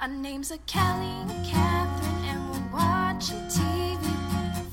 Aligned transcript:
Our 0.00 0.08
names 0.08 0.50
are 0.50 0.58
Kelly 0.66 1.06
and 1.06 1.46
Catherine, 1.46 2.24
and 2.24 2.50
we're 2.50 2.72
watching 2.78 3.36
TV 3.48 4.00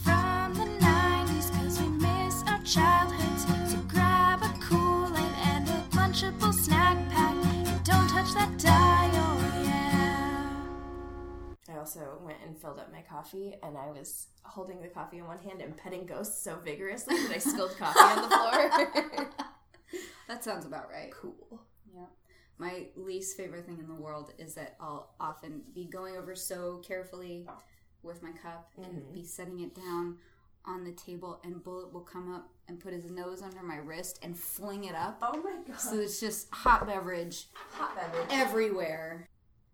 from 0.01 0.53
the 0.53 0.63
90s 0.85 1.51
because 1.51 1.81
we 1.81 1.87
miss 1.89 2.43
our 2.47 2.59
childhoods. 2.63 3.45
So 3.71 3.77
grab 3.89 4.41
a 4.41 4.49
Kool-Aid 4.61 5.33
and 5.43 5.67
a 5.67 5.83
Lunchable 5.91 6.53
snack 6.53 6.97
pack, 7.09 7.35
and 7.45 7.83
don't 7.83 8.07
touch 8.07 8.33
that 8.35 8.57
dial, 8.57 9.63
yeah. 9.65 10.63
I 11.69 11.77
also 11.77 12.19
went 12.23 12.37
and 12.45 12.57
filled 12.57 12.79
up 12.79 12.91
my 12.93 13.01
coffee, 13.01 13.55
and 13.61 13.77
I 13.77 13.87
was 13.91 14.27
holding 14.43 14.81
the 14.81 14.87
coffee 14.87 15.17
in 15.17 15.25
one 15.25 15.39
hand 15.39 15.61
and 15.61 15.75
petting 15.75 16.05
ghosts 16.05 16.41
so 16.41 16.57
vigorously 16.63 17.17
that 17.17 17.31
I 17.35 17.39
spilled 17.39 17.75
coffee 17.77 17.99
on 17.99 18.21
the 18.21 18.29
floor. 18.29 19.29
That 20.27 20.43
sounds 20.43 20.65
about 20.65 20.89
right. 20.91 21.09
cool. 21.13 21.61
Yeah. 21.95 22.01
My 22.57 22.87
least 22.95 23.37
favorite 23.37 23.65
thing 23.65 23.79
in 23.79 23.87
the 23.87 24.01
world 24.01 24.33
is 24.37 24.55
that 24.55 24.75
I'll 24.79 25.13
often 25.19 25.61
be 25.75 25.85
going 25.85 26.17
over 26.17 26.35
so 26.35 26.81
carefully 26.85 27.47
with 28.01 28.23
my 28.23 28.31
cup 28.31 28.71
and 28.77 29.03
mm-hmm. 29.03 29.13
be 29.13 29.23
setting 29.23 29.59
it 29.59 29.75
down 29.75 30.17
on 30.65 30.83
the 30.83 30.91
table, 30.91 31.39
and 31.43 31.63
Bullet 31.63 31.93
will 31.93 32.01
come 32.01 32.33
up 32.33 32.49
and 32.67 32.79
put 32.79 32.93
his 32.93 33.09
nose 33.09 33.41
under 33.41 33.63
my 33.63 33.77
wrist 33.77 34.19
and 34.21 34.37
fling 34.37 34.83
it 34.83 34.95
up. 34.95 35.17
Oh 35.21 35.41
my 35.41 35.55
god. 35.65 35.79
So 35.79 35.97
it's 35.97 36.19
just 36.19 36.47
hot 36.51 36.85
beverage 36.85 37.45
hot 37.53 37.95
beverage. 37.95 38.27
everywhere. 38.29 39.27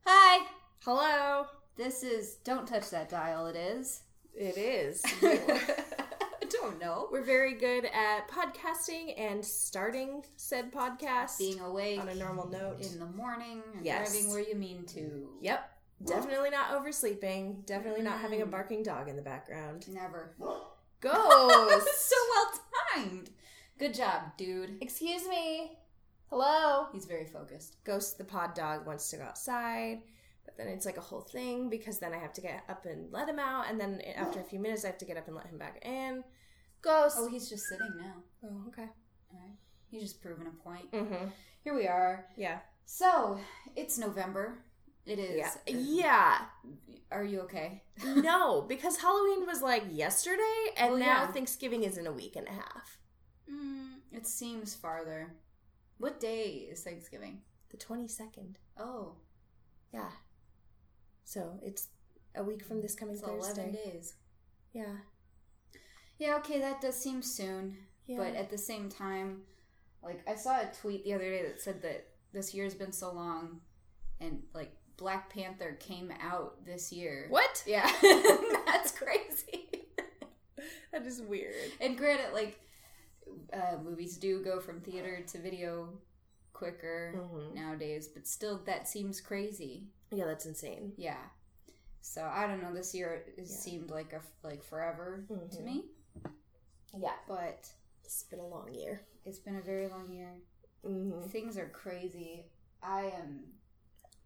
Hi! 0.05 0.46
Hello. 0.86 1.48
This 1.76 2.04
is 2.04 2.36
Don't 2.44 2.68
Touch 2.68 2.91
That 2.91 3.10
Dial, 3.10 3.48
it 3.48 3.55
is. 3.55 4.02
It 4.36 4.58
is. 4.58 5.04
Don't 6.62 6.80
know. 6.80 7.07
We're 7.12 7.23
very 7.23 7.55
good 7.55 7.85
at 7.85 8.30
podcasting 8.30 9.20
and 9.20 9.43
starting 9.43 10.23
said 10.38 10.71
podcast 10.71 11.39
Being 11.39 11.59
awake 11.59 11.99
on 11.99 12.09
a 12.09 12.16
normal 12.16 12.48
note. 12.48 12.79
in 12.79 12.99
the 12.99 13.07
morning 13.07 13.62
and 13.76 13.84
Yes. 13.85 14.12
driving 14.12 14.29
where 14.31 14.39
you 14.41 14.55
mean 14.55 14.85
to. 14.88 15.29
Yep. 15.41 15.70
Definitely 16.05 16.52
not 16.52 16.71
oversleeping. 16.71 17.63
Definitely 17.66 18.03
not 18.03 18.20
having 18.20 18.41
a 18.41 18.45
barking 18.45 18.84
dog 18.84 19.09
in 19.09 19.16
the 19.16 19.21
background. 19.21 19.87
Never. 19.90 20.35
Ghost. 20.99 21.87
so 21.98 22.15
well 22.29 22.51
timed. 22.93 23.29
Good 23.79 23.93
job, 23.95 24.38
dude. 24.38 24.77
Excuse 24.82 25.27
me. 25.27 25.77
Hello. 26.29 26.88
He's 26.93 27.05
very 27.05 27.26
focused. 27.26 27.77
Ghost 27.84 28.17
the 28.17 28.23
pod 28.26 28.54
dog 28.54 28.85
wants 28.85 29.10
to 29.10 29.17
go 29.17 29.23
outside, 29.23 30.01
but 30.45 30.55
then 30.57 30.67
it's 30.67 30.85
like 30.85 30.98
a 30.98 31.01
whole 31.01 31.21
thing 31.21 31.70
because 31.70 31.98
then 31.99 32.13
I 32.13 32.17
have 32.17 32.34
to 32.34 32.41
get 32.41 32.63
up 32.70 32.85
and 32.85 33.12
let 33.12 33.27
him 33.27 33.40
out, 33.40 33.65
and 33.70 33.79
then 33.79 34.01
after 34.15 34.40
a 34.40 34.43
few 34.43 34.60
minutes 34.60 34.84
I 34.84 34.88
have 34.90 34.98
to 34.99 35.05
get 35.05 35.17
up 35.17 35.27
and 35.27 35.35
let 35.35 35.48
him 35.48 35.57
back 35.57 35.84
in. 35.85 36.23
Ghost. 36.84 37.15
Oh, 37.20 37.27
he's 37.27 37.49
just 37.49 37.65
sitting 37.67 37.91
now. 37.98 38.13
Oh, 38.43 38.67
okay. 38.67 38.87
Alright. 39.34 39.57
He's 39.89 40.01
just 40.01 40.21
proving 40.21 40.48
a 40.48 40.63
point. 40.63 40.91
Mm-hmm. 40.91 41.27
Here 41.63 41.76
we 41.76 41.87
are. 41.87 42.26
Yeah. 42.35 42.59
So, 42.85 43.39
it's 43.76 43.98
November. 43.98 44.59
It 45.05 45.20
is. 45.20 45.37
Yeah. 45.65 45.76
Yeah. 45.77 46.37
Are 47.11 47.23
you 47.23 47.41
okay? 47.41 47.84
no, 48.05 48.61
because 48.61 48.98
Halloween 48.98 49.45
was 49.45 49.61
like 49.61 49.84
yesterday, 49.91 50.65
and 50.77 50.91
Well, 50.93 50.99
now 50.99 51.21
yeah. 51.23 51.31
Thanksgiving 51.31 51.84
is 51.84 51.98
in 51.98 52.07
a 52.07 52.11
week 52.11 52.35
and 52.35 52.48
a 52.48 52.51
half. 52.51 52.98
Mm, 53.51 53.95
it 54.11 54.26
seems 54.27 54.73
farther. 54.76 55.35
What 55.98 56.20
day 56.20 56.67
is 56.71 56.81
Thanksgiving? 56.84 57.41
The 57.70 57.77
22nd. 57.77 58.55
Oh, 58.77 59.15
Yeah. 59.93 60.09
So 61.26 61.59
it's 61.63 61.87
a 62.35 62.43
week 62.43 62.63
from 62.65 62.81
this 62.81 62.95
coming 62.95 63.15
it's 63.15 63.23
Thursday. 63.23 63.70
11 63.70 63.73
days. 63.73 64.13
Yeah. 64.73 64.95
Yeah, 66.19 66.36
okay, 66.38 66.59
that 66.59 66.81
does 66.81 66.96
seem 66.96 67.22
soon. 67.22 67.78
Yeah. 68.08 68.18
But 68.18 68.36
at 68.36 68.50
the 68.50 68.58
same 68.58 68.90
time, 68.90 69.42
like, 70.03 70.22
I 70.28 70.36
saw 70.36 70.59
a 70.62 70.66
tweet 70.81 71.03
the 71.03 71.14
other 71.14 71.30
day 71.30 71.44
that 71.44 71.62
said 71.62 71.81
that 71.84 72.08
this 72.34 72.53
year's 72.53 72.74
been 72.74 72.92
so 72.92 73.12
long, 73.12 73.62
and, 74.19 74.44
like, 74.53 74.72
Black 74.97 75.30
Panther 75.34 75.74
came 75.80 76.12
out 76.22 76.64
this 76.66 76.91
year. 76.91 77.25
What? 77.30 77.64
Yeah, 77.66 77.90
that's 78.66 78.91
crazy. 78.91 79.69
That 80.91 81.08
is 81.08 81.22
weird. 81.24 81.56
And 81.81 81.97
granted, 81.97 82.34
like, 82.36 82.59
uh, 83.52 83.78
movies 83.84 84.16
do 84.18 84.44
go 84.44 84.59
from 84.59 84.79
theater 84.79 85.22
to 85.28 85.40
video 85.40 85.90
quicker 86.53 87.16
Mhm. 87.18 87.56
nowadays, 87.56 88.07
but 88.07 88.28
still, 88.28 88.59
that 88.66 88.88
seems 88.88 89.19
crazy. 89.19 89.88
Yeah, 90.12 90.25
that's 90.25 90.46
insane. 90.46 90.94
Yeah. 90.96 91.18
So 92.02 92.23
I 92.23 92.46
don't 92.46 92.62
know. 92.62 92.72
This 92.72 92.94
year 92.94 93.23
it 93.25 93.34
Yeah. 93.40 93.46
seemed 93.46 93.90
like 93.90 94.13
a 94.13 94.22
like 94.44 94.63
forever 94.63 95.25
to 95.28 95.34
Mhm. 95.34 95.63
me, 95.63 95.85
Yeah. 96.97 97.11
but 97.27 97.67
It's 98.03 98.23
been 98.23 98.39
a 98.39 98.45
long 98.47 98.73
year. 98.73 99.01
it's 99.25 99.39
been 99.39 99.55
a 99.55 99.61
very 99.61 99.87
long 99.87 100.11
year. 100.11 100.33
Mm-hmm. 100.85 101.29
Things 101.29 101.57
are 101.57 101.69
crazy. 101.69 102.45
I 102.81 103.11
am 103.19 103.39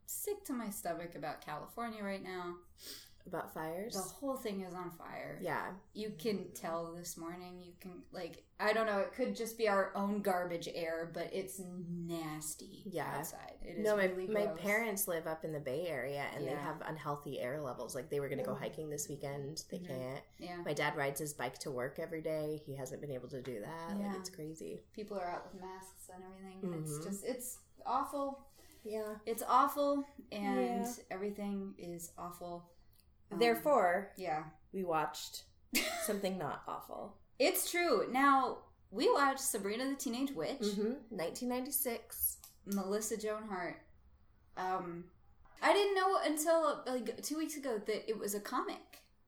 sick 0.06 0.44
to 0.46 0.54
my 0.54 0.70
stomach 0.70 1.16
about 1.16 1.46
California 1.46 2.04
right 2.04 2.24
now. 2.24 2.56
About 3.28 3.54
fires. 3.54 3.94
The 3.94 4.00
whole 4.02 4.38
thing 4.38 4.62
is 4.62 4.74
on 4.74 4.90
fire. 4.92 5.38
yeah. 5.42 5.72
You 5.94 6.14
can 6.18 6.46
tell 6.54 6.94
this 6.96 7.18
morning. 7.18 7.62
You 7.62 7.74
can 7.80 7.92
like 8.14 8.44
I 8.60 8.72
don't 8.74 8.86
know. 8.88 9.00
It 9.00 9.14
could 9.14 9.36
just 9.36 9.58
be 9.58 9.68
our 9.68 9.92
own 9.96 10.22
garbage 10.22 10.70
air, 10.74 11.12
but 11.14 11.30
it's 11.34 11.60
nasty 11.60 12.84
Yeah. 12.86 13.18
outside. 13.18 13.54
It 13.62 13.80
is 13.80 13.86
No, 13.86 13.98
my 13.98 14.06
really 14.06 14.34
my 14.34 14.48
parents 14.48 15.08
live 15.08 15.28
up 15.28 15.44
in 15.44 15.52
the 15.52 15.60
Bay 15.60 15.88
Area, 15.88 16.26
and 16.36 16.48
they 16.48 16.52
have 16.52 16.82
unhealthy 16.86 17.40
air 17.40 17.62
levels. 17.62 17.94
Like 17.96 18.10
they 18.10 18.20
were 18.20 18.30
going 18.30 18.40
to 18.40 18.46
go 18.46 18.56
hiking 18.56 18.90
this 18.90 19.10
weekend, 19.10 19.62
they 19.70 19.80
Mhm. 19.80 19.88
can't. 19.88 20.24
Yeah, 20.40 20.58
My 20.64 20.74
dad 20.74 20.96
rides 20.96 21.20
his 21.20 21.34
bike 21.34 21.58
to 21.60 21.72
work 21.72 22.00
every 22.00 22.22
day. 22.22 22.62
He 22.66 22.76
hasn't 22.76 23.02
been 23.02 23.12
able 23.12 23.28
to 23.30 23.42
do 23.42 23.60
that. 23.60 23.98
Yeah. 24.00 24.08
Like 24.08 24.18
it's 24.20 24.30
crazy. 24.30 24.84
people 24.94 25.18
are 25.18 25.30
out 25.30 25.52
with 25.52 25.62
masks 25.62 26.10
and 26.14 26.24
everything. 26.24 26.74
and 26.74 26.86
It's 26.86 27.06
just 27.06 27.26
it's 27.26 27.60
awful. 27.86 28.48
Yeah. 28.84 29.16
It's 29.26 29.44
awful, 29.48 30.06
and 30.32 30.86
Yeah. 30.86 30.92
everything 31.12 31.76
is 31.78 32.12
awful. 32.18 32.70
Um, 33.32 33.40
Therefore, 33.40 34.12
yeah, 34.18 34.44
we 34.74 34.84
watched 34.84 35.44
something 36.04 36.38
not 36.46 36.64
awful. 36.68 37.18
it's 37.40 37.70
true. 37.70 38.08
Now 38.12 38.60
we 38.92 39.12
watched 39.12 39.42
Sabrina 39.42 39.90
the 39.90 39.96
Teenage 39.96 40.32
Witch, 40.32 40.60
Mm-hmm. 40.62 40.94
1996. 41.10 42.38
Melissa 42.68 43.16
Joan 43.18 43.44
Hart. 43.50 43.82
Um, 44.58 45.06
I 45.62 45.72
didn't 45.74 45.96
know 45.96 46.18
until 46.26 46.84
like 46.86 47.22
two 47.22 47.38
weeks 47.38 47.56
ago 47.58 47.80
that 47.86 48.10
it 48.10 48.18
was 48.18 48.36
a 48.36 48.40
comic. 48.40 48.78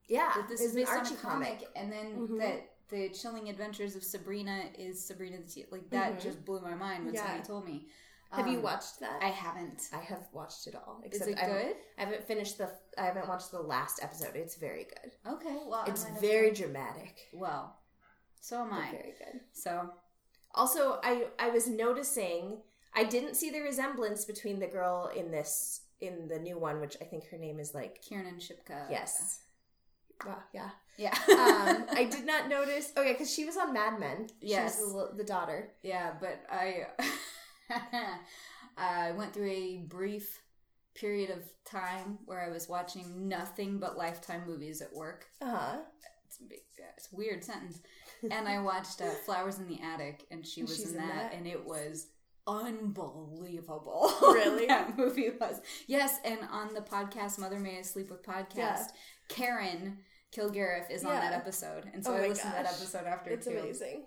Yeah, 0.08 0.32
That 0.36 0.50
this 0.50 0.60
is 0.62 0.72
an 0.72 0.82
based 0.82 0.92
on 0.92 0.98
Archie 1.00 1.14
a 1.14 1.18
comic, 1.18 1.68
and 1.76 1.92
then 1.92 2.28
Mhm. 2.28 2.40
that 2.40 2.72
the 2.90 3.10
Chilling 3.10 3.48
Adventures 3.50 3.96
of 3.96 4.04
Sabrina 4.04 4.64
is 4.78 5.02
Sabrina 5.06 5.38
the 5.38 5.44
Teen. 5.48 5.66
Like 5.72 5.90
that 5.92 6.14
Mhm. 6.18 6.22
just 6.22 6.44
blew 6.46 6.60
my 6.62 6.74
mind 6.74 7.06
when 7.06 7.14
Yeah. 7.14 7.22
somebody 7.26 7.44
told 7.48 7.66
me. 7.66 7.88
Have 8.32 8.48
you 8.48 8.58
Um, 8.58 8.64
watched 8.64 9.00
that? 9.00 9.22
I 9.24 9.30
haven't. 9.30 9.90
I 9.92 9.98
have 10.02 10.28
watched 10.32 10.68
it 10.68 10.76
all. 10.76 11.02
Is 11.04 11.14
except 11.14 11.32
it 11.32 11.38
I 11.40 11.42
haven't- 11.46 11.68
good? 11.68 11.76
I 11.98 12.02
haven't 12.02 12.24
finished 12.28 12.58
the. 12.60 12.70
I 12.98 13.06
haven't 13.06 13.28
watched 13.28 13.50
the 13.52 13.62
last 13.62 14.04
episode. 14.04 14.36
It's 14.36 14.56
very 14.56 14.86
good. 14.86 15.12
Okay, 15.26 15.58
well, 15.66 15.84
It's 15.88 16.04
very 16.22 16.52
dramatic. 16.52 17.30
well. 17.34 17.80
So 18.42 18.62
am 18.62 18.72
I. 18.74 18.92
Very 18.92 19.16
good. 19.18 19.42
So 19.54 19.94
Also, 20.56 21.00
I 21.04 21.28
I 21.40 21.50
was 21.50 21.68
noticing 21.68 22.62
I 22.94 23.04
didn't 23.04 23.36
see 23.36 23.50
the 23.52 23.62
resemblance 23.62 24.26
between 24.26 24.60
the 24.60 24.68
girl 24.68 25.08
in 25.16 25.32
this 25.32 25.82
in 26.00 26.28
the 26.28 26.40
new 26.40 26.58
one, 26.58 26.80
which 26.82 26.98
I 27.02 27.06
think 27.06 27.28
her 27.30 27.38
name 27.38 27.60
is 27.60 27.74
like 27.74 28.02
Kiernan 28.02 28.38
Shipka. 28.40 28.90
yes. 28.90 29.42
Wow, 30.26 30.40
yeah. 30.54 30.70
Yeah. 30.98 31.16
Um, 31.30 31.86
I 32.02 32.04
did 32.12 32.26
not 32.26 32.50
notice. 32.50 32.92
Okay, 32.98 33.14
because 33.14 33.32
she 33.34 33.46
was 33.46 33.58
on 33.58 33.74
Mad 33.74 34.00
Men. 34.00 34.28
Yes. 34.42 34.78
the, 34.80 35.12
the 35.16 35.24
daughter. 35.24 35.72
yeah, 35.82 36.14
but 36.20 36.44
I 36.52 36.88
I 38.78 39.12
went 39.12 39.34
through 39.34 39.50
a 39.52 39.78
brief 39.88 40.42
period 40.96 41.30
of 41.30 41.44
time 41.66 42.20
where 42.26 42.42
I 42.42 42.50
was 42.50 42.68
watching 42.70 43.28
nothing 43.28 43.78
but 43.80 43.98
Lifetime 43.98 44.44
movies 44.48 44.82
at 44.82 44.94
work. 44.94 45.26
Uh 45.42 45.46
huh. 45.56 45.78
It's 46.28 46.40
a, 46.40 46.54
it's 46.98 47.10
a 47.12 47.16
weird 47.16 47.44
sentence. 47.44 47.80
And 48.30 48.48
I 48.48 48.62
watched 48.62 49.02
uh, 49.02 49.06
Flowers 49.26 49.60
in 49.60 49.68
the 49.68 49.80
Attic, 49.82 50.26
and 50.30 50.46
she 50.46 50.62
was 50.62 50.82
in 50.82 50.90
in 50.90 50.96
that, 50.98 51.32
that? 51.32 51.34
and 51.34 51.48
it 51.48 51.66
was 51.66 52.08
unbelievable. 52.48 54.12
Really? 54.22 54.66
that 54.68 54.98
movie 54.98 55.30
was. 55.40 55.62
Yes, 55.88 56.20
and 56.26 56.40
on 56.52 56.74
the 56.74 56.82
podcast 56.82 57.40
Mother 57.40 57.60
May 57.60 57.80
I 57.80 57.82
Sleep 57.82 58.10
with 58.10 58.24
podcast, 58.24 58.56
Yeah. 58.58 58.88
Karen 59.30 59.98
Kilgariff 60.36 60.92
is 60.92 61.04
on 61.06 61.14
that 61.14 61.34
episode, 61.34 61.90
and 61.94 62.04
so 62.04 62.12
Oh 62.14 62.18
I 62.18 62.28
listened 62.28 62.52
to 62.54 62.64
that 62.64 62.66
episode 62.66 63.06
after 63.06 63.32
It's 63.32 63.48
too. 63.48 63.58
amazing. 63.58 64.04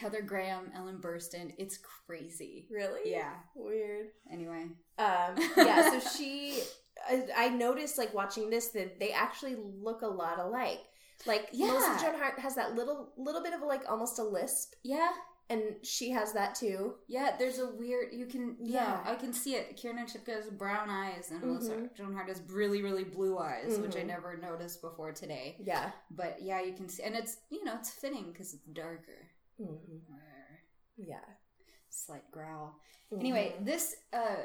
Heather 0.00 0.22
Graham, 0.22 0.70
Ellen 0.74 0.98
Burstyn, 1.00 1.52
it's 1.58 1.78
crazy. 2.06 2.66
Really? 2.70 3.10
Yeah. 3.10 3.32
Weird. 3.54 4.08
Anyway, 4.32 4.66
Um, 4.98 5.36
yeah, 5.56 5.98
so 5.98 6.08
she, 6.16 6.60
I, 7.08 7.26
I 7.36 7.48
noticed 7.50 7.98
like 7.98 8.14
watching 8.14 8.50
this 8.50 8.68
that 8.68 8.98
they 8.98 9.12
actually 9.12 9.56
look 9.56 10.02
a 10.02 10.06
lot 10.06 10.38
alike. 10.38 10.80
Like 11.26 11.48
Yeah. 11.52 11.66
Melissa 11.68 12.04
Joan 12.06 12.18
Hart 12.18 12.38
has 12.38 12.54
that 12.54 12.74
little 12.74 13.12
little 13.18 13.42
bit 13.42 13.52
of 13.52 13.60
like 13.60 13.82
almost 13.90 14.18
a 14.18 14.22
lisp, 14.22 14.72
yeah, 14.82 15.10
and 15.50 15.62
she 15.82 16.10
has 16.12 16.32
that 16.32 16.54
too. 16.54 16.94
yeah. 17.08 17.36
There's 17.38 17.58
a 17.58 17.68
weird. 17.72 18.14
You 18.14 18.24
can, 18.24 18.56
yeah, 18.58 19.00
Yeah. 19.04 19.12
I 19.12 19.16
can 19.16 19.34
see 19.34 19.54
it. 19.54 19.76
Kiernan 19.76 20.06
Shipka 20.06 20.32
has 20.34 20.46
brown 20.48 20.88
eyes, 20.88 21.30
and 21.30 21.42
Melissa 21.42 21.72
Mhm. 21.72 21.94
Joan 21.94 22.14
Hart 22.14 22.28
has 22.28 22.40
really, 22.48 22.80
really 22.82 23.04
blue 23.04 23.36
eyes, 23.38 23.78
which 23.78 23.96
I 23.96 24.00
Mhm. 24.00 24.06
never 24.06 24.36
noticed 24.38 24.80
before 24.80 25.12
today. 25.12 25.56
Yeah. 25.60 25.90
But 26.10 26.40
yeah, 26.40 26.62
you 26.62 26.72
can 26.72 26.88
see, 26.88 27.02
and 27.02 27.14
it's 27.14 27.36
you 27.50 27.64
know 27.64 27.74
it's 27.74 27.90
fitting 27.90 28.32
because 28.32 28.54
it's 28.54 28.64
darker. 28.64 29.28
Hmm 29.66 29.98
Yeah. 30.96 31.24
Slight 31.88 32.30
growl. 32.30 32.78
Anyway, 33.18 33.54
Mhm. 33.60 33.64
this 33.64 33.96
uh 34.12 34.36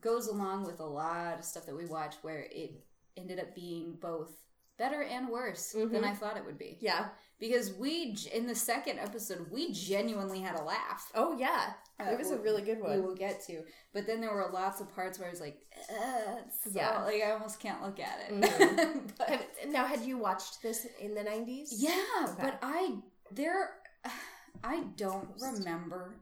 goes 0.00 0.28
along 0.28 0.64
with 0.64 0.80
a 0.80 0.86
lot 0.86 1.38
of 1.38 1.44
stuff 1.44 1.66
that 1.66 1.74
we 1.74 1.84
watch 1.86 2.14
where 2.22 2.46
it 2.50 2.84
ended 3.16 3.38
up 3.40 3.54
being 3.54 3.94
both 4.00 4.30
better 4.76 5.02
and 5.02 5.28
worse 5.28 5.72
than 5.72 6.04
I 6.04 6.14
thought 6.14 6.36
it 6.36 6.44
would 6.44 6.56
be. 6.58 6.78
Yeah. 6.80 7.08
Because 7.40 7.72
we, 7.74 8.16
in 8.32 8.46
the 8.46 8.54
second 8.54 8.98
episode, 9.00 9.50
we 9.50 9.72
genuinely 9.72 10.40
had 10.40 10.58
a 10.58 10.62
laugh. 10.62 11.10
Oh 11.14 11.36
yeah. 11.36 11.72
Uh, 12.00 12.10
it 12.12 12.18
was 12.18 12.30
a 12.30 12.38
really 12.38 12.62
good 12.62 12.80
one. 12.80 12.92
We 12.92 13.00
will 13.00 13.14
get 13.16 13.42
to. 13.46 13.64
But 13.92 14.06
then 14.06 14.20
there 14.20 14.32
were 14.32 14.48
lots 14.52 14.80
of 14.80 14.92
parts 14.94 15.18
where 15.18 15.26
I 15.26 15.30
was 15.32 15.40
like, 15.40 15.60
"Ugh, 15.90 16.38
so-" 16.62 16.70
Yeah. 16.72 17.02
like 17.04 17.20
I 17.22 17.32
almost 17.32 17.58
can't 17.58 17.82
look 17.82 17.98
at 17.98 18.20
it. 18.28 18.32
Mhm. 18.40 19.10
But- 19.18 19.46
now, 19.68 19.84
had 19.84 20.02
you 20.02 20.16
watched 20.16 20.62
this 20.62 20.86
in 21.00 21.14
the 21.14 21.24
nineties? 21.24 21.72
yeah, 21.82 22.04
Okay. 22.24 22.34
but 22.42 22.58
I 22.62 22.98
there 23.32 23.77
I 24.64 24.80
don't 24.96 25.28
remember 25.40 26.16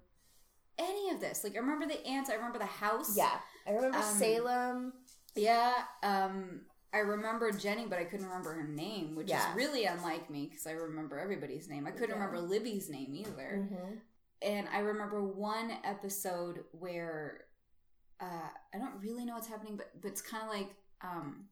any 0.79 1.11
of 1.11 1.21
this. 1.21 1.43
Like 1.45 1.55
I 1.57 1.59
remember 1.59 1.87
the 1.87 2.05
aunts, 2.07 2.31
I 2.31 2.35
remember 2.35 2.59
the 2.59 2.67
house. 2.67 3.17
Yeah. 3.17 3.39
I 3.67 3.71
remember 3.73 3.99
Um, 3.99 4.05
Salem. 4.05 4.93
Yeah, 5.35 5.75
um 6.03 6.61
I 6.93 6.99
remember 7.01 7.51
Jenny, 7.53 7.87
but 7.87 7.99
I 7.99 8.05
couldn't 8.05 8.27
remember 8.27 8.55
her 8.55 8.67
name, 8.67 9.17
which 9.17 9.29
Yeah. 9.29 9.51
is 9.51 9.57
really 9.57 9.85
unlike 9.85 10.31
me 10.31 10.47
because 10.47 10.67
I 10.67 10.73
remember 10.73 11.19
everybody's 11.19 11.69
name. 11.69 11.87
I 11.87 11.91
couldn't 11.91 12.11
Yeah. 12.17 12.25
remember 12.25 12.41
Libby's 12.41 12.89
name 12.89 13.15
either. 13.15 13.69
Mhm. 13.71 14.01
And 14.43 14.69
I 14.69 14.79
remember 14.81 15.23
one 15.23 15.71
episode 15.85 16.65
where 16.73 17.43
uh, 18.19 18.49
I 18.75 18.79
don't 18.79 18.99
really 19.03 19.27
know 19.27 19.35
what's 19.35 19.47
happening, 19.49 19.77
but 19.77 20.01
but 20.01 20.11
it's 20.11 20.23
kind 20.23 20.43
of 20.43 20.49
like 20.49 20.75
um, 21.03 21.49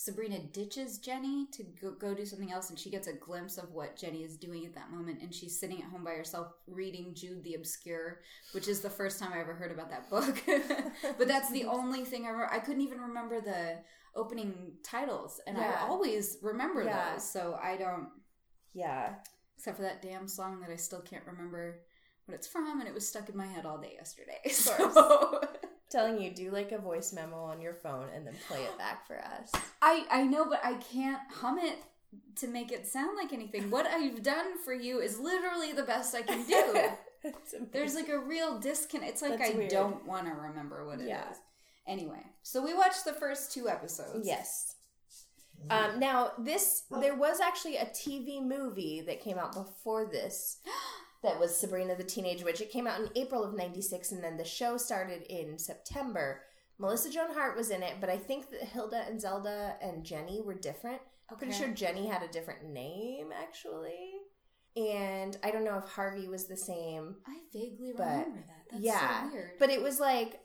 Sabrina 0.00 0.38
ditches 0.52 0.98
Jenny 0.98 1.48
to 1.50 1.64
go, 1.82 1.90
go 1.90 2.14
do 2.14 2.24
something 2.24 2.52
else, 2.52 2.70
and 2.70 2.78
she 2.78 2.88
gets 2.88 3.08
a 3.08 3.12
glimpse 3.12 3.58
of 3.58 3.72
what 3.72 3.96
Jenny 3.96 4.22
is 4.22 4.36
doing 4.36 4.64
at 4.64 4.72
that 4.76 4.92
moment, 4.92 5.20
and 5.20 5.34
she's 5.34 5.58
sitting 5.58 5.82
at 5.82 5.88
home 5.88 6.04
by 6.04 6.12
herself 6.12 6.52
reading 6.68 7.14
Jude 7.16 7.42
the 7.42 7.54
Obscure, 7.54 8.20
which 8.52 8.68
is 8.68 8.78
the 8.80 8.88
first 8.88 9.18
time 9.18 9.32
I 9.32 9.40
ever 9.40 9.54
heard 9.54 9.72
about 9.72 9.90
that 9.90 10.08
book. 10.08 10.40
but 11.18 11.26
that's 11.26 11.50
the 11.50 11.64
only 11.64 12.04
thing 12.04 12.26
I 12.26 12.28
remember. 12.28 12.52
I 12.54 12.60
couldn't 12.60 12.82
even 12.82 13.00
remember 13.00 13.40
the 13.40 13.80
opening 14.14 14.74
titles, 14.84 15.40
and 15.48 15.58
Yeah. 15.58 15.80
I 15.82 15.88
always 15.88 16.38
remember 16.42 16.84
Yeah. 16.84 17.14
those, 17.14 17.28
so 17.28 17.58
I 17.60 17.76
don't 17.76 18.08
Yeah. 18.74 19.16
except 19.56 19.78
for 19.78 19.82
that 19.82 20.00
damn 20.00 20.28
song 20.28 20.60
that 20.60 20.70
I 20.70 20.76
still 20.76 21.02
can't 21.02 21.26
remember 21.26 21.80
what 22.26 22.36
it's 22.36 22.46
from, 22.46 22.78
and 22.78 22.88
it 22.88 22.94
was 22.94 23.08
stuck 23.08 23.28
in 23.28 23.36
my 23.36 23.48
head 23.48 23.66
all 23.66 23.78
day 23.78 23.94
yesterday. 23.94 24.38
So 24.50 25.40
Telling 25.90 26.20
you, 26.20 26.30
do 26.30 26.50
like 26.50 26.72
a 26.72 26.78
voice 26.78 27.14
memo 27.14 27.36
on 27.36 27.62
your 27.62 27.72
phone 27.72 28.08
and 28.14 28.26
then 28.26 28.34
play 28.46 28.62
it 28.62 28.76
back 28.76 29.06
for 29.06 29.18
us. 29.18 29.50
I 29.80 30.04
I 30.10 30.22
know, 30.24 30.44
but 30.44 30.60
I 30.62 30.74
can't 30.74 31.20
hum 31.30 31.58
it 31.58 31.78
to 32.36 32.46
make 32.46 32.72
it 32.72 32.86
sound 32.86 33.16
like 33.16 33.32
anything. 33.32 33.70
What 33.70 33.86
I've 33.86 34.22
done 34.22 34.58
for 34.64 34.74
you 34.74 35.00
is 35.00 35.18
literally 35.18 35.72
the 35.72 35.82
best 35.82 36.14
I 36.14 36.22
can 36.22 36.46
do. 36.46 37.32
There's 37.72 37.94
like 37.94 38.08
a 38.08 38.18
real 38.18 38.58
disconnect. 38.58 39.12
It's 39.12 39.22
like 39.22 39.38
That's 39.38 39.54
I 39.54 39.56
weird. 39.56 39.70
don't 39.70 40.06
want 40.06 40.26
to 40.26 40.32
remember 40.32 40.86
what 40.86 41.00
it 41.00 41.04
is. 41.04 41.08
Yeah. 41.08 41.32
Anyway, 41.86 42.22
so 42.42 42.62
we 42.62 42.74
watched 42.74 43.04
the 43.06 43.14
first 43.14 43.52
two 43.52 43.68
episodes. 43.68 44.26
Yes. 44.26 44.74
Um, 45.70 45.98
now 45.98 46.32
this 46.38 46.84
there 47.00 47.16
was 47.16 47.40
actually 47.40 47.78
a 47.78 47.86
TV 47.86 48.42
movie 48.42 49.02
that 49.06 49.20
came 49.22 49.38
out 49.38 49.54
before 49.54 50.04
this 50.06 50.58
that 51.22 51.38
was 51.40 51.56
Sabrina 51.56 51.94
the 51.96 52.04
Teenage 52.04 52.44
Witch. 52.44 52.60
It 52.60 52.70
came 52.70 52.86
out 52.86 53.00
in 53.00 53.10
April 53.16 53.44
of 53.44 53.54
'96, 53.54 54.12
and 54.12 54.22
then 54.22 54.36
the 54.36 54.44
show 54.44 54.76
started 54.76 55.22
in 55.22 55.58
September. 55.58 56.42
Melissa 56.78 57.10
Joan 57.10 57.34
Hart 57.34 57.56
was 57.56 57.70
in 57.70 57.82
it, 57.82 57.94
but 58.00 58.08
I 58.08 58.16
think 58.16 58.50
that 58.50 58.62
Hilda 58.62 59.04
and 59.08 59.20
Zelda 59.20 59.76
and 59.82 60.04
Jenny 60.04 60.40
were 60.40 60.54
different. 60.54 61.00
I'm 61.30 61.36
pretty 61.36 61.52
sure 61.52 61.68
Jenny 61.68 62.06
had 62.06 62.22
a 62.22 62.28
different 62.28 62.64
name 62.64 63.30
actually, 63.36 64.12
and 64.76 65.36
I 65.42 65.50
don't 65.50 65.64
know 65.64 65.76
if 65.76 65.84
Harvey 65.90 66.28
was 66.28 66.46
the 66.46 66.56
same. 66.56 67.16
I 67.26 67.38
vaguely 67.52 67.92
But, 67.96 68.04
remember 68.06 68.44
that. 68.46 68.64
That's 68.70 68.82
yeah, 68.84 69.24
so 69.24 69.32
weird. 69.34 69.50
But 69.58 69.70
it 69.70 69.82
was 69.82 69.98
like 69.98 70.40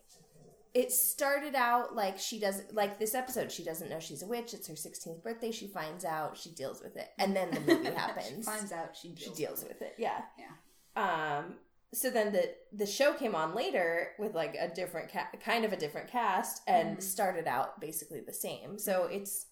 it 0.74 0.92
started 0.92 1.54
out 1.56 1.96
like 1.96 2.18
she 2.20 2.40
does 2.40 2.62
like 2.72 2.98
this 3.00 3.14
episode. 3.14 3.52
She 3.52 3.64
doesn't 3.64 3.90
know 3.90 4.00
she's 4.00 4.24
a 4.24 4.28
witch. 4.28 4.54
It's 4.54 4.68
her 4.68 4.74
16th 4.74 5.22
birthday. 5.22 5.52
She 5.52 5.68
finds 5.68 6.04
out. 6.06 6.38
She 6.38 6.50
deals 6.50 6.81
with 6.81 6.96
it, 6.98 7.10
and 7.20 7.36
then 7.36 7.52
the 7.52 7.60
movie 7.75 7.92
happens. 7.92 8.28
she 8.30 8.42
finds 8.42 8.72
out 8.72 8.96
she 9.00 9.10
She 9.16 9.25
deals, 9.25 9.38
deals 9.38 9.64
with 9.68 9.81
it. 9.81 9.96
Yeah. 9.98 10.22
Yeah. 10.38 11.38
Um. 11.40 11.56
So 11.94 12.10
then 12.10 12.34
the 12.34 12.56
the 12.72 12.88
show 12.88 13.14
came 13.14 13.36
on 13.36 13.54
later 13.54 14.14
with 14.18 14.34
like 14.34 14.56
a 14.60 14.68
different 14.74 15.12
ca- 15.12 15.30
kind 15.46 15.64
of 15.64 15.74
a 15.74 15.78
different 15.78 16.10
cast 16.10 16.62
and 16.68 16.98
Mhm. 16.98 17.04
started 17.04 17.48
out 17.48 17.80
basically 17.80 18.22
the 18.22 18.34
same. 18.34 18.80
So 18.80 19.06
it's 19.06 19.46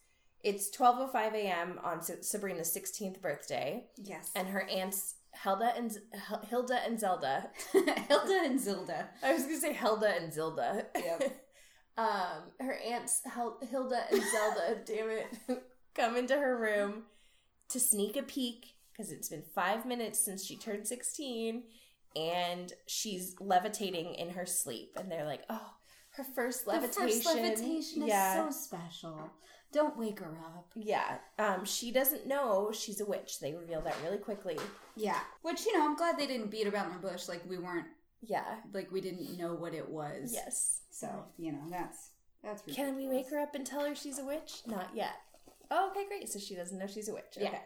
it's 0.44 0.76
12:05 0.76 1.36
a.m. 1.36 1.80
on 1.84 2.02
Sabrina's 2.02 2.72
16th 2.76 3.22
birthday, 3.22 3.86
Yes. 3.96 4.32
and 4.36 4.48
her 4.48 4.68
aunts 4.68 5.16
Hilda 5.44 5.74
and 5.75 5.98
Hilda 6.50 6.80
and 6.86 7.00
Zelda. 7.00 7.50
Hilda 7.72 8.42
and 8.44 8.60
Zilda. 8.60 9.07
I 9.24 9.33
was 9.33 9.44
gonna 9.44 9.57
say 9.57 9.74
Hilda 9.83 10.16
and 10.22 10.33
Zelda. 10.33 10.86
Yep. 10.95 11.45
um, 11.98 12.51
her 12.60 12.78
aunts 12.80 13.22
Hilda 13.69 14.04
and 14.12 14.24
Zelda, 14.31 14.81
damn 14.86 15.10
it, 15.10 15.63
come 15.95 16.18
into 16.18 16.36
her 16.36 16.57
room 16.57 17.04
to 17.69 17.80
sneak 17.80 18.18
a 18.18 18.24
peek 18.24 18.75
because 18.92 19.12
it's 19.12 19.30
been 19.30 19.44
five 19.56 19.86
minutes 19.86 20.19
since 20.19 20.45
she 20.45 20.57
turned 20.57 20.88
sixteen, 20.88 21.63
and 22.16 22.74
she's 22.88 23.36
levitating 23.39 24.16
in 24.16 24.31
her 24.31 24.45
sleep, 24.45 24.98
and 25.00 25.10
they're 25.12 25.25
like, 25.25 25.44
"Oh, 25.50 25.74
her 26.16 26.24
first 26.36 26.68
levitation, 26.68 27.07
The 27.07 27.13
first 27.13 27.25
levitation 27.25 28.07
yeah, 28.07 28.48
is 28.48 28.56
so 28.56 28.68
special. 28.68 29.31
Don't 29.72 29.98
wake 29.98 30.20
her 30.20 30.38
up. 30.56 30.72
yeah." 30.76 31.18
Um, 31.40 31.64
she 31.66 31.92
doesn't 31.92 32.28
know 32.28 32.72
she's 32.74 33.00
a 33.02 33.06
witch. 33.06 33.40
They 33.40 33.54
reveal 33.54 33.82
that 33.82 33.96
really 34.04 34.18
quickly. 34.18 34.58
Yeah. 34.96 35.20
Which, 35.42 35.66
you 35.66 35.78
know, 35.78 35.86
I'm 35.86 35.96
glad 35.96 36.18
they 36.18 36.28
didn't 36.28 36.52
beat 36.52 36.68
around 36.68 36.94
the 36.94 37.08
bush 37.08 37.28
like 37.30 37.42
we 37.50 37.58
weren't 37.58 37.88
Yeah. 38.22 38.58
like 38.74 38.92
we 38.92 39.02
didn't 39.02 39.38
know 39.38 39.54
what 39.54 39.74
it 39.74 39.88
was. 39.90 40.32
Yes. 40.34 40.82
So, 40.92 41.08
you 41.38 41.52
know, 41.54 41.64
that's 41.70 42.10
that's 42.44 42.62
Can 42.76 42.96
we 42.96 43.08
wake 43.08 43.30
her 43.30 43.40
up 43.40 43.56
and 43.56 43.66
tell 43.66 43.86
her 43.86 43.96
she's 43.96 44.20
a 44.20 44.26
witch? 44.26 44.62
Not 44.68 44.90
yet. 44.96 45.14
Oh, 45.70 45.90
okay, 45.92 46.06
great. 46.08 46.28
So 46.30 46.38
she 46.40 46.56
doesn't 46.56 46.78
know 46.78 46.88
she's 46.88 47.08
a 47.08 47.14
witch. 47.14 47.38
Yeah. 47.40 47.48
Okay. 47.50 47.62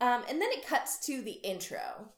Um, 0.00 0.22
and 0.28 0.40
then 0.40 0.48
it 0.52 0.66
cuts 0.66 0.98
to 1.06 1.22
the 1.22 1.32
intro, 1.32 2.10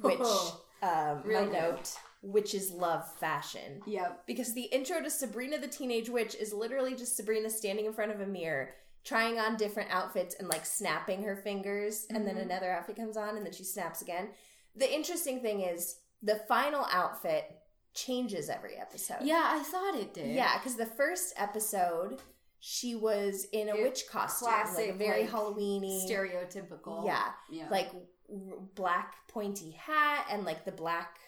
which 0.00 0.18
um, 0.82 1.22
Real 1.24 1.40
my 1.40 1.46
good. 1.46 1.52
note, 1.52 1.92
witches 2.24 2.70
love 2.70 3.10
fashion. 3.18 3.82
Yep. 3.86 4.26
Because 4.26 4.54
the 4.54 4.62
intro 4.64 5.00
to 5.02 5.10
Sabrina 5.10 5.58
the 5.58 5.68
Teenage 5.68 6.08
Witch 6.08 6.34
is 6.34 6.52
literally 6.52 6.94
just 6.94 7.16
Sabrina 7.16 7.50
standing 7.50 7.84
in 7.86 7.92
front 7.92 8.12
of 8.12 8.20
a 8.20 8.26
mirror, 8.26 8.74
trying 9.04 9.38
on 9.38 9.56
different 9.56 9.90
outfits 9.90 10.34
and 10.38 10.48
like 10.48 10.64
snapping 10.64 11.22
her 11.22 11.36
fingers, 11.36 12.06
and 12.10 12.26
then 12.26 12.36
Mhm. 12.36 12.42
another 12.42 12.70
outfit 12.72 12.96
comes 12.96 13.16
on, 13.16 13.36
and 13.36 13.44
then 13.44 13.52
she 13.52 13.64
snaps 13.64 14.00
again. 14.02 14.30
The 14.74 14.92
interesting 14.92 15.40
thing 15.40 15.60
is 15.60 16.00
the 16.22 16.36
final 16.48 16.86
outfit 16.90 17.44
changes 17.92 18.48
every 18.48 18.76
episode. 18.76 19.18
Yeah, 19.22 19.42
I 19.52 19.62
thought 19.62 19.94
it 19.94 20.14
did. 20.14 20.34
Yeah, 20.34 20.56
because 20.58 20.76
the 20.76 20.86
first 20.86 21.34
episode, 21.36 22.20
she 22.58 22.94
was 22.94 23.44
in 23.52 23.68
a 23.68 23.76
It- 23.76 23.82
witch 23.82 24.08
costume, 24.08 24.48
like 24.74 24.88
a 24.88 24.92
very 24.94 25.22
like, 25.24 25.30
Halloweeny, 25.30 26.08
Stereotypical. 26.10 27.04
yeah, 27.06 27.32
Yeah. 27.50 27.68
like 27.68 27.90
r- 27.94 28.56
black 28.74 29.28
pointy 29.28 29.72
hat 29.72 30.26
and 30.30 30.44
like 30.44 30.64
the 30.64 30.72
black, 30.72 31.18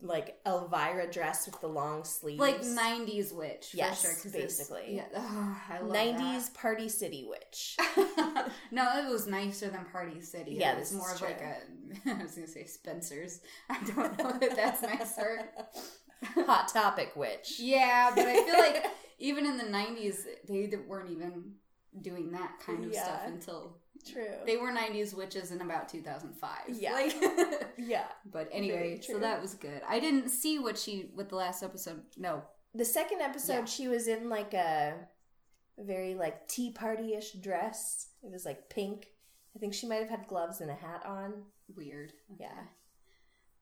like 0.00 0.38
Elvira 0.46 1.10
dress 1.10 1.46
with 1.46 1.60
the 1.60 1.66
long 1.66 2.04
sleeves, 2.04 2.40
like 2.40 2.60
90s 2.62 3.34
witch. 3.34 3.68
For 3.70 3.76
Yes, 3.78 4.02
sure, 4.22 4.32
basically. 4.32 4.96
Yeah. 4.96 5.04
Oh, 5.16 5.56
I 5.70 5.80
love 5.80 5.92
nineties 5.92 6.50
Party 6.50 6.88
City 6.88 7.26
witch. 7.28 7.76
no, 8.70 8.98
it 8.98 9.10
was 9.10 9.26
nicer 9.26 9.68
than 9.68 9.84
Party 9.86 10.20
City. 10.20 10.52
Yeah, 10.58 10.72
it 10.72 10.78
was 10.80 10.92
more 10.92 11.12
of 11.12 11.20
like 11.20 11.40
a. 11.40 12.10
I 12.10 12.22
was 12.22 12.34
gonna 12.34 12.46
say 12.46 12.64
Spencer's. 12.64 13.40
I 13.70 13.82
don't 13.84 14.18
know 14.18 14.32
that 14.38 14.56
that's 14.56 14.82
nicer. 14.82 15.48
Hot 16.46 16.68
Topic 16.68 17.12
witch. 17.16 17.56
Yeah, 17.58 18.12
but 18.14 18.26
I 18.26 18.44
feel 18.44 18.58
like 18.58 18.86
even 19.18 19.46
in 19.46 19.58
the 19.58 19.64
'90s, 19.64 20.18
they 20.48 20.70
weren't 20.86 21.10
even 21.10 21.52
doing 22.00 22.32
that 22.32 22.58
kind 22.64 22.84
of 22.84 22.92
Yeah. 22.92 23.04
stuff 23.04 23.20
until 23.26 23.76
True. 24.12 24.26
they 24.46 24.56
were 24.56 24.70
'90s 24.70 25.14
witches 25.14 25.50
in 25.50 25.60
about 25.60 25.88
2005. 25.88 26.50
Yeah. 26.78 26.92
Like, 26.92 27.14
yeah. 27.78 28.06
but 28.30 28.48
anyway, 28.52 29.00
so 29.02 29.18
that 29.18 29.40
was 29.40 29.54
good. 29.54 29.80
I 29.88 29.98
didn't 30.00 30.28
see 30.30 30.58
what 30.58 30.78
she 30.78 31.10
with 31.14 31.28
the 31.30 31.36
last 31.36 31.62
episode. 31.62 32.02
No, 32.16 32.42
The 32.74 32.84
second 32.84 33.20
episode, 33.20 33.52
Yeah. 33.60 33.64
she 33.64 33.88
was 33.88 34.08
in 34.08 34.28
like 34.28 34.52
a 34.54 34.94
very 35.78 36.14
like 36.14 36.46
tea 36.48 36.70
party 36.70 37.14
ish 37.14 37.32
dress. 37.32 38.08
It 38.22 38.30
was 38.30 38.44
like 38.44 38.68
pink. 38.70 39.06
I 39.56 39.58
think 39.58 39.74
she 39.74 39.86
might 39.86 40.00
have 40.00 40.08
had 40.10 40.26
gloves 40.28 40.60
and 40.60 40.70
a 40.70 40.74
hat 40.74 41.02
on. 41.06 41.44
weird. 41.76 42.12
Yeah. 42.38 42.60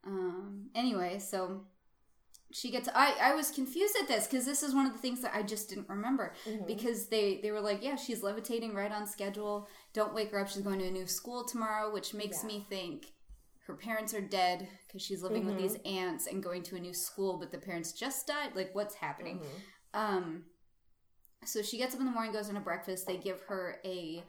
Um. 0.05 0.71
Anyway, 0.75 1.19
so 1.19 1.65
she 2.53 2.71
gets. 2.71 2.89
I 2.95 3.15
I 3.21 3.35
was 3.35 3.51
confused 3.51 3.97
at 4.01 4.09
this 4.09 4.27
because 4.27 4.45
this 4.45 4.63
is 4.63 4.75
one 4.75 4.87
of 4.87 4.93
the 4.93 4.99
things 4.99 5.21
that 5.23 5.35
I 5.35 5.43
just 5.43 5.69
didn't 5.69 5.89
remember 5.89 6.35
Mhm. 6.47 6.67
because 6.67 7.07
they 7.09 7.41
they 7.43 7.51
were 7.51 7.61
like, 7.61 7.83
yeah, 7.83 7.97
she's 7.97 8.23
levitating 8.23 8.75
right 8.75 8.93
on 8.93 9.07
schedule. 9.07 9.69
Don't 9.93 10.15
wake 10.15 10.31
her 10.31 10.39
up. 10.41 10.49
She's 10.49 10.63
going 10.63 10.79
to 10.81 10.87
a 10.87 10.91
new 10.91 11.07
school 11.07 11.45
tomorrow, 11.45 11.93
which 11.93 12.15
makes 12.15 12.43
Yeah. 12.43 12.49
me 12.49 12.67
think 12.69 13.13
her 13.67 13.75
parents 13.75 14.13
are 14.13 14.21
dead 14.21 14.69
because 14.87 15.03
she's 15.03 15.23
living 15.23 15.47
with 15.47 15.55
Mhm. 15.55 15.59
these 15.63 15.77
aunts 15.85 16.27
and 16.27 16.43
going 16.43 16.63
to 16.65 16.77
a 16.77 16.81
new 16.81 16.93
school, 16.95 17.39
but 17.39 17.51
the 17.53 17.59
parents 17.59 17.93
just 17.93 18.27
died. 18.27 18.55
Like, 18.57 18.75
what's 18.75 18.97
happening? 18.97 19.39
Mhm. 19.39 19.61
Um, 19.95 20.45
so 21.45 21.63
she 21.63 21.79
gets 21.79 21.95
up 21.95 22.01
in 22.01 22.07
the 22.07 22.13
morning, 22.13 22.33
goes 22.33 22.49
on 22.49 22.57
a 22.57 22.61
breakfast. 22.61 23.07
They 23.07 23.17
give 23.19 23.41
her 23.43 23.81
a 23.85 24.25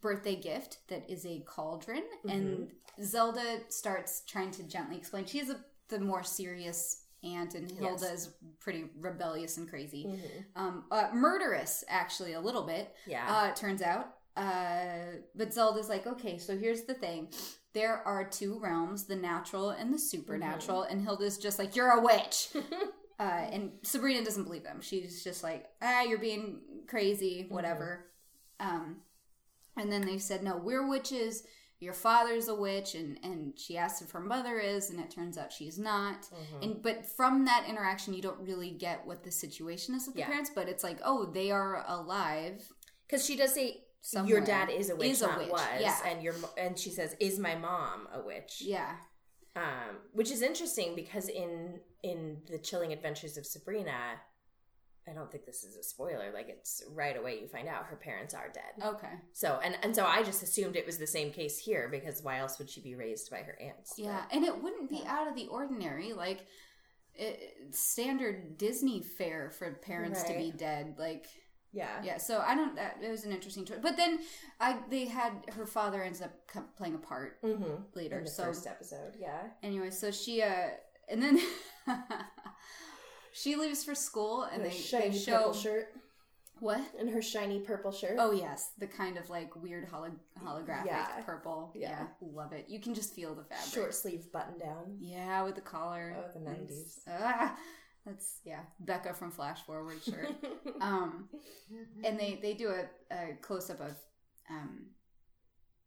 birthday 0.00 0.36
gift 0.36 0.78
that 0.88 1.08
is 1.10 1.26
a 1.26 1.40
cauldron, 1.40 2.04
and 2.28 2.70
Zelda 3.02 3.68
starts 3.70 4.22
trying 4.26 4.50
to 4.52 4.62
gently 4.62 4.96
explain. 4.96 5.24
She's 5.26 5.50
a, 5.50 5.64
the 5.88 5.98
more 5.98 6.22
serious 6.22 7.04
aunt, 7.24 7.54
and 7.54 7.70
Yes. 7.70 7.78
Hilda's 7.80 8.34
pretty 8.60 8.90
rebellious 8.98 9.56
and 9.56 9.68
crazy. 9.68 10.04
Mhm. 10.06 10.44
Um, 10.56 10.84
uh, 10.90 11.10
murderous, 11.12 11.84
actually, 11.88 12.32
a 12.34 12.40
little 12.40 12.62
bit. 12.64 12.94
Yeah. 13.06 13.26
Uh, 13.42 13.48
it 13.48 13.56
turns 13.56 13.82
out. 13.82 14.14
Uh, 14.36 15.16
but 15.34 15.52
Zelda's 15.52 15.88
like, 15.88 16.06
okay, 16.06 16.38
so 16.38 16.56
here's 16.56 16.82
the 16.84 16.94
thing. 16.94 17.32
There 17.74 17.96
are 18.06 18.24
two 18.28 18.58
realms, 18.60 19.06
the 19.06 19.16
natural 19.16 19.70
and 19.70 19.92
the 19.92 19.98
supernatural, 19.98 20.82
Mm-hmm. 20.82 20.92
and 20.92 21.02
Hilda's 21.02 21.38
just 21.38 21.58
like, 21.58 21.74
you're 21.74 21.90
a 21.90 22.00
witch. 22.00 22.50
uh, 23.18 23.22
and 23.22 23.72
Sabrina 23.82 24.24
doesn't 24.24 24.44
believe 24.44 24.62
them. 24.62 24.80
She's 24.80 25.24
just 25.24 25.42
like, 25.42 25.66
ah, 25.82 26.02
you're 26.02 26.18
being 26.18 26.60
crazy, 26.86 27.42
Mm-hmm. 27.44 27.54
whatever. 27.54 28.06
Um, 28.60 28.98
and 29.76 29.90
then 29.90 30.02
they 30.02 30.18
said, 30.18 30.42
no, 30.42 30.56
we're 30.56 30.88
witches. 30.88 31.42
Your 31.80 31.92
father's 31.92 32.48
a 32.48 32.54
witch, 32.54 32.94
and 32.94 33.18
and 33.22 33.52
she 33.58 33.76
asks 33.78 34.02
if 34.02 34.10
her 34.10 34.20
mother 34.20 34.58
is, 34.58 34.90
and 34.90 34.98
it 34.98 35.10
turns 35.10 35.38
out 35.38 35.52
she's 35.52 35.78
not. 35.78 36.22
Mm-hmm. 36.22 36.62
And 36.62 36.82
but 36.82 37.06
from 37.06 37.44
that 37.44 37.66
interaction, 37.68 38.14
you 38.14 38.22
don't 38.22 38.40
really 38.40 38.70
get 38.70 39.06
what 39.06 39.22
the 39.22 39.30
situation 39.30 39.94
is 39.94 40.06
with 40.06 40.14
the 40.16 40.20
Yeah. 40.22 40.26
parents. 40.26 40.50
But 40.54 40.68
it's 40.68 40.82
like, 40.82 40.98
oh, 41.04 41.26
they 41.26 41.50
are 41.52 41.84
alive. 41.86 42.68
Because 43.06 43.24
she 43.24 43.36
does 43.36 43.54
say 43.54 43.84
your 44.26 44.40
dad 44.40 44.70
is 44.70 44.90
a 44.90 44.96
witch, 44.96 45.10
Is 45.10 45.22
a 45.22 45.28
witch, 45.36 45.50
was, 45.50 45.60
yeah. 45.80 45.98
and 46.06 46.22
your 46.22 46.34
and 46.56 46.78
she 46.78 46.90
says, 46.90 47.14
"Is 47.20 47.38
my 47.38 47.54
mom 47.54 48.08
a 48.12 48.20
witch?" 48.22 48.60
Yeah, 48.60 48.96
Um, 49.56 49.98
which 50.12 50.30
is 50.30 50.42
interesting 50.42 50.94
because 50.94 51.28
in 51.28 51.80
in 52.02 52.42
the 52.50 52.58
Chilling 52.58 52.92
Adventures 52.92 53.36
of 53.36 53.44
Sabrina, 53.46 54.20
I 55.10 55.14
don't 55.14 55.30
think 55.30 55.46
this 55.46 55.64
is 55.64 55.76
a 55.76 55.82
spoiler. 55.82 56.30
Like 56.32 56.48
it's 56.48 56.82
right 56.94 57.16
away 57.16 57.40
you 57.40 57.48
find 57.48 57.68
out 57.68 57.84
her 57.86 57.96
parents 57.96 58.34
are 58.34 58.48
dead. 58.52 58.86
okay, 58.86 59.12
So 59.32 59.58
and 59.64 59.76
and 59.82 59.94
so 59.94 60.04
I 60.04 60.22
just 60.22 60.42
assumed 60.42 60.76
it 60.76 60.86
was 60.86 60.98
the 60.98 61.06
same 61.06 61.30
case 61.32 61.58
here 61.58 61.88
because 61.90 62.22
why 62.22 62.38
else 62.38 62.58
would 62.58 62.68
she 62.70 62.80
be 62.80 62.94
raised 62.94 63.30
by 63.30 63.38
her 63.38 63.56
aunts? 63.60 63.94
yeah, 63.96 64.22
and 64.32 64.44
it 64.44 64.62
wouldn't 64.62 64.88
be 64.90 65.02
out 65.06 65.28
of 65.28 65.34
the 65.34 65.46
ordinary. 65.48 66.12
Like 66.12 66.40
it, 67.14 67.74
standard 67.74 68.58
Disney 68.58 69.02
fare 69.02 69.50
for 69.50 69.72
parents 69.72 70.22
to 70.24 70.34
be 70.34 70.52
dead. 70.52 70.94
Like 70.98 71.26
yeah, 71.72 72.00
yeah, 72.02 72.16
so 72.16 72.42
I 72.46 72.54
don't. 72.54 72.76
That 72.76 72.96
it 73.02 73.10
was 73.10 73.24
an 73.24 73.32
interesting 73.32 73.64
choice. 73.66 73.78
But 73.82 73.96
then 73.96 74.20
I 74.60 74.78
they 74.88 75.04
had 75.04 75.32
her 75.54 75.66
father 75.66 76.02
ends 76.02 76.22
up 76.22 76.32
playing 76.76 76.94
a 76.94 76.98
part 76.98 77.42
Mm-hmm. 77.42 77.82
later. 77.94 78.18
In 78.18 78.24
the 78.24 78.30
so 78.30 78.44
first 78.44 78.66
episode, 78.66 79.14
yeah. 79.20 79.48
anyway, 79.62 79.90
so 79.90 80.10
she 80.10 80.40
uh 80.42 80.68
and 81.10 81.22
then 81.22 81.38
she 83.40 83.56
leaves 83.56 83.84
for 83.84 83.94
school 83.94 84.42
and 84.44 84.62
her 84.62 84.68
they, 84.68 84.74
shiny 84.74 85.10
they 85.10 85.18
show 85.18 85.36
purple 85.38 85.52
shirt 85.54 85.88
what 86.60 86.80
and 86.98 87.08
her 87.10 87.22
shiny 87.22 87.60
purple 87.60 87.92
shirt. 87.92 88.16
Oh 88.18 88.32
yes, 88.32 88.72
the 88.78 88.86
kind 88.88 89.16
of 89.16 89.30
like 89.30 89.54
weird 89.54 89.84
holo- 89.88 90.10
holographic 90.44 90.86
Yeah. 90.86 91.06
purple. 91.24 91.72
Yeah. 91.74 91.90
Yeah. 91.90 92.06
love 92.20 92.52
it. 92.52 92.66
You 92.68 92.80
can 92.80 92.94
just 92.94 93.14
feel 93.14 93.34
the 93.34 93.44
fabric. 93.44 93.72
short 93.72 93.94
sleeve 93.94 94.32
button 94.32 94.58
down. 94.58 94.96
Yeah, 94.98 95.42
with 95.44 95.54
the 95.54 95.60
collar. 95.60 96.16
Oh, 96.18 96.30
the 96.36 96.44
90s. 96.44 96.98
Ah, 97.08 97.56
that's 98.04 98.40
yeah, 98.44 98.60
Becca 98.80 99.14
from 99.14 99.30
Flash 99.30 99.62
Forward 99.66 100.02
shirt. 100.02 100.30
um, 100.80 101.28
and 102.02 102.18
they 102.18 102.40
they 102.42 102.54
do 102.54 102.70
a, 102.70 103.14
a 103.14 103.34
close 103.40 103.70
up 103.70 103.80
of 103.80 103.94
um 104.50 104.86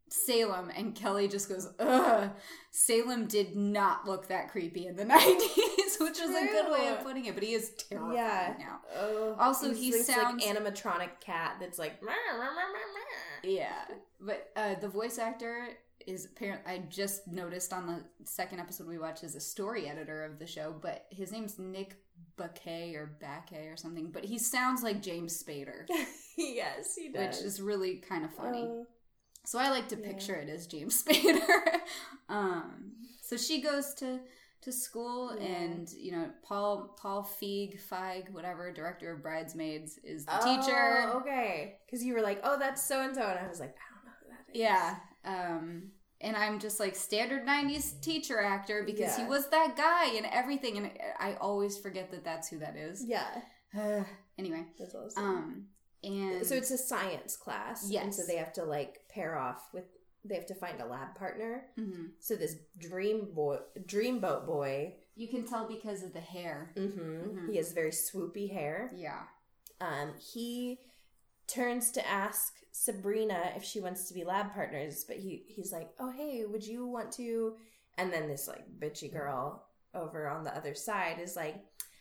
Salem, 0.10 0.70
and 0.76 0.94
Kelly 0.94 1.28
just 1.30 1.48
goes, 1.48 1.68
"Ugh." 1.80 2.30
Salem 2.72 3.28
did 3.28 3.56
not 3.56 4.06
look 4.06 4.28
that 4.28 4.52
creepy 4.52 4.86
in 4.86 4.96
the 4.98 5.06
nineties, 5.16 5.91
which 6.04 6.20
is 6.20 6.30
a 6.30 6.46
good 6.48 6.72
way 6.72 6.88
of 6.90 7.04
putting 7.04 7.26
it. 7.26 7.34
But 7.36 7.44
he 7.44 7.54
is 7.54 7.72
terrifying 7.90 8.16
Yeah. 8.16 8.56
now. 8.60 8.80
Oh, 8.98 9.36
Also, 9.40 9.74
he 9.74 9.92
sounds- 9.92 10.44
like 10.44 10.56
animatronic 10.58 11.20
cat 11.22 11.58
that's 11.60 11.78
like. 11.80 12.00
Yeah, 13.44 13.86
but 14.20 14.52
uh, 14.56 14.76
the 14.80 14.88
voice 14.88 15.18
actor 15.18 15.70
is 16.06 16.26
apparent. 16.26 16.62
I 16.68 16.80
just 16.90 17.28
noticed 17.28 17.74
on 17.74 17.88
the 17.88 18.04
second 18.26 18.60
episode 18.60 18.88
we 18.88 18.98
watched 19.00 19.24
is 19.24 19.36
a 19.36 19.40
story 19.40 19.88
editor 19.88 20.24
of 20.26 20.38
the 20.40 20.48
show, 20.48 20.76
but 20.80 21.06
his 21.12 21.32
name's 21.32 21.58
Nick 21.58 21.96
Bakay 22.38 22.96
or 22.96 23.18
Bakay 23.22 23.72
or 23.74 23.78
something. 23.78 24.12
But 24.12 24.24
he 24.26 24.38
sounds 24.38 24.84
like 24.84 25.02
James 25.02 25.42
Spader, 25.44 25.86
yes, 26.38 26.96
he 26.96 27.10
does. 27.10 27.38
which 27.38 27.46
is 27.46 27.62
really 27.62 27.98
kind 27.98 28.26
of 28.26 28.34
funny. 28.34 28.64
Oh, 28.68 28.86
so 29.46 29.58
I 29.58 29.70
like 29.70 29.88
to 29.90 29.96
yeah. 30.00 30.06
picture 30.08 30.36
it 30.36 30.50
as 30.50 30.68
James 30.68 31.04
Spader. 31.08 31.40
um, 32.30 32.92
so 33.24 33.38
she 33.38 33.62
goes 33.62 33.94
to 33.96 34.20
to 34.62 34.72
school, 34.72 35.36
Yeah. 35.40 35.46
and 35.48 35.90
you 35.92 36.12
know 36.12 36.30
Paul 36.44 36.96
Paul 37.02 37.24
Feig 37.24 37.80
Feig 37.90 38.30
whatever 38.32 38.72
director 38.72 39.12
of 39.14 39.22
Bridesmaids 39.24 39.98
is 40.04 40.26
the 40.26 40.38
Oh, 40.40 40.62
teacher. 40.62 41.10
Okay, 41.22 41.78
because 41.86 42.04
you 42.04 42.14
were 42.14 42.22
like, 42.22 42.40
"Oh, 42.44 42.58
that's 42.60 42.84
so 42.84 43.02
and 43.02 43.16
so," 43.16 43.22
and 43.24 43.40
I 43.40 43.48
was 43.48 43.60
like, 43.60 43.76
"I 43.76 43.96
don't 43.96 44.06
know 44.06 44.12
who 44.22 44.30
that 44.30 44.54
is." 44.54 44.60
Yeah. 44.60 44.96
Um 45.26 45.92
and 46.24 46.36
I'm 46.38 46.60
just 46.60 46.80
like 46.80 46.96
standard 46.96 47.46
90s 47.48 48.00
teacher 48.02 48.40
actor 48.40 48.84
because 48.86 49.16
he 49.18 49.24
was 49.24 49.50
that 49.50 49.76
guy 49.76 50.16
and 50.18 50.28
everything 50.32 50.78
and 50.78 50.92
I 51.20 51.34
always 51.42 51.80
forget 51.80 52.12
that 52.12 52.24
that's 52.24 52.48
who 52.48 52.60
that 52.60 52.76
is. 52.76 53.04
yeah, 53.04 53.42
anyway, 54.38 54.66
that's 54.78 54.94
awesome. 54.96 55.24
um 55.26 55.66
and 56.04 56.46
so 56.46 56.56
it's 56.56 56.72
a 56.72 56.78
science 56.78 57.36
class, 57.38 57.84
and 57.84 57.92
Yes. 57.94 58.18
so 58.18 58.24
they 58.28 58.38
have 58.38 58.54
to 58.54 58.64
like 58.64 59.00
pair 59.10 59.38
off 59.38 59.70
with. 59.74 59.86
They 60.24 60.36
have 60.36 60.46
to 60.48 60.56
find 60.56 60.80
a 60.82 60.86
lab 60.86 61.16
partner. 61.16 61.66
Mhm. 61.78 62.12
So 62.20 62.36
this 62.36 62.56
dream 62.78 63.34
boy, 63.34 63.60
dreamboat 63.80 64.46
boy, 64.46 64.96
you 65.16 65.28
can 65.28 65.46
tell 65.46 65.68
because 65.68 66.04
of 66.04 66.14
the 66.14 66.20
hair. 66.22 66.72
hmm 66.76 66.90
Mhm. 66.90 67.50
he 67.50 67.58
has 67.58 67.72
very 67.72 67.92
swoopy 67.92 68.52
hair. 68.52 68.92
Yeah. 68.96 69.24
um, 69.80 70.14
he 70.20 70.80
turns 71.48 71.92
to 71.92 72.08
ask 72.08 72.54
Sabrina 72.72 73.52
if 73.56 73.64
she 73.64 73.82
wants 73.82 74.08
to 74.08 74.14
be 74.14 74.24
lab 74.24 74.54
partners, 74.54 75.04
but 75.04 75.18
he 75.18 75.44
he's 75.48 75.72
like, 75.72 75.90
"Oh, 76.00 76.12
hey, 76.12 76.46
would 76.46 76.64
you 76.66 76.86
want 76.86 77.12
to?" 77.14 77.58
And 77.98 78.14
then 78.14 78.28
this 78.28 78.48
like 78.48 78.64
bitchy 78.80 79.12
girl 79.12 79.66
over 79.94 80.28
on 80.28 80.44
the 80.44 80.56
other 80.56 80.76
side 80.76 81.20
is 81.20 81.36
like, 81.36 81.56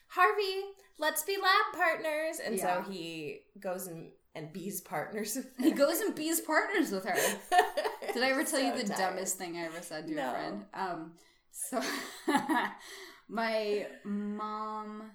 "Harvey, 0.09 0.62
let's 0.99 1.23
be 1.25 1.37
lab 1.39 1.73
partners." 1.75 2.39
And 2.39 2.57
Yeah. 2.57 2.85
so 2.85 2.91
he 2.91 3.47
goes 3.59 3.87
and 3.87 4.12
and 4.35 4.53
bees 4.53 4.81
partners 4.81 5.37
with 5.37 5.47
He 5.59 5.73
goes 5.73 6.01
and 6.01 6.15
bees 6.15 6.41
partners 6.41 6.91
with 6.91 7.05
her. 7.05 7.17
Did 8.15 8.23
I 8.23 8.31
ever 8.31 8.45
tell 8.45 8.61
you 8.61 8.75
the 8.77 8.85
tired. 8.85 8.99
dumbest 8.99 9.39
thing 9.39 9.57
I 9.57 9.65
ever 9.65 9.81
said 9.83 10.07
to 10.09 10.15
No. 10.15 10.29
a 10.29 10.33
friend? 10.33 10.65
Um, 10.75 11.13
so 11.53 11.81
my 13.29 13.87
mom 14.05 15.11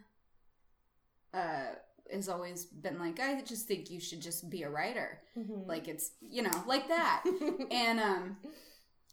uh, 1.34 1.66
has 2.12 2.30
always 2.30 2.66
been 2.66 3.00
like, 3.00 3.20
I 3.20 3.42
just 3.42 3.68
think 3.68 3.90
you 3.90 4.00
should 4.00 4.22
just 4.22 4.50
be 4.50 4.64
a 4.64 4.70
writer. 4.70 5.20
Mhm. 5.38 5.68
Like 5.68 5.88
it's 5.88 6.12
you 6.22 6.42
know 6.44 6.64
like 6.68 6.88
that. 6.88 7.24
and 7.72 8.00
um, 8.00 8.38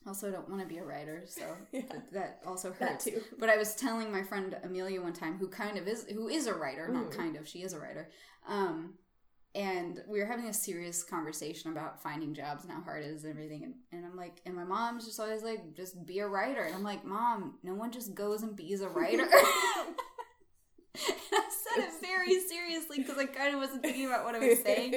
also 0.06 0.28
I 0.28 0.30
don't 0.32 0.48
want 0.48 0.62
to 0.62 0.68
be 0.68 0.78
a 0.78 0.84
writer, 0.84 1.24
so 1.26 1.42
Yeah. 1.72 1.80
th- 1.82 2.02
that 2.12 2.40
also 2.46 2.70
That 2.78 2.90
hurts. 2.92 3.04
too. 3.04 3.20
But 3.38 3.48
I 3.50 3.56
was 3.56 3.74
telling 3.74 4.12
my 4.12 4.22
friend 4.22 4.56
Amelia 4.62 5.00
one 5.00 5.12
time, 5.12 5.38
who 5.38 5.48
kind 5.48 5.78
of 5.78 5.86
is, 5.88 6.04
who 6.12 6.28
is 6.28 6.46
a 6.46 6.54
writer, 6.54 6.88
not 6.88 7.10
Mm. 7.10 7.16
kind 7.16 7.36
of, 7.36 7.48
she 7.48 7.62
is 7.62 7.72
a 7.72 7.78
writer. 7.80 8.10
Um, 8.46 8.94
and 9.54 10.02
we 10.08 10.18
were 10.18 10.26
having 10.26 10.46
a 10.46 10.52
serious 10.52 11.02
conversation 11.02 11.70
about 11.72 12.02
finding 12.02 12.32
jobs 12.32 12.64
and 12.64 12.72
how 12.72 12.80
hard 12.80 13.02
it 13.02 13.08
is 13.08 13.24
and 13.24 13.32
everything. 13.32 13.64
And, 13.64 13.74
and 13.92 14.06
I'm 14.06 14.16
like, 14.16 14.40
and 14.46 14.54
my 14.54 14.64
mom's 14.64 15.04
just 15.04 15.20
always 15.20 15.42
like, 15.42 15.74
just 15.74 16.06
be 16.06 16.20
a 16.20 16.26
writer. 16.26 16.62
And 16.62 16.74
I'm 16.74 16.82
like, 16.82 17.04
mom, 17.04 17.58
no 17.62 17.74
one 17.74 17.92
just 17.92 18.14
goes 18.14 18.42
and 18.42 18.56
bees 18.56 18.80
a 18.80 18.88
writer. 18.88 19.22
and 19.24 19.30
I 20.94 21.50
said 21.50 21.84
it 21.84 21.90
very 22.00 22.40
seriously 22.40 22.98
because 22.98 23.18
I 23.18 23.26
kind 23.26 23.54
of 23.54 23.60
wasn't 23.60 23.82
thinking 23.82 24.06
about 24.06 24.24
what 24.24 24.34
I 24.34 24.38
was 24.38 24.62
saying. 24.62 24.96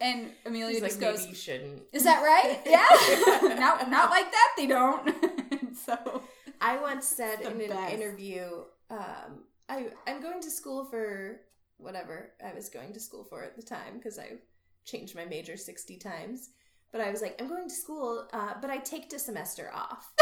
And 0.00 0.30
Amelia 0.46 0.74
He's 0.74 0.82
like, 0.82 0.90
just 0.92 1.00
maybe 1.00 1.12
goes, 1.16 1.26
you 1.26 1.34
shouldn't. 1.34 1.82
is 1.92 2.04
that 2.04 2.22
right? 2.22 2.60
Yeah. 2.66 3.56
not, 3.58 3.90
not 3.90 4.10
like 4.10 4.30
that, 4.30 4.52
they 4.56 4.66
don't. 4.68 5.76
so, 5.76 6.22
I 6.60 6.80
once 6.80 7.06
said 7.06 7.40
the 7.40 7.64
in 7.64 7.72
an 7.72 7.90
interview, 7.90 8.46
um, 8.88 9.44
I 9.68 9.86
I'm 10.06 10.22
going 10.22 10.40
to 10.40 10.50
school 10.50 10.84
for 10.84 11.40
whatever 11.82 12.32
I 12.44 12.54
was 12.54 12.68
going 12.68 12.92
to 12.92 13.00
school 13.00 13.24
for 13.24 13.42
at 13.42 13.56
the 13.56 13.62
time 13.62 13.94
because 13.96 14.18
I 14.18 14.38
changed 14.84 15.14
my 15.14 15.24
major 15.24 15.56
sixty 15.56 15.96
times. 15.96 16.50
But 16.92 17.00
I 17.00 17.10
was 17.10 17.22
like, 17.22 17.40
I'm 17.40 17.48
going 17.48 17.68
to 17.68 17.74
school, 17.74 18.26
uh, 18.32 18.54
but 18.60 18.68
I 18.68 18.78
take 18.78 19.12
a 19.12 19.18
semester 19.18 19.70
off. 19.72 20.12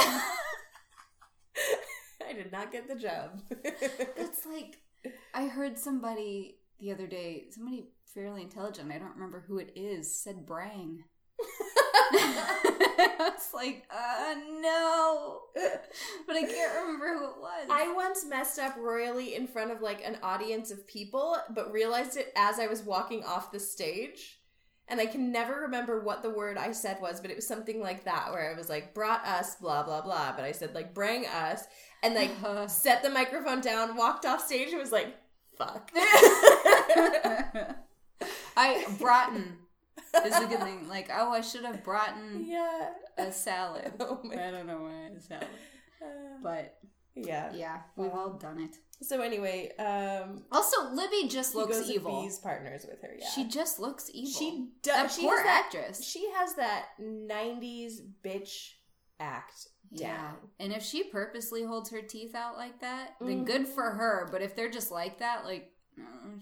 I 2.28 2.34
did 2.34 2.52
not 2.52 2.70
get 2.70 2.86
the 2.88 2.94
job. 2.94 3.40
That's 4.16 4.44
like 4.44 4.76
I 5.34 5.46
heard 5.46 5.78
somebody 5.78 6.58
the 6.78 6.92
other 6.92 7.06
day, 7.06 7.46
somebody 7.50 7.88
fairly 8.14 8.42
intelligent, 8.42 8.92
I 8.92 8.98
don't 8.98 9.14
remember 9.14 9.44
who 9.46 9.58
it 9.58 9.72
is, 9.74 10.20
said 10.20 10.46
brang. 10.46 10.98
I 12.12 13.32
was 13.34 13.48
like, 13.52 13.86
uh 13.90 14.34
no. 14.60 15.40
But 16.26 16.36
I 16.36 16.42
can't 16.42 16.74
remember 16.80 17.18
who 17.18 17.24
it 17.26 17.40
was. 17.40 17.68
I 17.70 17.92
once 17.92 18.24
messed 18.26 18.58
up 18.58 18.76
royally 18.76 19.34
in 19.34 19.46
front 19.46 19.70
of 19.70 19.80
like 19.80 20.02
an 20.04 20.18
audience 20.22 20.70
of 20.70 20.86
people, 20.86 21.36
but 21.50 21.72
realized 21.72 22.16
it 22.16 22.32
as 22.36 22.58
I 22.58 22.66
was 22.66 22.82
walking 22.82 23.24
off 23.24 23.52
the 23.52 23.60
stage. 23.60 24.40
And 24.90 25.00
I 25.00 25.06
can 25.06 25.30
never 25.30 25.60
remember 25.60 26.00
what 26.00 26.22
the 26.22 26.30
word 26.30 26.56
I 26.56 26.72
said 26.72 26.96
was, 27.02 27.20
but 27.20 27.30
it 27.30 27.36
was 27.36 27.46
something 27.46 27.82
like 27.82 28.04
that, 28.04 28.32
where 28.32 28.50
I 28.50 28.56
was 28.56 28.70
like, 28.70 28.94
brought 28.94 29.22
us, 29.26 29.56
blah, 29.56 29.82
blah, 29.82 30.00
blah. 30.00 30.32
But 30.34 30.46
I 30.46 30.52
said, 30.52 30.74
like, 30.74 30.94
bring 30.94 31.26
us, 31.26 31.64
and 32.02 32.14
like, 32.14 32.30
set 32.70 33.02
the 33.02 33.10
microphone 33.10 33.60
down, 33.60 33.96
walked 33.96 34.24
off 34.24 34.46
stage, 34.46 34.70
and 34.70 34.80
was 34.80 34.90
like, 34.90 35.14
fuck. 35.58 35.90
I 38.56 38.86
Broughton 38.98 39.58
is 40.26 40.36
a 40.36 40.46
good 40.46 40.60
thing. 40.60 40.88
Like, 40.88 41.10
oh, 41.14 41.32
I 41.32 41.40
should 41.40 41.64
have 41.64 41.82
brought 41.84 42.14
yeah. 42.40 42.90
a 43.16 43.30
salad. 43.32 43.92
Oh 44.00 44.20
I 44.32 44.50
don't 44.50 44.66
know 44.66 44.80
why 44.82 45.10
a 45.16 45.20
salad. 45.20 45.46
Uh, 46.02 46.38
But 46.42 46.78
Yeah. 47.14 47.52
Yeah, 47.54 47.78
we've 47.96 48.12
all 48.12 48.34
done 48.34 48.60
it. 48.60 48.76
So 49.00 49.20
anyway, 49.20 49.70
um, 49.78 50.44
Also, 50.50 50.90
Libby 50.92 51.28
just 51.28 51.54
looks 51.54 51.78
goes 51.78 51.90
evil. 51.90 52.20
and 52.22 52.32
partners 52.42 52.84
with 52.88 53.00
her. 53.02 53.14
Yeah. 53.18 53.28
She 53.34 53.44
just 53.44 53.78
looks 53.78 54.10
evil. 54.12 54.32
She 54.32 54.68
That 54.84 55.02
does. 55.04 55.14
She 55.16 55.22
poor 55.22 55.36
that, 55.42 55.64
actress. 55.66 56.04
She 56.04 56.28
has 56.36 56.54
that 56.56 56.86
'90s 57.00 58.00
bitch 58.24 58.72
act 59.20 59.68
Yeah. 59.90 60.16
down. 60.16 60.34
And 60.58 60.72
if 60.72 60.82
she 60.82 61.04
purposely 61.04 61.62
holds 61.64 61.90
her 61.90 62.02
teeth 62.02 62.34
out 62.34 62.56
like 62.56 62.80
that, 62.80 63.10
Mm-hmm. 63.20 63.26
then 63.28 63.44
good 63.44 63.68
for 63.68 63.90
her. 63.90 64.28
But 64.32 64.42
if 64.42 64.54
they're 64.56 64.70
just 64.70 64.90
like 64.90 65.18
that, 65.18 65.44
like, 65.44 65.70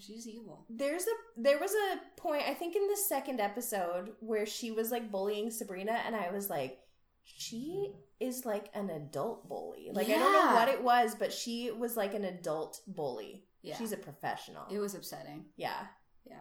she's 0.01 0.27
evil. 0.29 0.65
There's 0.71 1.05
a 1.05 1.41
there 1.41 1.59
was 1.59 1.73
a 1.73 2.21
point 2.21 2.43
I 2.49 2.55
think 2.55 2.77
in 2.77 2.87
the 2.89 2.97
second 2.97 3.41
episode 3.41 4.13
where 4.21 4.47
she 4.47 4.71
was 4.71 4.91
like 4.91 5.11
bullying 5.11 5.51
Sabrina, 5.51 6.01
and 6.07 6.15
I 6.17 6.31
was 6.31 6.49
like, 6.51 6.79
she 7.25 7.93
is 8.21 8.45
like 8.47 8.69
an 8.75 8.91
adult 8.91 9.49
bully. 9.49 9.91
Like 9.93 10.09
I 10.09 10.13
don't 10.15 10.33
know 10.33 10.55
what 10.55 10.69
it 10.69 10.83
was, 10.83 11.15
but 11.15 11.33
she 11.33 11.71
was 11.71 11.97
like 11.97 12.15
an 12.15 12.25
adult 12.25 12.81
bully. 12.87 13.45
Yeah. 13.63 13.77
She's 13.77 13.93
a 13.93 13.97
professional. 13.97 14.63
It 14.71 14.79
was 14.79 14.95
upsetting. 14.95 15.47
yeah. 15.57 15.87
Yeah. 16.29 16.37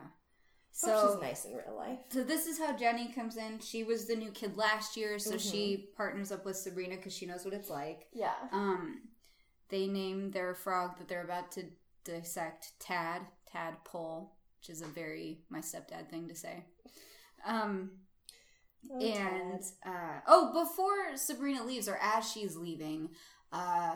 So 0.71 0.87
So 0.87 1.11
she's 1.13 1.21
nice 1.21 1.45
in 1.45 1.53
real 1.53 1.75
life. 1.77 1.99
So 2.11 2.23
this 2.23 2.47
is 2.47 2.59
how 2.59 2.75
Jenny 2.75 3.07
comes 3.13 3.37
in. 3.37 3.59
She 3.59 3.83
was 3.83 4.05
the 4.07 4.15
new 4.15 4.29
kid 4.31 4.57
last 4.57 4.97
year, 4.97 5.17
so 5.19 5.31
Mm-hmm. 5.35 5.51
she 5.51 5.89
partners 5.95 6.31
up 6.31 6.43
with 6.45 6.57
Sabrina 6.57 6.97
because 6.97 7.13
she 7.13 7.25
knows 7.25 7.45
what 7.45 7.53
it's 7.53 7.69
like. 7.69 8.07
Yeah. 8.13 8.33
Um, 8.51 9.01
they 9.69 9.87
name 9.87 10.31
their 10.31 10.53
frog 10.53 10.97
that 10.97 11.07
they're 11.07 11.23
about 11.23 11.51
to 11.53 11.63
dissect 12.03 12.73
Tad, 12.79 13.21
Tadpole, 13.55 14.33
which 14.59 14.69
is 14.69 14.81
a 14.81 14.85
very 14.87 15.39
my 15.49 15.59
stepdad 15.59 16.09
thing 16.09 16.27
to 16.27 16.35
say. 16.35 16.65
Um, 17.45 17.91
Oh, 18.91 18.99
and 19.01 19.63
uh, 19.83 20.19
oh, 20.27 20.63
before 20.63 21.17
Sabrina 21.17 21.63
leaves 21.63 21.87
or 21.89 21.97
as 21.99 22.29
she's 22.31 22.55
leaving, 22.55 23.09
uh, 23.51 23.95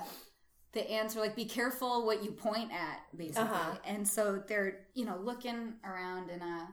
the 0.72 0.90
aunts 0.90 1.16
are 1.16 1.20
like, 1.20 1.36
"Be 1.36 1.46
careful 1.46 2.08
what 2.08 2.24
you 2.24 2.32
point 2.32 2.72
at," 2.72 3.02
basically. 3.16 3.44
Uh-huh. 3.44 3.78
And 3.86 4.08
so 4.08 4.42
they're 4.48 4.88
you 4.96 5.06
know 5.06 5.18
looking 5.22 5.74
around, 5.86 6.32
and 6.32 6.42
uh, 6.42 6.66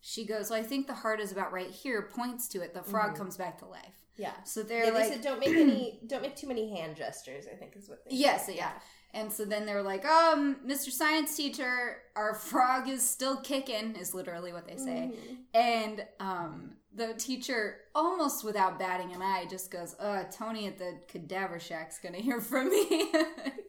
she 0.00 0.24
goes, 0.24 0.48
"Well, 0.50 0.60
I 0.60 0.62
think 0.62 0.86
the 0.86 0.94
heart 0.94 1.18
is 1.20 1.32
about 1.32 1.52
right 1.52 1.68
here." 1.70 2.02
Points 2.14 2.46
to 2.50 2.60
it. 2.62 2.72
The 2.72 2.84
frog 2.84 3.16
comes 3.16 3.36
back 3.36 3.58
to 3.58 3.66
life. 3.66 3.96
yeah. 4.16 4.30
So 4.44 4.62
they're 4.62 4.84
Mm-hmm. 4.84 4.86
Yeah, 4.86 4.92
they 4.92 4.98
like, 5.00 5.12
said 5.14 5.22
don't 5.24 5.40
make 5.40 5.56
any 5.56 6.00
don't 6.06 6.22
make 6.22 6.36
too 6.36 6.46
many 6.46 6.70
hand 6.78 6.94
gestures, 6.94 7.46
I 7.52 7.56
think 7.56 7.74
is 7.74 7.88
what 7.88 8.04
they 8.04 8.14
Yes, 8.14 8.46
said. 8.46 8.54
yeah. 8.54 8.70
And 9.16 9.32
so 9.32 9.46
then 9.46 9.64
they're 9.64 9.82
like, 9.82 10.04
um, 10.04 10.56
Mr. 10.66 10.90
Science 10.90 11.34
teacher, 11.34 11.96
our 12.14 12.34
frog 12.50 12.88
is 12.88 13.08
still 13.08 13.38
kicking, 13.38 13.96
is 13.96 14.14
literally 14.14 14.52
what 14.52 14.68
they 14.68 14.76
say. 14.76 15.10
Mm-hmm. 15.12 15.34
And 15.54 16.04
um, 16.20 16.70
the 16.94 17.14
teacher, 17.14 17.78
almost 17.94 18.44
without 18.44 18.78
batting 18.78 19.12
an 19.12 19.22
eye, 19.22 19.46
just 19.48 19.70
goes, 19.70 19.96
uh, 19.98 20.24
Tony 20.30 20.66
at 20.66 20.76
the 20.78 21.00
cadaver 21.08 21.58
shack's 21.58 21.98
gonna 21.98 22.18
hear 22.18 22.40
from 22.40 22.68
me. 22.68 22.86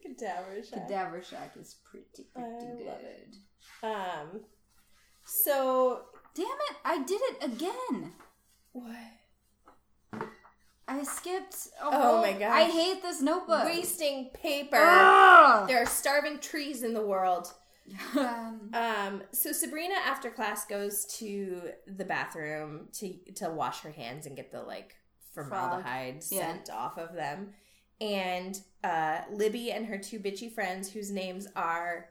Cadaver 0.03 0.63
shack. 0.63 0.87
cadaver 0.87 1.21
shack 1.23 1.53
is 1.59 1.77
pretty, 1.85 2.27
pretty 2.33 2.83
good. 2.83 3.87
Um 3.87 4.41
so 5.23 6.01
Damn 6.33 6.45
it, 6.45 6.77
I 6.85 7.03
did 7.03 7.21
it 7.21 7.43
again. 7.43 8.13
what? 8.71 8.95
I 10.87 11.03
skipped. 11.03 11.67
Oh 11.81 12.21
my 12.21 12.31
gosh. 12.33 12.51
I 12.51 12.63
hate 12.63 13.01
this 13.01 13.21
notebook. 13.21 13.65
Wasting 13.65 14.29
paper. 14.33 14.77
Ugh. 14.79 15.67
There 15.67 15.81
are 15.81 15.85
starving 15.85 16.39
trees 16.39 16.83
in 16.83 16.93
the 16.93 17.05
world. 17.05 17.51
Um, 18.17 18.69
Um, 18.73 19.23
so 19.31 19.51
Sabrina 19.51 19.95
after 20.05 20.29
class 20.29 20.65
goes 20.65 21.05
to 21.19 21.69
the 21.87 22.05
bathroom 22.05 22.87
to 22.99 23.13
to 23.35 23.49
wash 23.49 23.81
her 23.81 23.91
hands 23.91 24.25
and 24.25 24.35
get 24.35 24.51
the 24.51 24.61
like 24.61 24.95
formaldehyde 25.33 26.23
Yeah. 26.29 26.47
scent 26.53 26.69
off 26.69 26.97
of 26.97 27.13
them. 27.13 27.53
And 27.99 28.59
uh, 28.83 29.19
Libby 29.31 29.71
and 29.71 29.85
her 29.87 29.97
two 29.97 30.19
bitchy 30.19 30.51
friends, 30.53 30.91
whose 30.91 31.11
names 31.11 31.47
are 31.55 32.09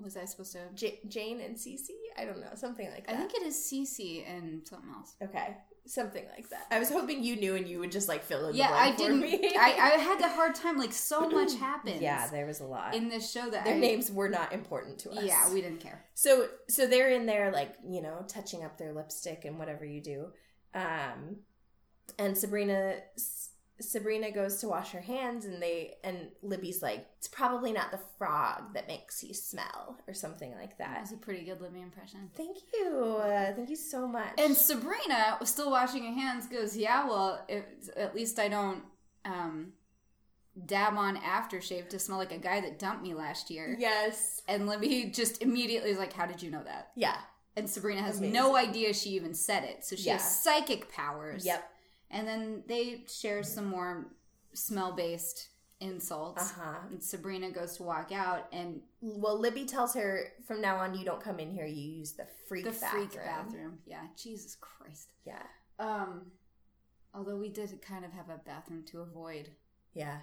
was 0.00 0.16
I 0.16 0.24
supposed 0.26 0.52
to? 0.52 0.60
J- 0.74 1.00
Jane 1.08 1.40
and 1.40 1.56
Cece, 1.56 1.88
I 2.18 2.24
don't 2.26 2.40
know, 2.40 2.50
something 2.54 2.88
like 2.90 3.06
that. 3.06 3.14
I 3.14 3.18
think 3.18 3.34
it 3.34 3.42
is 3.42 3.56
Cece 3.56 4.28
and 4.28 4.66
something 4.66 4.90
else. 4.90 5.14
okay, 5.22 5.56
something 5.86 6.24
like 6.34 6.48
that. 6.50 6.66
I 6.70 6.78
was 6.78 6.90
hoping 6.90 7.22
you 7.22 7.36
knew 7.36 7.56
and 7.56 7.68
you 7.68 7.78
would 7.80 7.92
just 7.92 8.08
like 8.08 8.22
fill 8.24 8.48
in. 8.48 8.56
Yeah, 8.56 8.68
the 8.68 8.74
I 8.74 8.92
blank 8.94 8.96
for 8.96 9.02
didn't. 9.26 9.42
me. 9.42 9.56
I, 9.56 9.64
I 9.72 9.88
had 10.00 10.20
a 10.20 10.28
hard 10.28 10.54
time. 10.54 10.78
Like 10.78 10.92
so 10.92 11.28
much 11.28 11.54
happened. 11.58 12.00
yeah, 12.00 12.26
there 12.28 12.46
was 12.46 12.60
a 12.60 12.64
lot. 12.64 12.94
in 12.94 13.08
this 13.08 13.30
show 13.30 13.48
that 13.50 13.64
Their 13.64 13.74
I, 13.74 13.78
names 13.78 14.10
were 14.10 14.28
not 14.28 14.52
important 14.52 14.98
to 15.00 15.10
us. 15.10 15.24
Yeah, 15.24 15.52
we 15.52 15.60
didn't 15.60 15.80
care. 15.80 16.04
So 16.14 16.48
so 16.68 16.86
they're 16.86 17.10
in 17.10 17.26
there 17.26 17.50
like, 17.52 17.74
you 17.86 18.02
know, 18.02 18.24
touching 18.28 18.64
up 18.64 18.78
their 18.78 18.92
lipstick 18.92 19.44
and 19.44 19.58
whatever 19.58 19.84
you 19.84 20.00
do. 20.00 20.26
Um 20.74 21.36
and 22.18 22.36
Sabrina 22.36 22.96
Sabrina 23.80 24.30
goes 24.30 24.58
to 24.60 24.68
wash 24.68 24.92
her 24.92 25.00
hands 25.00 25.44
and 25.44 25.60
they 25.60 25.94
and 26.04 26.28
Libby's 26.42 26.80
like, 26.80 27.06
it's 27.18 27.26
probably 27.28 27.72
not 27.72 27.90
the 27.90 27.98
frog 28.18 28.72
that 28.74 28.86
makes 28.86 29.24
you 29.24 29.34
smell 29.34 29.98
or 30.06 30.14
something 30.14 30.52
like 30.54 30.78
That 30.78 30.94
that. 30.94 31.00
was 31.00 31.12
a 31.12 31.16
pretty 31.16 31.44
good 31.44 31.60
Libby 31.60 31.80
impression. 31.82 32.30
Thank 32.36 32.58
you. 32.72 33.16
Uh, 33.20 33.52
thank 33.54 33.68
you 33.70 33.76
so 33.76 34.06
much. 34.06 34.32
And 34.38 34.56
Sabrina, 34.56 35.38
still 35.44 35.70
washing 35.72 36.04
her 36.04 36.12
hands, 36.12 36.46
goes, 36.46 36.76
"Yeah, 36.76 37.08
well, 37.08 37.44
if, 37.48 37.64
at 37.96 38.14
least 38.14 38.38
I 38.38 38.46
don't 38.48 38.84
um, 39.24 39.72
dab 40.66 40.94
on 40.96 41.16
aftershave 41.16 41.88
to 41.88 41.98
smell 41.98 42.18
like 42.18 42.32
a 42.32 42.38
guy 42.38 42.60
that 42.60 42.78
dumped 42.78 43.02
me 43.02 43.12
last 43.14 43.50
year." 43.50 43.76
yes. 43.78 44.40
And 44.46 44.68
Libby 44.68 45.06
just 45.12 45.42
immediately 45.42 45.90
is 45.90 45.98
like, 45.98 46.12
"How 46.12 46.26
did 46.26 46.42
you 46.42 46.50
know 46.50 46.62
that?" 46.62 46.90
Yeah. 46.94 47.16
And 47.56 47.68
Sabrina 47.70 48.02
has 48.02 48.18
Amazing. 48.18 48.34
no 48.34 48.56
idea 48.56 48.92
she 48.94 49.10
even 49.10 49.32
said 49.34 49.62
it, 49.64 49.84
so 49.84 49.94
she 49.96 50.04
Yeah. 50.06 50.14
has 50.14 50.42
psychic 50.42 50.92
powers. 50.92 51.44
Yep. 51.46 51.70
And 52.10 52.26
then 52.28 52.62
they 52.68 53.04
share 53.08 53.42
some 53.42 53.66
more 53.66 54.06
smell-based 54.52 55.48
insults. 55.80 56.52
Uh-huh. 56.52 56.78
And 56.90 57.02
Sabrina 57.02 57.50
goes 57.50 57.76
to 57.76 57.82
walk 57.82 58.12
out, 58.12 58.46
and 58.52 58.80
Well, 59.00 59.38
Libby 59.38 59.64
tells 59.66 59.94
her 59.94 60.28
from 60.46 60.60
now 60.60 60.76
on 60.76 60.94
you 60.96 61.04
don't 61.04 61.20
come 61.20 61.38
in 61.40 61.50
here, 61.50 61.66
you 61.66 61.82
use 61.82 62.12
the 62.12 62.26
freak 62.48 62.64
the 62.64 62.70
bathroom. 62.70 63.08
freak 63.08 63.24
bathroom. 63.24 63.78
Yeah, 63.86 64.06
Jesus 64.16 64.56
Christ. 64.60 65.08
Yeah. 65.26 65.42
Um, 65.78 66.30
although 67.12 67.36
we 67.36 67.48
did 67.48 67.82
kind 67.82 68.04
of 68.04 68.12
have 68.12 68.28
a 68.30 68.38
bathroom 68.46 68.84
to 68.92 69.00
avoid. 69.00 69.50
Yeah. 69.92 70.18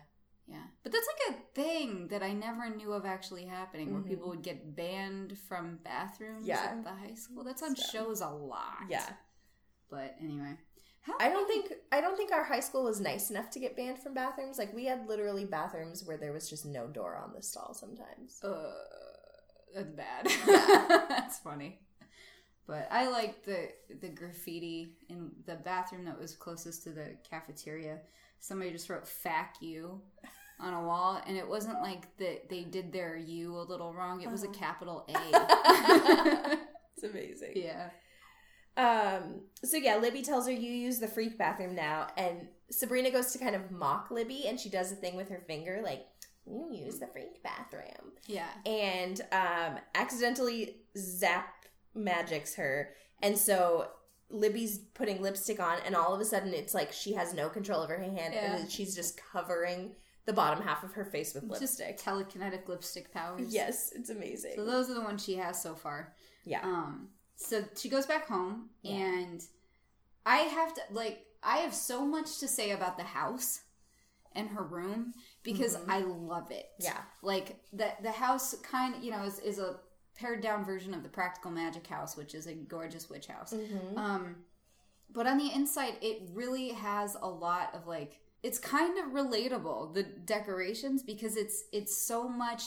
Yeah, 0.48 0.64
but 0.84 0.92
that's 0.92 1.08
like 1.08 1.38
a 1.38 1.42
thing 1.54 2.08
that 2.10 2.24
I 2.24 2.34
never 2.34 2.68
knew 2.70 2.92
of 2.94 3.06
actually 3.06 3.46
happening, 3.46 3.94
where 3.94 4.02
people 4.02 4.28
would 4.30 4.42
get 4.42 4.76
banned 4.76 5.38
from 5.48 5.78
bathrooms 5.84 6.40
Mm-hmm. 6.42 6.48
Yeah. 6.48 6.72
at 6.72 6.84
the 6.84 6.90
high 6.90 7.14
school. 7.14 7.44
That's 7.44 7.62
on 7.62 7.76
So- 7.76 7.84
shows 7.92 8.22
a 8.22 8.28
lot. 8.30 8.80
Yeah. 8.90 9.06
but 9.90 10.16
anyway, 10.20 10.58
how 11.02 11.14
I 11.20 11.30
don't 11.30 11.48
think 11.48 11.74
I 11.92 12.00
don't 12.02 12.16
think 12.16 12.32
our 12.32 12.44
high 12.44 12.60
school 12.60 12.84
was 12.84 13.00
nice 13.00 13.30
enough 13.30 13.50
to 13.52 13.60
get 13.60 13.76
banned 13.76 14.00
from 14.00 14.14
bathrooms. 14.14 14.58
Like 14.58 14.74
we 14.74 14.86
had 14.86 15.08
literally 15.08 15.46
bathrooms 15.46 16.04
where 16.04 16.18
there 16.18 16.32
was 16.34 16.50
just 16.50 16.66
no 16.66 16.88
door 16.88 17.16
on 17.16 17.34
the 17.36 17.42
stall 17.42 17.74
sometimes. 17.74 18.42
Uh, 18.44 18.72
that's 19.74 19.92
bad. 19.92 20.28
that's 21.10 21.40
funny. 21.40 21.80
But 22.68 22.88
I 22.92 23.10
like 23.10 23.44
the 23.44 23.70
the 24.00 24.10
graffiti 24.10 24.98
in 25.10 25.32
the 25.46 25.56
bathroom 25.56 26.06
that 26.06 26.20
was 26.20 26.36
closest 26.36 26.84
to 26.84 26.92
the 26.92 27.18
cafeteria. 27.30 28.00
Somebody 28.40 28.72
just 28.72 28.90
wrote 28.90 29.08
"fuck 29.08 29.56
you" 29.62 30.02
on 30.60 30.74
a 30.74 30.84
wall, 30.84 31.20
and 31.26 31.36
it 31.36 31.48
wasn't 31.48 31.82
like 31.82 32.16
that 32.18 32.50
they 32.50 32.64
did 32.64 32.92
their 32.94 33.18
"u" 33.18 33.58
a 33.58 33.64
little 33.64 33.94
wrong. 33.94 34.22
It 34.22 34.30
was 34.30 34.44
a 34.44 34.48
capital 34.50 35.08
A. 35.10 36.58
It's 36.96 37.04
amazing. 37.04 37.54
yeah. 37.56 37.90
Um. 38.78 39.42
So 39.64 39.78
yeah, 39.78 39.98
Libby 39.98 40.22
tells 40.22 40.46
her 40.48 40.52
you 40.54 40.72
use 40.72 41.00
the 41.00 41.08
freak 41.08 41.38
bathroom 41.38 41.76
now, 41.76 42.08
and 42.18 42.48
Sabrina 42.70 43.12
goes 43.12 43.32
to 43.34 43.40
kind 43.40 43.56
of 43.56 43.70
mock 43.72 44.10
Libby, 44.12 44.46
and 44.48 44.60
she 44.60 44.70
does 44.70 44.92
a 44.92 44.96
thing 44.96 45.16
with 45.16 45.30
her 45.30 45.44
finger 45.46 45.82
like 45.84 46.06
you 46.48 46.70
use 46.74 46.98
the 47.00 47.08
freak 47.08 47.44
bathroom, 47.44 48.14
Yeah. 48.28 48.48
and 48.66 49.22
um, 49.32 49.78
accidentally 49.94 50.78
zap 50.98 51.54
magics 51.96 52.56
her, 52.56 52.94
and 53.22 53.38
so. 53.38 53.88
Libby's 54.34 54.78
putting 54.94 55.22
lipstick 55.22 55.60
on, 55.60 55.80
and 55.86 55.94
all 55.94 56.14
of 56.16 56.22
a 56.22 56.24
sudden, 56.24 56.54
it's 56.54 56.74
like 56.74 56.94
she 56.94 57.12
has 57.16 57.34
no 57.34 57.50
control 57.50 57.82
over 57.82 57.98
her 57.98 58.02
hand, 58.02 58.34
Yeah. 58.34 58.56
and 58.56 58.72
she's 58.72 58.96
just 58.96 59.20
covering 59.34 59.94
the 60.26 60.32
bottom 60.32 60.64
half 60.64 60.86
of 60.86 60.94
her 60.94 61.04
face 61.04 61.34
with 61.34 61.50
Just 61.60 61.82
lipstick. 61.82 62.00
telekinetic 62.00 62.66
lipstick 62.70 63.12
powers. 63.14 63.54
Yes, 63.54 63.92
it's 63.94 64.10
amazing. 64.10 64.54
So 64.56 64.64
those 64.64 64.90
are 64.90 64.94
the 64.94 65.02
ones 65.02 65.22
she 65.22 65.36
has 65.36 65.62
so 65.62 65.76
far. 65.76 66.14
yeah. 66.46 66.62
Um, 66.64 67.10
so 67.46 67.64
she 67.78 67.90
goes 67.90 68.06
back 68.06 68.28
home, 68.28 68.70
Yeah. 68.82 68.94
and 68.96 69.42
I 70.26 70.38
have 70.38 70.74
to 70.76 70.82
like 70.92 71.26
I 71.44 71.58
have 71.58 71.74
so 71.74 72.06
much 72.06 72.40
to 72.40 72.48
say 72.48 72.72
about 72.72 72.98
the 72.98 73.04
house 73.04 73.62
and 74.34 74.48
her 74.50 74.64
room 74.64 75.14
because 75.44 75.78
I 75.88 76.00
love 76.02 76.52
it. 76.52 76.68
Mm-hmm. 76.80 76.84
Yeah. 76.86 77.02
like 77.22 77.58
the 77.74 77.92
the 78.02 78.12
house 78.12 78.54
kind 78.62 78.96
of 78.96 79.04
you 79.04 79.12
know 79.12 79.24
is 79.24 79.40
is 79.40 79.60
a 79.60 79.78
pared 80.16 80.42
down 80.42 80.64
version 80.64 80.94
of 80.94 81.04
the 81.04 81.10
Practical 81.10 81.52
Magic 81.52 81.88
house, 81.88 82.16
which 82.16 82.36
is 82.36 82.46
a 82.48 82.54
gorgeous 82.54 83.10
witch 83.10 83.28
house. 83.28 83.54
Mm-hmm. 83.54 83.98
Um, 83.98 84.36
but 85.10 85.26
on 85.28 85.38
the 85.38 85.52
inside, 85.54 85.96
it 86.02 86.22
really 86.34 86.70
has 86.70 87.18
a 87.22 87.28
lot 87.28 87.74
of 87.74 87.88
like 87.88 88.20
it's 88.44 88.58
kind 88.60 88.98
of 89.00 89.12
relatable 89.14 89.94
the 89.94 90.04
decorations 90.04 91.02
because 91.04 91.36
it's 91.38 91.64
it's 91.72 91.98
so 91.98 92.28
much 92.30 92.64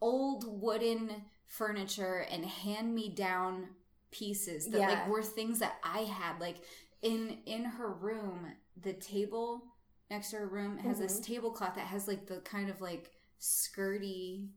old 0.00 0.44
wooden 0.60 1.10
furniture 1.46 2.26
and 2.30 2.44
hand 2.46 2.94
me 2.94 3.08
down 3.08 3.68
pieces 4.12 4.68
that 4.68 4.78
Yeah. 4.80 4.88
like 4.88 5.08
were 5.08 5.22
things 5.22 5.58
that 5.60 5.76
I 5.84 6.00
had 6.00 6.40
like 6.40 6.58
in 7.02 7.38
in 7.46 7.64
her 7.64 7.92
room 7.92 8.46
the 8.80 8.92
table 8.94 9.64
next 10.10 10.30
to 10.30 10.36
her 10.38 10.46
room 10.46 10.78
has 10.78 10.98
this 11.00 11.20
Mm-hmm. 11.20 11.22
tablecloth 11.34 11.74
that 11.76 11.86
has 11.88 12.06
like 12.08 12.26
the 12.26 12.38
kind 12.40 12.70
of 12.70 12.80
like 12.80 13.10
skirty 13.40 14.48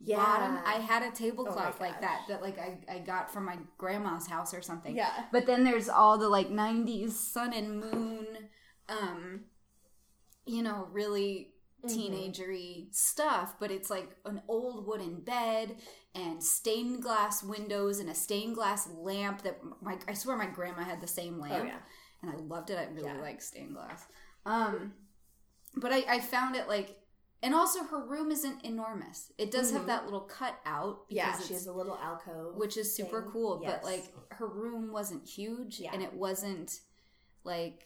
Yeah. 0.00 0.16
bottom. 0.16 0.58
I 0.64 0.74
had 0.74 1.02
a 1.02 1.06
Oh 1.08 1.10
tablecloth 1.10 1.80
my 1.80 1.86
like 1.88 2.00
that 2.00 2.20
that 2.28 2.42
like 2.42 2.58
I, 2.58 2.78
I 2.88 2.98
got 3.00 3.32
from 3.32 3.44
my 3.46 3.58
grandma's 3.78 4.26
house 4.28 4.54
or 4.54 4.62
something. 4.62 4.96
Yeah. 4.96 5.24
But 5.32 5.46
then 5.46 5.64
there's 5.64 5.88
all 5.88 6.18
the 6.18 6.28
like 6.28 6.50
90s 6.50 7.10
sun 7.12 7.52
and 7.52 7.80
moon 7.80 8.26
um 8.88 9.44
you 10.46 10.62
know, 10.62 10.88
really 10.92 11.52
Mm-hmm. 11.84 11.96
teenagery 11.96 12.86
stuff, 12.94 13.54
but 13.60 13.70
it's 13.70 13.88
like 13.88 14.16
an 14.24 14.42
old 14.48 14.84
wooden 14.86 15.20
bed 15.20 15.76
and 16.14 16.42
stained 16.42 17.02
glass 17.02 17.42
windows 17.44 18.00
and 18.00 18.10
a 18.10 18.14
stained 18.14 18.56
glass 18.56 18.88
lamp 18.96 19.42
that 19.42 19.60
my 19.80 19.96
I 20.08 20.14
swear 20.14 20.36
my 20.36 20.46
grandma 20.46 20.82
had 20.82 21.00
the 21.00 21.06
same 21.06 21.38
lamp. 21.38 21.62
Oh, 21.62 21.66
yeah. 21.66 21.78
And 22.22 22.32
I 22.32 22.34
loved 22.36 22.70
it. 22.70 22.78
I 22.78 22.92
really 22.92 23.06
Yeah. 23.06 23.20
like 23.20 23.40
stained 23.40 23.74
glass. 23.74 24.06
Um 24.44 24.94
but 25.76 25.92
I, 25.92 26.04
I 26.08 26.18
found 26.20 26.56
it 26.56 26.66
like 26.66 26.96
and 27.44 27.54
also 27.54 27.84
her 27.84 28.04
room 28.04 28.32
isn't 28.32 28.64
enormous. 28.64 29.30
It 29.38 29.52
does 29.52 29.70
have 29.70 29.86
that 29.86 30.04
little 30.04 30.22
cut 30.22 30.58
out 30.66 31.02
Mm-hmm. 31.04 31.14
Yeah, 31.14 31.30
because 31.30 31.46
she 31.46 31.54
has 31.54 31.66
a 31.68 31.72
little 31.72 31.96
alcove. 32.02 32.56
which 32.56 32.76
is 32.76 32.92
super 32.92 33.22
thing. 33.22 33.30
cool. 33.30 33.60
Yes. 33.62 33.78
But 33.80 33.84
like 33.84 34.04
her 34.30 34.48
room 34.48 34.90
wasn't 34.90 35.28
huge, 35.28 35.78
Yeah. 35.78 35.90
and 35.92 36.02
it 36.02 36.12
wasn't 36.12 36.80
like 37.44 37.84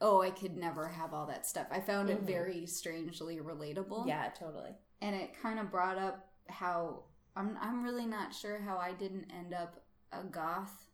oh 0.00 0.22
I 0.22 0.30
could 0.30 0.56
never 0.56 0.88
have 0.88 1.12
all 1.12 1.26
that 1.26 1.46
stuff. 1.46 1.66
I 1.70 1.80
found 1.80 2.10
it 2.10 2.20
very 2.22 2.66
strangely 2.66 3.38
relatable. 3.38 4.00
Mm-hmm. 4.00 4.08
Yeah, 4.08 4.28
totally. 4.30 4.70
and 5.02 5.14
it 5.14 5.30
kind 5.42 5.58
of 5.58 5.70
brought 5.70 5.98
up 5.98 6.26
how 6.48 7.04
I'm 7.36 7.56
I'm 7.60 7.82
really 7.82 8.06
not 8.06 8.34
sure 8.34 8.60
how 8.60 8.78
I 8.78 8.92
didn't 8.92 9.26
end 9.36 9.54
up 9.54 9.82
a 10.12 10.24
goth 10.24 10.86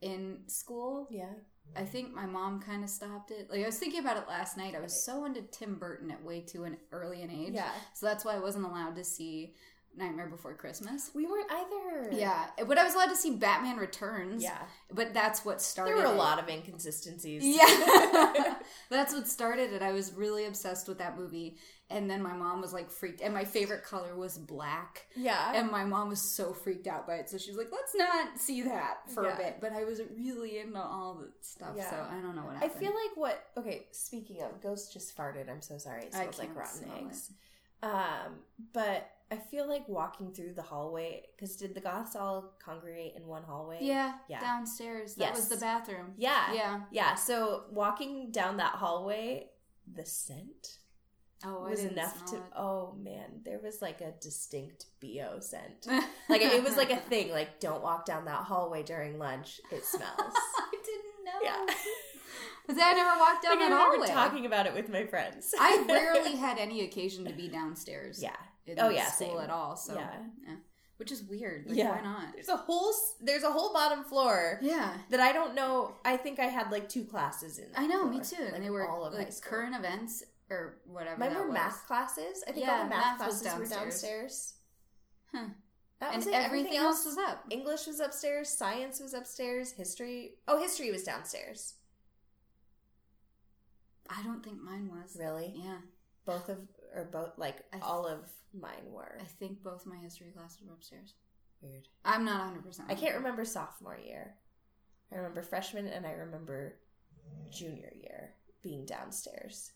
in 0.00 0.38
school. 0.46 1.08
Yeah. 1.10 1.32
I 1.76 1.84
think 1.84 2.12
my 2.12 2.26
mom 2.26 2.60
kind 2.60 2.82
of 2.82 2.90
stopped 2.90 3.30
it. 3.30 3.48
Like 3.50 3.62
I 3.62 3.66
was 3.66 3.78
thinking 3.78 4.00
about 4.00 4.16
it 4.16 4.24
last 4.28 4.56
night. 4.56 4.74
I 4.74 4.80
was 4.80 5.04
so 5.04 5.24
into 5.24 5.42
Tim 5.42 5.76
Burton 5.76 6.10
at 6.10 6.24
way 6.24 6.40
too 6.40 6.64
an 6.64 6.76
early 6.90 7.22
an 7.22 7.30
age. 7.30 7.52
Yeah. 7.54 7.70
So 7.94 8.06
that's 8.06 8.24
why 8.24 8.34
I 8.34 8.40
wasn't 8.40 8.64
allowed 8.64 8.96
to 8.96 9.04
see 9.04 9.54
Nightmare 9.96 10.28
Before 10.28 10.54
Christmas. 10.54 11.10
We 11.14 11.26
weren't 11.26 11.50
either. 11.50 12.12
Yeah, 12.12 12.46
but 12.66 12.78
I 12.78 12.84
was 12.84 12.94
allowed 12.94 13.08
to 13.10 13.16
see 13.16 13.34
Batman 13.36 13.76
Returns. 13.76 14.42
Yeah. 14.42 14.58
but 14.92 15.12
that's 15.12 15.44
what 15.44 15.60
started. 15.60 15.96
There 15.96 16.04
were 16.06 16.12
a 16.12 16.16
lot 16.16 16.38
of 16.38 16.48
inconsistencies. 16.48 17.42
Yeah, 17.44 18.54
that's 18.90 19.12
what 19.12 19.26
started 19.26 19.72
it. 19.72 19.82
I 19.82 19.92
was 19.92 20.12
really 20.14 20.46
obsessed 20.46 20.86
with 20.88 20.98
that 20.98 21.18
movie, 21.18 21.56
and 21.90 22.08
then 22.08 22.22
my 22.22 22.32
mom 22.32 22.60
was 22.60 22.72
like 22.72 22.90
freaked. 22.90 23.20
And 23.20 23.34
my 23.34 23.44
favorite 23.44 23.82
color 23.84 24.14
was 24.16 24.38
black, 24.38 25.06
Yeah. 25.16 25.52
and 25.54 25.70
my 25.70 25.84
mom 25.84 26.08
was 26.08 26.22
so 26.22 26.52
freaked 26.52 26.86
out 26.86 27.06
by 27.06 27.16
it. 27.16 27.28
So 27.28 27.36
she 27.36 27.50
was 27.50 27.58
like, 27.58 27.72
"Let's 27.72 27.94
not 27.94 28.38
see 28.38 28.62
that 28.62 29.10
for 29.12 29.24
Yeah. 29.24 29.34
a 29.34 29.36
bit." 29.36 29.56
But 29.60 29.72
I 29.72 29.84
was 29.84 30.00
really 30.16 30.58
into 30.60 30.78
all 30.80 31.14
the 31.20 31.30
stuff, 31.40 31.74
Yeah. 31.76 31.90
so 31.90 31.96
I 31.96 32.20
don't 32.20 32.36
know 32.36 32.44
what 32.44 32.62
I 32.62 32.68
feel 32.68 32.92
like 32.92 33.16
what 33.16 33.44
okay, 33.56 33.86
speaking 33.90 34.40
of 34.42 34.62
Ghost 34.62 34.92
just 34.92 35.16
farted, 35.16 35.50
I'm 35.50 35.62
so 35.62 35.78
sorry. 35.78 36.04
It 36.04 36.14
I 36.14 36.20
smells 36.22 36.38
like 36.38 36.56
rotten 36.56 36.84
smell 36.84 36.96
eggs. 37.06 37.32
Um, 37.82 38.40
but 38.74 39.10
I 39.32 39.36
feel 39.36 39.68
like 39.68 39.88
walking 39.88 40.32
through 40.32 40.54
the 40.54 40.62
hallway 40.62 41.22
because 41.36 41.54
did 41.56 41.74
the 41.74 41.80
goths 41.80 42.16
all 42.16 42.54
congregate 42.64 43.14
in 43.16 43.26
one 43.26 43.42
hallway? 43.44 43.78
yeah, 43.80 44.14
Yeah. 44.28 44.40
downstairs. 44.40 45.14
That 45.14 45.34
was 45.34 45.48
the 45.48 45.56
bathroom. 45.56 46.14
Yeah. 46.16 46.52
yeah. 46.52 46.80
Yeah. 46.90 47.14
So 47.14 47.64
walking 47.70 48.32
down 48.32 48.56
that 48.56 48.74
hallway, 48.74 49.48
the 49.92 50.04
scent 50.04 50.78
Oh, 51.42 51.64
I 51.64 51.70
was 51.70 51.84
enough 51.84 52.26
to 52.26 52.36
it. 52.36 52.42
oh 52.54 52.94
man, 53.02 53.40
there 53.46 53.58
was 53.62 53.80
like 53.80 54.02
a 54.02 54.12
distinct 54.20 54.86
BO 55.00 55.38
scent. 55.40 55.86
like 56.28 56.42
it 56.42 56.62
was 56.62 56.76
like 56.76 56.90
a 56.90 56.96
thing, 56.98 57.30
like 57.30 57.60
don't 57.60 57.82
walk 57.82 58.04
down 58.04 58.26
that 58.26 58.42
hallway 58.44 58.82
during 58.82 59.18
lunch. 59.18 59.58
It 59.72 59.84
smells. 59.86 60.10
I 60.18 60.70
didn't 60.84 61.24
know. 61.24 61.40
yeah. 61.42 61.74
Then 62.68 62.78
I 62.78 62.92
never 62.92 63.18
walked 63.18 63.42
down 63.42 63.56
Like, 63.58 63.66
I 63.66 63.68
that 63.70 63.74
remember 63.74 64.06
hallway. 64.06 64.08
talking 64.08 64.46
about 64.46 64.66
it 64.66 64.74
with 64.74 64.88
my 64.90 65.04
friends. 65.04 65.52
I 65.58 65.84
rarely 65.88 66.36
had 66.36 66.56
any 66.58 66.82
occasion 66.82 67.24
to 67.24 67.32
be 67.32 67.48
downstairs. 67.48 68.22
Yeah. 68.22 68.36
In 68.66 68.78
Oh, 68.78 68.88
yeah, 68.88 69.10
school 69.10 69.28
same. 69.36 69.38
at 69.40 69.50
all. 69.50 69.76
So 69.76 69.94
Yeah. 69.94 70.26
yeah. 70.46 70.56
which 70.98 71.10
is 71.10 71.22
weird. 71.22 71.66
Like, 71.66 71.76
Yeah. 71.78 71.92
why 71.96 72.02
not? 72.02 72.34
There's 72.34 72.50
a 72.50 72.56
whole 72.58 72.92
there's 73.20 73.42
a 73.42 73.50
whole 73.50 73.72
bottom 73.72 74.04
floor 74.04 74.58
Yeah. 74.60 74.98
that 75.08 75.18
I 75.18 75.32
don't 75.32 75.54
know. 75.54 75.96
I 76.04 76.18
think 76.18 76.38
I 76.38 76.44
had 76.44 76.70
like 76.70 76.90
two 76.90 77.04
classes 77.06 77.58
in. 77.58 77.72
That 77.72 77.80
I 77.80 77.86
know, 77.86 78.04
me 78.06 78.20
too. 78.20 78.44
like, 78.44 78.52
and 78.54 78.62
they 78.64 78.68
were 78.68 78.86
all 78.86 79.04
of 79.06 79.14
high 79.14 79.20
like 79.20 79.40
current 79.40 79.74
events 79.74 80.22
or 80.50 80.78
whatever. 80.84 81.18
Mine 81.18 81.30
that 81.32 81.38
were 81.40 81.46
was. 81.46 81.54
math 81.54 81.86
classes. 81.86 82.44
I 82.46 82.52
think 82.52 82.66
Yeah, 82.66 82.76
all 82.76 82.82
the 82.84 82.90
math, 82.90 83.18
math 83.18 83.28
was 83.28 83.40
classes 83.40 83.58
were 83.58 83.64
downstairs. 83.64 83.82
downstairs. 83.82 84.54
Huh. 85.32 85.46
That 86.00 86.08
And 86.14 86.16
was 86.16 86.26
it. 86.26 86.34
everything 86.34 86.76
else 86.76 87.04
was 87.06 87.16
up. 87.16 87.44
English 87.50 87.86
was 87.86 88.00
upstairs. 88.00 88.50
Science 88.50 89.00
was 89.00 89.14
upstairs. 89.14 89.72
History. 89.72 90.38
Oh, 90.48 90.60
history 90.60 90.90
was 90.90 91.04
downstairs. 91.04 91.74
I 94.08 94.22
don't 94.22 94.42
think 94.44 94.60
mine 94.60 94.88
was. 94.90 95.16
Really? 95.18 95.54
Yeah. 95.56 95.78
Both 96.24 96.48
of 96.48 96.58
or 96.94 97.04
both 97.04 97.38
like 97.38 97.70
th- 97.70 97.82
all 97.82 98.06
of 98.06 98.20
mine 98.58 98.90
were 98.90 99.18
I 99.20 99.24
think 99.24 99.62
both 99.62 99.86
my 99.86 99.96
history 99.96 100.30
classes 100.36 100.58
were 100.66 100.74
upstairs. 100.74 101.14
weird. 101.60 101.88
I'm 102.04 102.24
not 102.24 102.54
100%. 102.54 102.80
I 102.88 102.94
can't 102.94 103.16
remember 103.16 103.44
sophomore 103.44 103.98
year. 103.98 104.34
I 105.12 105.16
remember 105.16 105.42
freshman 105.42 105.86
and 105.86 106.06
I 106.06 106.12
remember 106.12 106.76
junior 107.50 107.92
year 108.00 108.34
being 108.62 108.84
downstairs. 108.86 109.72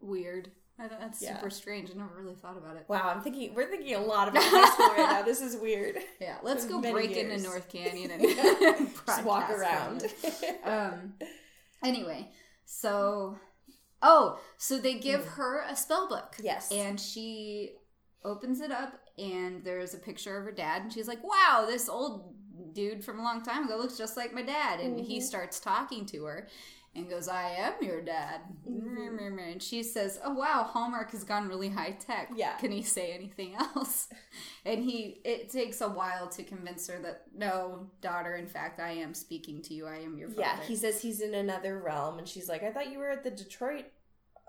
Weird. 0.00 0.50
I 0.78 0.88
don't- 0.88 1.00
That's 1.00 1.22
Yeah. 1.22 1.36
super 1.36 1.48
strange. 1.50 1.90
I 1.90 1.94
never 1.94 2.14
really 2.14 2.34
thought 2.34 2.58
about 2.58 2.76
it. 2.76 2.84
Wow, 2.88 3.08
I'm 3.08 3.22
thinking 3.22 3.54
we're 3.54 3.70
thinking 3.70 3.94
a 3.94 4.00
lot 4.00 4.28
about 4.28 4.42
high 4.44 4.70
school 4.70 4.88
right 4.88 5.10
now. 5.10 5.22
This 5.22 5.40
is 5.40 5.56
weird. 5.56 5.96
Yeah, 6.20 6.36
let's 6.42 6.66
go 6.66 6.80
break 6.82 7.10
years. 7.14 7.32
into 7.32 7.48
North 7.48 7.68
Canyon 7.70 8.10
and 8.10 8.22
Just 9.06 9.24
walk 9.24 9.48
around. 9.50 10.04
um 10.64 11.14
anyway 11.84 12.28
so 12.64 13.38
oh 14.06 14.38
so 14.56 14.78
they 14.78 14.94
give 14.94 15.24
her 15.36 15.62
a 15.68 15.76
spell 15.76 16.08
book. 16.08 16.36
Yes. 16.42 16.70
and 16.72 16.98
she 17.00 17.72
opens 18.24 18.60
it 18.60 18.72
up 18.72 18.94
and 19.18 19.62
there's 19.64 19.94
a 19.94 19.98
picture 19.98 20.36
of 20.38 20.44
her 20.44 20.52
dad 20.52 20.82
and 20.82 20.92
she's 20.92 21.08
like 21.08 21.22
wow 21.22 21.64
this 21.68 21.88
old 21.88 22.34
dude 22.72 23.04
from 23.04 23.18
a 23.20 23.22
long 23.22 23.42
time 23.42 23.64
ago 23.66 23.76
looks 23.76 23.98
just 23.98 24.16
like 24.16 24.32
my 24.34 24.42
dad. 24.42 24.80
And 24.80 24.98
he 24.98 25.18
Mhm. 25.18 25.22
starts 25.22 25.60
talking 25.60 26.06
to 26.06 26.24
her 26.24 26.48
and 26.94 27.08
goes 27.10 27.28
i 27.28 27.50
am 27.50 27.74
your 27.82 28.00
dad. 28.02 28.40
Mhm. 28.66 29.50
and 29.52 29.62
she 29.62 29.82
says 29.82 30.18
oh 30.24 30.32
wow 30.32 30.62
hallmark 30.64 31.10
has 31.12 31.22
gone 31.24 31.48
really 31.48 31.68
high 31.68 31.92
tech. 31.92 32.30
Yeah. 32.34 32.56
can 32.56 32.72
he 32.72 32.82
say 32.82 33.12
anything 33.12 33.54
else? 33.54 34.08
And 34.64 34.82
he 34.82 35.20
it 35.24 35.50
takes 35.50 35.80
a 35.80 35.88
while 35.88 36.26
to 36.30 36.42
convince 36.42 36.88
her 36.88 36.98
that 37.02 37.24
no 37.34 37.86
daughter 38.00 38.34
in 38.34 38.46
fact 38.48 38.80
i 38.80 38.90
am 38.90 39.14
speaking 39.14 39.62
to 39.62 39.74
you. 39.74 39.86
I 39.86 39.98
am 39.98 40.16
your 40.18 40.28
father. 40.30 40.40
yeah, 40.42 40.60
he 40.62 40.74
says 40.76 41.00
he's 41.00 41.20
in 41.20 41.34
another 41.34 41.78
realm, 41.78 42.18
and 42.18 42.26
she's 42.28 42.48
like, 42.48 42.62
"I 42.64 42.72
thought 42.72 42.90
you 42.90 42.98
were 42.98 43.10
at 43.10 43.22
the 43.22 43.30
Detroit 43.30 43.84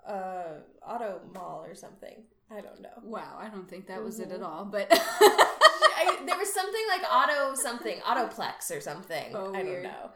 uh, 0.08 0.60
Auto 0.86 1.20
Mall 1.34 1.64
or 1.66 1.74
something." 1.74 2.24
I 2.50 2.62
don't 2.62 2.80
know. 2.80 2.98
wow 3.02 3.36
i 3.38 3.48
don't 3.50 3.68
think 3.68 3.88
that 3.88 4.02
was 4.02 4.18
it 4.20 4.30
Mhm. 4.30 4.36
at 4.36 4.42
all 4.42 4.64
but 4.64 4.88
I, 4.90 6.18
there 6.26 6.38
was 6.38 6.50
something 6.52 6.80
like 6.88 7.02
auto 7.12 7.54
something 7.54 7.98
autoplex 8.00 8.70
or 8.74 8.80
something. 8.80 9.34
Oh, 9.34 9.52
I 9.54 9.62
don't 9.62 9.82
know. 9.82 10.10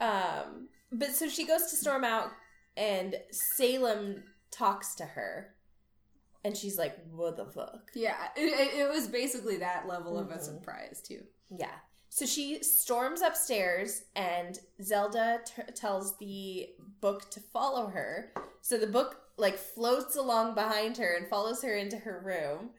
Um, 0.00 0.68
but 0.92 1.10
so 1.14 1.28
she 1.28 1.44
goes 1.44 1.62
to 1.70 1.76
storm 1.76 2.04
out, 2.04 2.30
and 2.76 3.16
Salem 3.58 4.22
talks 4.50 4.94
to 4.96 5.04
her, 5.04 5.54
and 6.44 6.56
she's 6.56 6.78
like, 6.78 6.96
"What 7.10 7.36
the 7.36 7.46
fuck?" 7.46 7.90
yeah 7.94 8.28
it, 8.36 8.42
it- 8.42 8.74
it 8.80 8.88
was 8.88 9.08
basically 9.08 9.56
that 9.58 9.86
level 9.88 10.18
of 10.18 10.30
a 10.30 10.36
Mhm. 10.36 10.42
surprise 10.42 11.02
too 11.06 11.22
Yeah. 11.50 11.74
So 12.16 12.26
she 12.26 12.62
storms 12.62 13.22
upstairs, 13.22 14.04
and 14.14 14.56
Zelda 14.80 15.40
t- 15.44 15.62
tells 15.74 16.16
the 16.18 16.68
book 17.00 17.28
to 17.30 17.40
follow 17.40 17.88
her. 17.88 18.32
So 18.60 18.76
the 18.78 18.86
book 18.86 19.16
like 19.36 19.56
floats 19.58 20.14
along 20.14 20.54
behind 20.54 20.96
her 20.98 21.16
and 21.16 21.26
follows 21.26 21.60
her 21.64 21.74
into 21.74 21.96
her 21.96 22.22
room. 22.24 22.70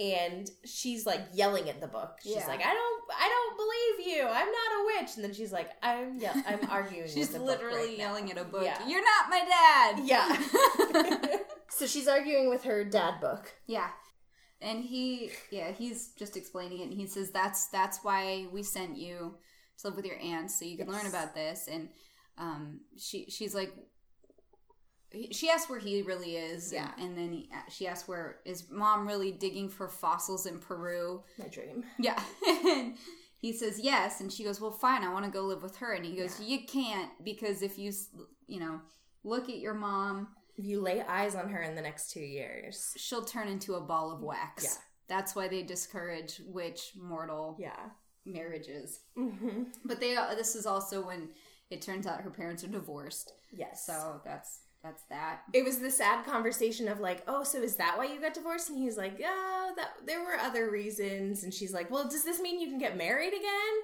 And 0.00 0.50
she's 0.64 1.06
like 1.06 1.20
yelling 1.32 1.68
at 1.68 1.80
the 1.80 1.86
book. 1.86 2.18
She's 2.24 2.34
Yeah. 2.34 2.46
like, 2.48 2.58
"I 2.60 2.74
don't, 2.74 3.02
I 3.16 3.28
don't 3.28 3.56
believe 3.56 4.16
you. 4.16 4.22
I'm 4.24 4.50
not 4.50 4.72
a 4.80 4.84
witch." 5.00 5.10
And 5.14 5.22
then 5.24 5.32
she's 5.32 5.52
like, 5.52 5.70
"I'm, 5.80 6.18
yeah, 6.18 6.42
I'm 6.44 6.58
arguing." 6.68 7.06
she's 7.06 7.28
with 7.28 7.34
the 7.34 7.38
book 7.38 7.48
literally 7.50 7.90
right 7.90 7.98
now." 7.98 8.04
yelling 8.06 8.32
at 8.32 8.38
a 8.38 8.42
book 8.44 8.64
Yeah. 8.64 8.84
you're 8.88 9.04
not 9.04 9.30
my 9.30 9.44
dad 9.44 10.00
Yeah. 10.04 11.36
so 11.68 11.86
she's 11.86 12.08
arguing 12.08 12.50
with 12.50 12.64
her 12.64 12.82
dad 12.82 13.20
book. 13.20 13.52
Yeah. 13.68 13.90
And 14.62 14.84
he 14.84 15.30
yeah, 15.50 15.72
he's 15.72 16.12
just 16.18 16.36
explaining 16.36 16.80
it. 16.80 16.84
And 16.84 16.94
he 16.94 17.06
says 17.06 17.30
that's 17.30 17.66
that's 17.68 17.98
why 18.02 18.46
we 18.52 18.62
sent 18.62 18.96
you 18.96 19.34
to 19.78 19.86
live 19.88 19.96
with 19.96 20.06
your 20.06 20.18
aunt 20.20 20.50
so 20.50 20.64
you 20.64 20.76
can 20.76 20.88
learn 20.90 21.06
about 21.06 21.34
this. 21.34 21.68
And 21.70 21.88
um 22.38 22.80
she 22.96 23.26
she's 23.28 23.54
like 23.54 23.72
she 25.30 25.50
asks 25.50 25.68
where 25.68 25.78
he 25.78 26.00
really 26.02 26.36
is 26.36 26.72
Yeah. 26.72 26.90
and, 26.96 27.08
and 27.08 27.18
then 27.18 27.32
he, 27.32 27.50
she 27.68 27.86
asks 27.86 28.08
where 28.08 28.38
is 28.46 28.70
mom 28.70 29.06
really 29.06 29.30
digging 29.30 29.68
for 29.68 29.88
fossils 29.88 30.46
in 30.46 30.58
Peru? 30.58 31.22
My 31.38 31.48
dream. 31.48 31.84
yeah. 31.98 32.22
And 32.46 32.94
he 33.38 33.52
says 33.52 33.78
yes. 33.78 34.20
And 34.20 34.32
she 34.32 34.44
goes 34.44 34.60
well 34.60 34.70
fine 34.72 35.02
I 35.04 35.12
want 35.12 35.24
to 35.26 35.30
go 35.30 35.42
live 35.42 35.62
with 35.62 35.76
her. 35.78 35.92
And 35.92 36.04
he 36.06 36.16
goes 36.16 36.40
you 36.40 36.64
can't 36.64 37.10
because 37.24 37.60
if 37.62 37.78
you 37.78 37.92
you 38.46 38.60
know 38.60 38.80
look 39.24 39.48
at 39.50 39.58
your 39.58 39.74
mom 39.74 40.28
If 40.62 40.68
you 40.68 40.80
lay 40.80 41.02
eyes 41.02 41.34
on 41.34 41.48
her 41.48 41.60
in 41.60 41.74
the 41.74 41.82
next 41.82 42.12
two 42.12 42.20
years, 42.20 42.94
she'll 42.96 43.24
turn 43.24 43.48
into 43.48 43.74
a 43.74 43.80
ball 43.80 44.12
of 44.12 44.20
wax. 44.20 44.62
Yeah. 44.62 44.70
That's 45.08 45.34
why 45.34 45.48
they 45.48 45.64
discourage 45.64 46.40
witch 46.46 46.92
mortal 46.96 47.56
yeah. 47.58 47.88
marriages. 48.24 49.00
Mm-hmm. 49.18 49.64
But 49.84 49.98
they 49.98 50.14
uh, 50.14 50.36
this 50.36 50.54
is 50.54 50.64
also 50.64 51.04
when 51.04 51.30
it 51.70 51.82
turns 51.82 52.06
out 52.06 52.20
her 52.20 52.30
parents 52.30 52.62
are 52.62 52.68
divorced. 52.68 53.32
Yes. 53.50 53.84
So 53.84 54.20
that's 54.24 54.60
that's 54.84 55.02
that. 55.10 55.40
it 55.52 55.64
was 55.64 55.78
the 55.78 55.90
sad 55.90 56.24
conversation 56.24 56.86
of 56.86 57.00
like, 57.00 57.24
oh, 57.26 57.42
so 57.42 57.60
is 57.60 57.76
that 57.76 57.98
why 57.98 58.06
you 58.06 58.20
got 58.20 58.34
divorced? 58.34 58.70
And 58.70 58.78
he's 58.78 58.96
like, 58.96 59.16
yeah, 59.18 59.70
that 59.76 59.94
there 60.06 60.22
were 60.22 60.36
other 60.36 60.70
reasons. 60.70 61.42
And 61.42 61.52
she's 61.52 61.72
like, 61.72 61.90
well, 61.90 62.08
does 62.08 62.22
this 62.22 62.40
mean 62.40 62.60
you 62.60 62.68
can 62.68 62.78
get 62.78 62.96
married 62.96 63.32
again? 63.32 63.74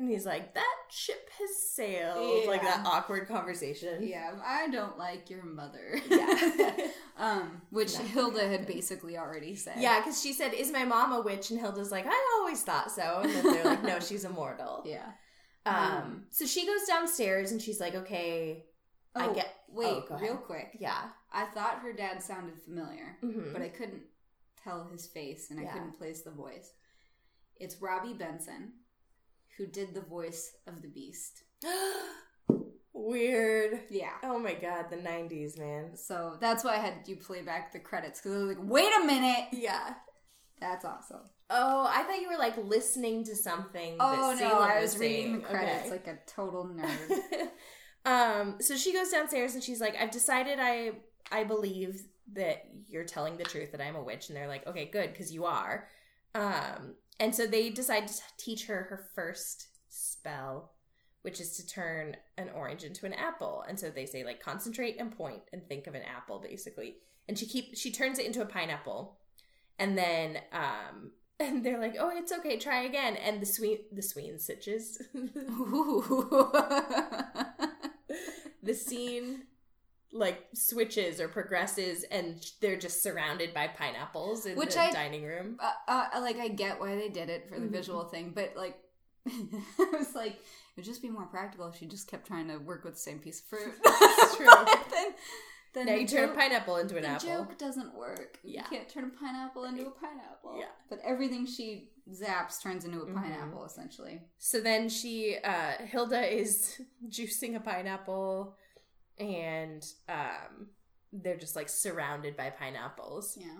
And 0.00 0.08
he's 0.08 0.24
like, 0.24 0.54
that 0.54 0.76
ship 0.90 1.28
has 1.38 1.50
sailed. 1.74 2.46
Like 2.48 2.62
that 2.62 2.86
awkward 2.86 3.28
conversation. 3.28 3.98
Yeah, 4.02 4.32
I 4.42 4.66
don't 4.68 4.96
like 4.96 5.28
your 5.28 5.44
mother. 5.44 6.00
Yeah. 6.08 6.74
um, 7.18 7.60
which 7.68 7.94
Hilda 7.96 8.48
had 8.48 8.66
basically 8.66 9.18
already 9.18 9.54
said. 9.54 9.74
Yeah, 9.78 10.00
because 10.00 10.22
she 10.22 10.32
said, 10.32 10.54
"Is 10.54 10.72
my 10.72 10.86
mom 10.86 11.12
a 11.12 11.20
witch?" 11.20 11.50
And 11.50 11.60
Hilda's 11.60 11.92
like, 11.92 12.06
"I 12.08 12.38
always 12.38 12.62
thought 12.62 12.90
so." 12.90 13.20
And 13.22 13.30
then 13.30 13.44
they're 13.44 13.64
like, 13.64 13.82
"No, 13.84 14.00
she's 14.08 14.24
immortal." 14.24 14.82
Yeah. 14.86 15.04
Um, 15.66 16.24
so 16.30 16.46
she 16.46 16.64
goes 16.66 16.86
downstairs 16.88 17.52
and 17.52 17.60
she's 17.60 17.78
like, 17.78 17.94
"Okay, 17.94 18.64
I 19.14 19.26
Oh, 19.26 19.34
get- 19.34 19.54
Wait, 19.68 20.02
oh, 20.10 20.18
real 20.18 20.38
quick. 20.38 20.78
yeah." 20.80 21.10
I 21.30 21.44
thought 21.44 21.80
her 21.82 21.92
dad 21.92 22.22
sounded 22.22 22.58
familiar, 22.58 23.18
Mhm. 23.22 23.52
but 23.52 23.60
I 23.60 23.68
couldn't 23.68 24.04
tell 24.64 24.88
his 24.90 25.06
face 25.06 25.50
and 25.50 25.60
I 25.60 25.70
couldn't 25.70 25.98
place 25.98 26.22
the 26.22 26.30
voice. 26.30 26.72
It's 27.56 27.82
Robby 27.82 28.14
Benson, 28.14 28.72
who 29.60 29.66
did 29.66 29.92
the 29.92 30.00
voice 30.00 30.52
of 30.66 30.80
the 30.80 30.88
Beast. 30.88 31.42
Weird. 32.94 33.80
Yeah. 33.90 34.12
Oh 34.22 34.38
my 34.38 34.54
god, 34.54 34.86
the 34.90 34.96
'90s, 34.96 35.58
man. 35.58 35.96
So 35.96 36.36
that's 36.40 36.64
why 36.64 36.74
I 36.76 36.78
had 36.78 36.94
you 37.06 37.16
play 37.16 37.42
back 37.42 37.72
the 37.72 37.78
credits 37.78 38.20
because 38.20 38.34
I 38.34 38.38
was 38.38 38.48
like, 38.56 38.66
wait 38.68 38.90
a 39.00 39.04
minute, 39.04 39.48
Yeah. 39.52 39.94
that's 40.60 40.84
awesome. 40.84 41.20
Oh, 41.50 41.86
I 41.88 42.02
thought 42.04 42.20
you 42.20 42.28
were 42.30 42.38
like 42.38 42.56
listening 42.56 43.24
to 43.24 43.36
something. 43.36 43.96
Oh 44.00 44.34
that 44.34 44.40
no, 44.40 44.60
I 44.60 44.80
was 44.80 44.98
reading 44.98 45.32
the 45.34 45.38
credits 45.40 45.82
Okay. 45.82 45.90
like 45.90 46.06
a 46.06 46.18
total 46.26 46.64
nerd. 46.64 47.48
um, 48.10 48.56
so 48.60 48.76
she 48.76 48.92
goes 48.94 49.10
downstairs 49.10 49.54
and 49.54 49.62
she's 49.62 49.80
like, 49.80 49.94
"I've 50.00 50.10
decided 50.10 50.58
I 50.58 50.92
I 51.30 51.44
believe 51.44 52.00
that 52.32 52.64
you're 52.88 53.04
telling 53.04 53.36
the 53.36 53.44
truth 53.44 53.72
that 53.72 53.80
I'm 53.82 53.96
a 53.96 54.02
witch." 54.02 54.28
And 54.28 54.36
they're 54.36 54.48
like, 54.48 54.66
"Okay, 54.66 54.86
good, 54.86 55.12
because 55.12 55.32
you 55.32 55.44
are." 55.44 55.86
Um, 56.34 56.94
and 57.20 57.34
so 57.34 57.46
they 57.46 57.68
decide 57.68 58.08
to 58.08 58.14
teach 58.38 58.66
her 58.66 58.86
her 58.88 59.04
first 59.14 59.68
spell, 59.90 60.72
which 61.20 61.38
is 61.38 61.54
to 61.58 61.66
turn 61.66 62.16
an 62.38 62.48
orange 62.54 62.82
into 62.82 63.04
an 63.04 63.12
apple. 63.12 63.62
And 63.68 63.78
so 63.78 63.90
they 63.90 64.06
say 64.06 64.24
like 64.24 64.42
concentrate 64.42 64.96
and 64.98 65.14
point 65.14 65.42
and 65.52 65.62
think 65.62 65.86
of 65.86 65.94
an 65.94 66.02
apple, 66.02 66.38
basically. 66.40 66.96
And 67.28 67.38
she 67.38 67.44
keep 67.46 67.76
she 67.76 67.92
turns 67.92 68.18
it 68.18 68.24
into 68.24 68.40
a 68.40 68.46
pineapple, 68.46 69.18
and 69.78 69.96
then 69.96 70.38
um. 70.52 71.12
And 71.42 71.64
they're 71.64 71.80
like, 71.80 71.96
"Oh, 71.98 72.10
it's 72.14 72.32
okay. 72.32 72.58
Try 72.58 72.82
again." 72.82 73.16
And 73.16 73.40
the 73.40 73.46
sween, 73.46 73.78
the 73.90 74.02
sween 74.02 74.34
sitches, 74.38 74.98
the 78.62 78.74
scene 78.74 79.44
like 80.12 80.48
switches 80.54 81.20
or 81.20 81.28
progresses 81.28 82.04
and 82.10 82.44
they're 82.60 82.76
just 82.78 83.02
surrounded 83.02 83.54
by 83.54 83.68
pineapples 83.68 84.44
in 84.46 84.56
Which 84.56 84.74
the 84.74 84.80
I- 84.80 84.90
dining 84.92 85.24
room 85.24 85.56
uh, 85.60 85.72
uh, 86.14 86.20
like 86.20 86.36
I 86.38 86.48
get 86.48 86.80
why 86.80 86.96
they 86.96 87.08
did 87.08 87.28
it 87.30 87.48
for 87.48 87.60
the 87.60 87.66
Mhm. 87.66 87.70
visual 87.70 88.04
thing, 88.04 88.32
but 88.34 88.54
like 88.56 88.76
I 89.28 89.84
was 89.98 90.14
like, 90.14 90.32
it 90.32 90.40
would 90.76 90.84
just 90.84 91.02
be 91.02 91.10
more 91.10 91.26
practical 91.26 91.68
if 91.68 91.76
she 91.76 91.86
just 91.86 92.08
kept 92.10 92.26
trying 92.26 92.48
to 92.48 92.56
work 92.56 92.84
with 92.84 92.94
the 92.94 93.00
same 93.00 93.18
piece 93.18 93.40
of 93.40 93.46
fruit. 93.46 93.74
It's 93.84 94.36
true. 94.36 94.46
then, 94.90 95.06
then 95.74 95.86
now 95.86 95.94
you 95.94 96.06
turn 96.08 96.26
joke- 96.28 96.32
a 96.36 96.38
pineapple 96.38 96.76
into 96.76 96.96
an 96.96 97.02
the 97.02 97.08
apple 97.10 97.28
joke 97.28 97.58
doesn't 97.58 97.94
work. 97.94 98.38
Yeah. 98.42 98.62
You 98.70 98.78
can't 98.78 98.88
turn 98.88 99.04
a 99.04 99.08
pineapple 99.20 99.64
into 99.64 99.86
a 99.86 99.90
pineapple. 99.90 100.56
Yeah. 100.58 100.66
But 100.88 101.00
everything 101.04 101.46
she 101.46 101.90
zaps 102.10 102.60
turns 102.62 102.84
into 102.84 103.00
a 103.02 103.06
Mhm. 103.06 103.14
pineapple, 103.14 103.64
essentially. 103.64 104.22
so 104.38 104.60
then 104.60 104.88
she 104.88 105.36
uh 105.44 105.72
hilda 105.84 106.22
is 106.26 106.80
juicing 107.08 107.54
a 107.56 107.60
pineapple 107.60 108.56
and 109.20 109.86
um 110.08 110.68
they're 111.12 111.36
just 111.36 111.54
like 111.56 111.68
surrounded 111.68 112.36
by 112.36 112.50
pineapples 112.50 113.36
Yeah. 113.40 113.58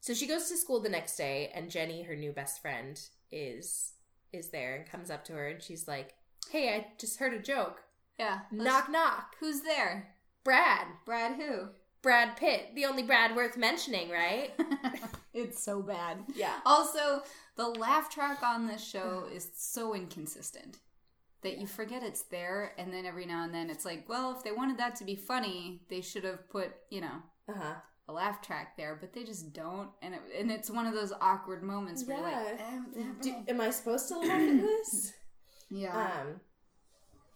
so 0.00 0.12
she 0.14 0.26
goes 0.26 0.48
to 0.50 0.56
school 0.56 0.80
the 0.80 0.88
next 0.88 1.16
day 1.16 1.50
and 1.54 1.70
jenny 1.70 2.02
her 2.02 2.16
new 2.16 2.32
best 2.32 2.60
friend 2.60 3.00
is 3.30 3.92
is 4.32 4.50
there 4.50 4.74
and 4.76 4.86
comes 4.90 5.10
up 5.10 5.24
to 5.26 5.32
her 5.32 5.46
and 5.48 5.62
she's 5.62 5.86
like 5.86 6.14
hey 6.50 6.74
i 6.74 6.86
just 6.98 7.18
heard 7.18 7.34
a 7.34 7.38
joke 7.38 7.82
Yeah. 8.18 8.40
knock 8.50 8.90
knock 8.90 9.36
Who's 9.40 9.60
there? 9.62 10.14
brad 10.44 10.86
Brad 11.06 11.36
who? 11.36 11.68
Brad 12.02 12.36
Pitt, 12.36 12.74
the 12.74 12.84
only 12.84 13.02
Brad 13.02 13.34
worth 13.34 13.56
mentioning, 13.56 14.10
right? 14.10 14.50
it's 15.32 15.64
so 15.64 15.80
bad. 15.80 16.18
Yeah. 16.36 16.52
Also, 16.66 17.22
the 17.56 17.66
laugh 17.66 18.10
track 18.10 18.42
on 18.42 18.66
this 18.66 18.86
show 18.86 19.26
is 19.32 19.50
so 19.56 19.94
inconsistent 19.94 20.76
that 21.44 21.58
you 21.58 21.66
forget 21.68 22.02
it's 22.02 22.22
there, 22.22 22.72
and 22.76 22.92
then 22.92 23.06
every 23.06 23.24
now 23.26 23.44
and 23.44 23.54
then 23.54 23.70
it's 23.70 23.84
like, 23.84 24.08
well, 24.08 24.34
if 24.36 24.42
they 24.42 24.50
wanted 24.52 24.78
that 24.78 24.96
to 24.96 25.04
be 25.04 25.14
funny, 25.14 25.82
they 25.88 26.00
should 26.00 26.24
have 26.24 26.50
put, 26.50 26.72
you 26.90 27.00
know, 27.00 27.22
Uh 27.48 27.52
huh. 27.56 27.74
a 28.08 28.12
laugh 28.12 28.42
track 28.42 28.76
there, 28.76 28.96
but 29.00 29.12
they 29.12 29.22
just 29.24 29.52
don't, 29.52 29.90
and 30.02 30.14
it, 30.14 30.20
and 30.38 30.50
it's 30.50 30.68
one 30.70 30.86
of 30.86 30.94
those 30.94 31.12
awkward 31.20 31.62
moments 31.62 32.04
where 32.06 32.16
you're 32.16 32.26
like, 32.26 32.60
eh, 32.60 32.78
what's 32.84 32.96
happening? 33.06 33.44
am 33.48 33.60
I 33.60 33.70
supposed 33.70 34.08
to 34.08 34.18
laugh 34.18 34.30
at 34.48 34.60
this? 34.60 35.12
yeah, 35.70 36.20
Um. 36.22 36.40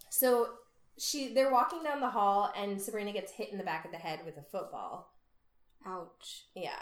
So 0.09 0.49
she, 0.97 1.33
they're 1.33 1.51
walking 1.51 1.83
down 1.83 2.01
the 2.01 2.09
hall, 2.09 2.51
and 2.57 2.81
Sabrina 2.81 3.13
gets 3.13 3.31
hit 3.31 3.51
in 3.51 3.57
the 3.57 3.63
back 3.63 3.85
of 3.85 3.91
the 3.91 3.97
head 3.97 4.19
with 4.25 4.37
a 4.37 4.43
football. 4.43 5.13
ouch, 5.85 6.45
Yeah, 6.55 6.81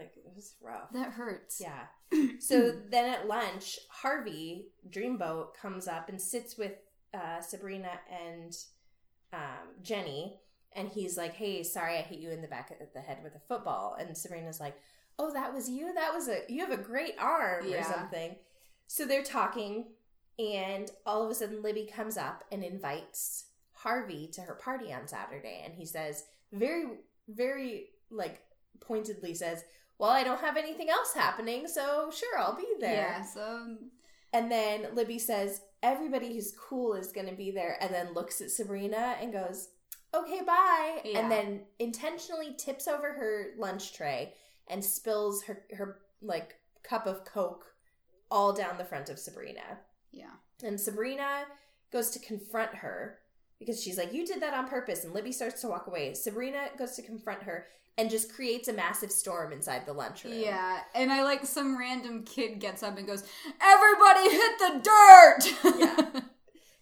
like 0.00 0.16
it 0.16 0.24
was 0.34 0.54
rough. 0.60 0.90
that 0.92 1.12
hurts. 1.12 1.60
Yeah. 1.60 1.86
So 2.40 2.72
then 2.90 3.04
at 3.08 3.28
lunch, 3.28 3.78
Harvey 3.88 4.66
Dreamboat 4.88 5.54
comes 5.54 5.86
up 5.86 6.08
and 6.08 6.20
sits 6.20 6.56
with 6.56 6.72
uh, 7.14 7.40
Sabrina 7.40 7.90
and 8.10 8.56
um, 9.32 9.68
Jenny, 9.82 10.40
and 10.72 10.88
he's 10.88 11.16
like, 11.16 11.34
"Hey, 11.34 11.62
sorry, 11.62 11.98
I 11.98 12.02
hit 12.02 12.18
you 12.18 12.30
in 12.30 12.42
the 12.42 12.48
back 12.48 12.70
of 12.70 12.78
the 12.94 13.00
head 13.00 13.18
with 13.22 13.34
a 13.36 13.40
football." 13.46 13.96
And 13.98 14.16
Sabrina's 14.16 14.58
like, 14.58 14.76
"Oh, 15.18 15.32
that 15.32 15.52
was 15.54 15.68
you. 15.68 15.92
That 15.94 16.12
was 16.14 16.28
a 16.28 16.40
you 16.48 16.60
have 16.60 16.72
a 16.72 16.82
great 16.82 17.14
arm 17.18 17.66
or 17.72 17.82
something." 17.82 18.36
So 18.86 19.04
they're 19.06 19.22
talking, 19.22 19.86
and 20.38 20.90
all 21.06 21.22
of 21.24 21.30
a 21.30 21.34
sudden, 21.34 21.62
Libby 21.62 21.86
comes 21.86 22.16
up 22.16 22.42
and 22.50 22.64
invites 22.64 23.44
Harvey 23.72 24.28
to 24.32 24.40
her 24.42 24.54
party 24.54 24.92
on 24.92 25.06
Saturday, 25.06 25.62
and 25.64 25.74
he 25.74 25.86
says, 25.86 26.24
very, 26.52 26.84
very 27.28 27.90
like 28.10 28.42
pointedly 28.80 29.34
says, 29.34 29.62
well, 30.00 30.10
I 30.10 30.24
don't 30.24 30.40
have 30.40 30.56
anything 30.56 30.88
else 30.88 31.12
happening, 31.14 31.68
so 31.68 32.10
sure, 32.10 32.38
I'll 32.38 32.56
be 32.56 32.66
there. 32.80 32.94
Yeah, 33.18 33.22
so 33.22 33.42
um, 33.42 33.90
And 34.32 34.50
then 34.50 34.86
Libby 34.94 35.18
says, 35.18 35.60
everybody 35.82 36.32
who's 36.32 36.54
cool 36.58 36.94
is 36.94 37.12
going 37.12 37.28
to 37.28 37.34
be 37.36 37.50
there, 37.50 37.76
and 37.82 37.92
then 37.92 38.14
looks 38.14 38.40
at 38.40 38.50
Sabrina 38.50 39.16
and 39.20 39.30
goes, 39.30 39.68
okay, 40.14 40.40
bye. 40.46 41.02
Yeah. 41.04 41.18
And 41.18 41.30
then 41.30 41.60
intentionally 41.78 42.54
tips 42.56 42.88
over 42.88 43.12
her 43.12 43.48
lunch 43.58 43.92
tray 43.92 44.32
and 44.68 44.82
spills 44.82 45.44
her, 45.44 45.64
her 45.76 45.98
like 46.22 46.54
cup 46.82 47.06
of 47.06 47.24
Coke 47.26 47.66
all 48.30 48.54
down 48.54 48.78
the 48.78 48.84
front 48.84 49.10
of 49.10 49.18
Sabrina. 49.18 49.80
yeah, 50.12 50.30
And 50.64 50.80
Sabrina 50.80 51.42
goes 51.92 52.10
to 52.10 52.18
confront 52.18 52.76
her 52.76 53.18
because 53.58 53.82
she's 53.82 53.98
like, 53.98 54.12
You 54.14 54.26
did 54.26 54.40
that 54.40 54.54
on 54.54 54.68
purpose. 54.68 55.04
And 55.04 55.12
Libby 55.12 55.32
starts 55.32 55.60
to 55.60 55.68
walk 55.68 55.86
away. 55.86 56.14
Sabrina 56.14 56.68
goes 56.78 56.92
to 56.96 57.02
confront 57.02 57.42
her 57.42 57.66
and 57.98 58.08
just 58.10 58.32
creates 58.32 58.68
a 58.68 58.72
massive 58.72 59.12
storm 59.12 59.52
inside 59.52 59.84
the 59.86 59.92
lunchroom. 59.92 60.34
yeah, 60.38 60.80
and 60.94 61.12
I 61.12 61.22
like 61.22 61.44
some 61.44 61.78
random 61.78 62.24
kid 62.24 62.58
gets 62.60 62.82
up 62.82 62.96
and 62.98 63.06
goes, 63.06 63.24
"Everybody 63.60 64.30
hit 64.30 64.58
the 64.58 64.80
dirt!" 64.82 65.78
Yeah. 65.78 66.20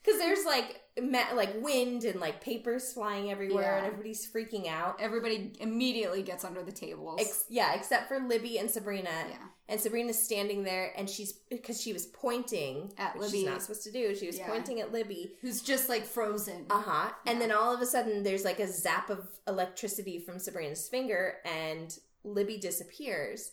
Because 0.05 0.21
there's 0.21 0.47
like 0.47 0.81
ma- 1.03 1.35
like 1.35 1.55
wind 1.61 2.05
and 2.05 2.19
like 2.19 2.41
papers 2.41 2.95
flying 2.95 3.31
everywhere 3.31 3.63
Yeah. 3.63 3.77
and 3.79 3.87
everybody's 3.87 4.27
freaking 4.31 4.67
out. 4.67 4.99
Everybody 5.01 5.53
immediately 5.61 6.23
gets 6.23 6.45
under 6.47 6.63
the 6.63 6.73
tables. 6.73 7.21
Ex- 7.21 7.45
yeah, 7.51 7.75
except 7.75 8.09
for 8.09 8.19
Libby 8.19 8.57
and 8.57 8.71
Sabrina. 8.71 9.11
yeah. 9.29 9.37
And 9.71 9.79
Sabrina's 9.79 10.23
standing 10.23 10.65
there 10.65 10.93
and 10.97 11.09
she's 11.11 11.33
because 11.33 11.81
she 11.81 11.93
was 11.93 12.07
pointing 12.07 12.93
At 12.97 13.19
Libby. 13.19 13.39
She's 13.39 13.47
not 13.47 13.61
supposed 13.63 13.83
to 13.85 13.93
do. 13.93 14.15
She 14.15 14.27
was 14.27 14.39
Yeah. 14.39 14.49
pointing 14.49 14.81
at 14.81 14.93
Libby. 14.93 15.37
Who's 15.43 15.61
just 15.61 15.89
like 15.91 16.05
frozen. 16.05 16.67
Uh 16.71 16.81
huh. 16.81 17.13
And 17.27 17.41
then 17.41 17.53
all 17.53 17.75
of 17.75 17.83
a 17.83 17.87
sudden, 17.87 18.23
there's 18.23 18.45
like 18.45 18.61
a 18.61 18.67
zap 18.67 19.11
of 19.11 19.29
electricity 19.47 20.19
from 20.21 20.39
Sabrina's 20.39 20.89
finger, 20.89 21.37
and 21.45 21.97
Libby 22.25 22.57
disappears, 22.59 23.53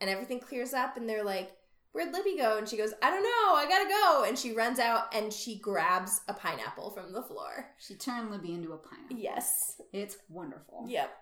and 0.00 0.10
everything 0.10 0.40
clears 0.40 0.74
up, 0.74 0.96
and 0.96 1.08
they're 1.08 1.22
like, 1.24 1.52
"Where'd 1.92 2.12
Libby 2.12 2.36
go?" 2.36 2.58
And 2.58 2.68
she 2.68 2.76
goes, 2.76 2.92
"I 3.00 3.10
don't 3.10 3.22
know. 3.22 3.54
I 3.54 3.66
gotta 3.68 3.88
go." 3.88 4.24
And 4.24 4.36
she 4.36 4.52
runs 4.52 4.80
out 4.80 5.14
and 5.14 5.32
she 5.32 5.58
grabs 5.60 6.22
a 6.26 6.34
pineapple 6.34 6.90
from 6.90 7.12
the 7.12 7.22
floor. 7.22 7.70
She 7.78 7.94
turned 7.94 8.32
Libby 8.32 8.52
into 8.54 8.72
a 8.72 8.78
pineapple. 8.78 9.16
Yes. 9.16 9.80
It's 9.92 10.16
wonderful. 10.28 10.86
Yep. 10.88 11.16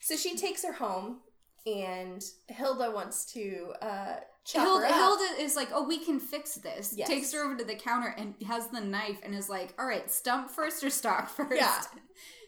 So 0.00 0.16
she 0.16 0.36
takes 0.36 0.64
her 0.64 0.72
home, 0.72 1.20
and 1.66 2.22
Hilda 2.48 2.90
wants 2.90 3.24
to 3.32 3.72
uh, 3.80 4.16
chop 4.44 4.62
Hilda. 4.62 4.86
Hilda 4.92 5.42
is 5.42 5.56
like, 5.56 5.68
oh, 5.72 5.86
we 5.86 5.98
can 5.98 6.20
fix 6.20 6.54
this. 6.56 6.94
Yes. 6.96 7.08
Takes 7.08 7.32
her 7.32 7.44
over 7.44 7.56
to 7.56 7.64
the 7.64 7.74
counter 7.74 8.14
and 8.18 8.34
has 8.46 8.68
the 8.68 8.80
knife 8.80 9.18
and 9.22 9.34
is 9.34 9.48
like, 9.48 9.74
all 9.78 9.86
right, 9.86 10.10
stump 10.10 10.50
first 10.50 10.82
or 10.84 10.90
stock 10.90 11.28
first. 11.28 11.54
Yeah. 11.56 11.80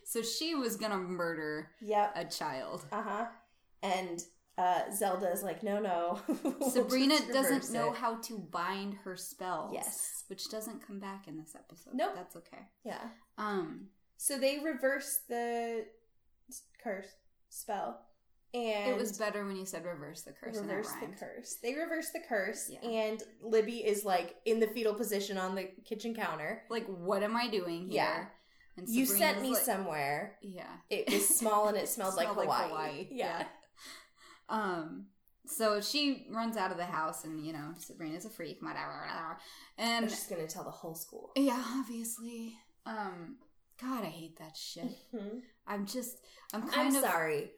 So 0.09 0.23
she 0.23 0.55
was 0.55 0.77
gonna 0.77 0.99
murder 0.99 1.73
Yep. 1.81 2.13
a 2.15 2.25
child. 2.27 2.85
Uh 2.93 3.03
huh. 3.03 3.25
And 3.83 4.23
uh, 4.57 4.83
Zelda 4.95 5.33
is 5.33 5.43
like, 5.43 5.65
"No, 5.65 5.81
no." 5.81 6.21
We'll 6.45 6.71
Sabrina 6.71 7.19
doesn't 7.33 7.55
reverse 7.55 7.71
know 7.73 7.91
how 7.91 8.15
to 8.23 8.39
bind 8.39 8.95
her 9.03 9.17
spells. 9.17 9.73
Yes. 9.75 10.23
Which 10.29 10.49
doesn't 10.49 10.87
come 10.87 11.01
back 11.01 11.27
in 11.27 11.37
this 11.37 11.57
episode. 11.57 11.95
Nope. 11.95 12.13
That's 12.15 12.37
okay. 12.37 12.69
Yeah. 12.85 13.03
Um, 13.37 13.89
So 14.17 14.39
they 14.39 14.61
reverse 14.61 15.19
the 15.29 15.87
curse 16.83 17.09
spell, 17.49 18.01
and 18.57 18.91
It 18.91 18.97
was 18.97 19.19
better 19.19 19.45
when 19.45 19.57
you 19.57 19.67
said 19.67 19.85
reverse 19.85 20.23
the 20.23 20.33
curse. 20.33 20.57
reverse 20.59 20.91
the 21.01 21.09
curse. 21.19 21.57
They 21.63 21.75
reverse 21.75 22.11
the 22.13 22.21
curse, 22.29 22.69
Yeah. 22.71 22.81
and 22.89 23.23
Libby 23.43 23.79
is 23.85 24.05
like 24.05 24.37
in 24.45 24.61
the 24.61 24.67
fetal 24.69 24.95
position 24.95 25.37
on 25.39 25.55
the 25.55 25.65
kitchen 25.85 26.15
counter. 26.15 26.63
Like, 26.71 26.87
what 26.87 27.23
am 27.23 27.37
I 27.37 27.49
doing 27.49 27.83
here? 27.91 28.03
Yeah. 28.03 28.27
And 28.79 28.89
You 28.89 29.07
Sabrina's 29.07 29.19
sent 29.35 29.43
me 29.43 29.51
like- 29.55 29.63
somewhere. 29.63 30.39
Yeah. 30.43 30.75
It 30.91 31.11
was 31.11 31.29
small 31.29 31.69
and 31.69 31.77
it 31.77 31.89
smelled, 31.89 32.15
like, 32.21 32.29
Smelled 32.29 32.47
Hawaii. 32.49 33.09
Yeah. 33.11 33.45
Um. 34.49 35.07
So 35.49 35.81
she 35.81 36.27
runs 36.31 36.57
out 36.57 36.71
of 36.73 36.77
the 36.77 36.85
house, 36.85 37.25
and 37.25 37.45
you 37.47 37.53
know 37.53 37.73
Sabrina's 37.79 38.25
a 38.25 38.31
freak, 38.31 38.59
whatever. 38.63 39.07
And 39.79 40.11
she's 40.11 40.27
gonna 40.27 40.47
tell 40.47 40.65
the 40.65 40.71
whole 40.71 40.95
school. 40.95 41.31
yeah, 41.37 41.63
obviously. 41.79 42.57
Um. 42.85 43.37
God, 43.81 44.03
I 44.05 44.09
hate 44.09 44.39
that 44.39 44.57
shit. 44.57 44.89
Mhm. 45.15 45.43
I'm 45.67 45.85
just. 45.87 46.19
I'm 46.53 46.63
I'm 46.63 46.69
kind 46.71 46.97
of 46.97 47.03
sorry. 47.03 47.51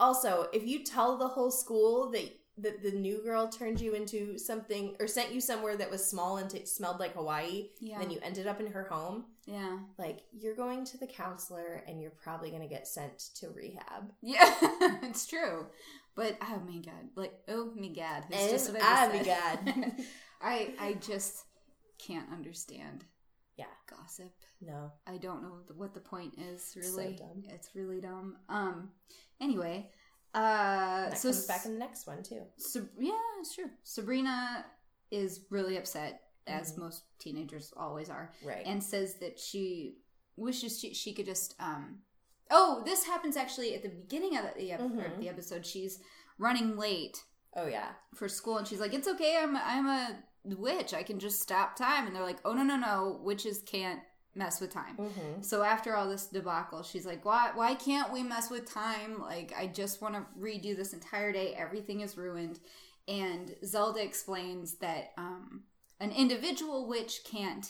Also, 0.00 0.48
if 0.52 0.66
you 0.66 0.82
tell 0.82 1.16
the 1.16 1.28
whole 1.28 1.50
school 1.50 2.10
that 2.10 2.36
that 2.58 2.82
the 2.82 2.90
new 2.90 3.22
girl 3.22 3.48
turned 3.48 3.80
you 3.80 3.94
into 3.94 4.36
something 4.36 4.94
or 5.00 5.06
sent 5.06 5.32
you 5.32 5.40
somewhere 5.40 5.76
that 5.78 5.90
was 5.90 6.04
small 6.04 6.36
and 6.36 6.50
t- 6.50 6.66
smelled 6.66 6.98
like 7.00 7.14
Hawaii, 7.14 7.68
Yeah. 7.80 7.98
then 7.98 8.10
you 8.10 8.18
ended 8.22 8.46
up 8.46 8.60
in 8.60 8.66
her 8.66 8.84
home, 8.84 9.24
Yeah. 9.46 9.78
like 9.96 10.24
you're 10.32 10.56
going 10.56 10.84
to 10.86 10.98
the 10.98 11.06
counselor 11.06 11.82
and 11.86 12.02
you're 12.02 12.10
probably 12.10 12.50
going 12.50 12.60
to 12.60 12.68
get 12.68 12.86
sent 12.86 13.18
to 13.36 13.48
rehab. 13.50 14.12
Yeah, 14.20 14.54
it's 15.04 15.26
true. 15.26 15.68
But 16.14 16.36
oh 16.42 16.60
my 16.68 16.78
god, 16.80 17.08
like 17.14 17.32
oh 17.48 17.72
my 17.74 17.88
god, 17.88 18.24
it's 18.28 18.36
And 18.42 18.50
just 18.50 18.72
what 18.72 18.82
oh 18.82 18.84
I 18.84 19.08
my 19.08 19.22
just. 19.22 19.64
God. 19.64 19.92
I 20.42 20.74
I 20.78 20.92
just 20.94 21.44
can't 21.98 22.30
understand. 22.30 23.04
Yeah. 23.56 23.66
gossip. 23.88 24.32
No. 24.60 24.92
I 25.06 25.16
don't 25.16 25.42
know 25.42 25.60
what 25.76 25.94
the 25.94 26.00
point 26.00 26.34
is. 26.38 26.62
So 26.74 26.80
Really, 26.80 27.14
dumb. 27.16 27.42
it's 27.48 27.70
really 27.74 28.00
dumb. 28.02 28.36
Um. 28.50 28.90
Anyway, 29.40 29.90
uh, 30.34 31.10
That 31.10 31.18
so 31.18 31.30
comes 31.30 31.46
back 31.46 31.64
in 31.66 31.72
the 31.72 31.78
next 31.78 32.06
one 32.06 32.22
too. 32.22 32.42
Sab- 32.56 32.90
yeah, 32.98 33.12
sure. 33.54 33.70
Sabrina 33.82 34.64
is 35.10 35.46
really 35.50 35.76
upset, 35.76 36.22
as 36.46 36.72
Mhm. 36.74 36.78
most 36.78 37.02
teenagers 37.18 37.72
always 37.76 38.08
are, 38.10 38.32
Right. 38.44 38.64
and 38.66 38.82
says 38.82 39.14
that 39.16 39.38
she 39.38 39.98
wishes 40.36 40.78
she, 40.78 40.94
she 40.94 41.12
could 41.12 41.26
just. 41.26 41.54
um 41.60 42.02
Oh, 42.52 42.82
this 42.84 43.04
happens 43.04 43.36
actually 43.36 43.74
at 43.76 43.82
the 43.82 43.88
beginning 43.88 44.36
of 44.36 44.44
the, 44.56 44.72
ep- 44.72 44.80
Mhm. 44.80 45.18
the 45.20 45.28
episode. 45.28 45.64
She's 45.64 46.00
running 46.36 46.76
late 46.76 47.22
oh 47.54 47.66
yeah. 47.66 47.92
for 48.14 48.28
school, 48.28 48.58
and 48.58 48.66
she's 48.66 48.80
like, 48.80 48.92
"It's 48.92 49.06
okay. 49.06 49.36
I'm 49.38 49.56
I'm 49.56 49.86
a 49.86 50.24
witch. 50.44 50.92
I 50.92 51.02
can 51.04 51.18
just 51.20 51.40
stop 51.40 51.76
time." 51.76 52.06
And 52.06 52.14
they're 52.16 52.24
like, 52.24 52.40
"Oh 52.44 52.52
no 52.52 52.62
no 52.64 52.76
no! 52.76 53.20
Witches 53.22 53.62
can't 53.62 54.00
mess 54.34 54.60
with 54.60 54.72
time." 54.72 54.96
Mm-hmm. 54.96 55.42
So 55.42 55.62
after 55.62 55.94
all 55.96 56.08
this 56.08 56.26
debacle, 56.26 56.82
she's 56.82 57.06
like, 57.06 57.24
"Why? 57.24 57.50
Why 57.54 57.74
can't 57.74 58.12
we 58.12 58.22
mess 58.22 58.50
with 58.50 58.70
time? 58.72 59.20
Like, 59.20 59.52
I 59.56 59.66
just 59.66 60.00
want 60.02 60.14
to 60.14 60.26
redo 60.38 60.76
this 60.76 60.92
entire 60.92 61.32
day. 61.32 61.54
Everything 61.54 62.00
is 62.00 62.16
ruined." 62.16 62.60
And 63.08 63.56
Zelda 63.64 64.02
explains 64.02 64.74
that 64.78 65.12
um, 65.18 65.64
an 65.98 66.12
individual 66.12 66.86
witch 66.86 67.22
can't 67.24 67.66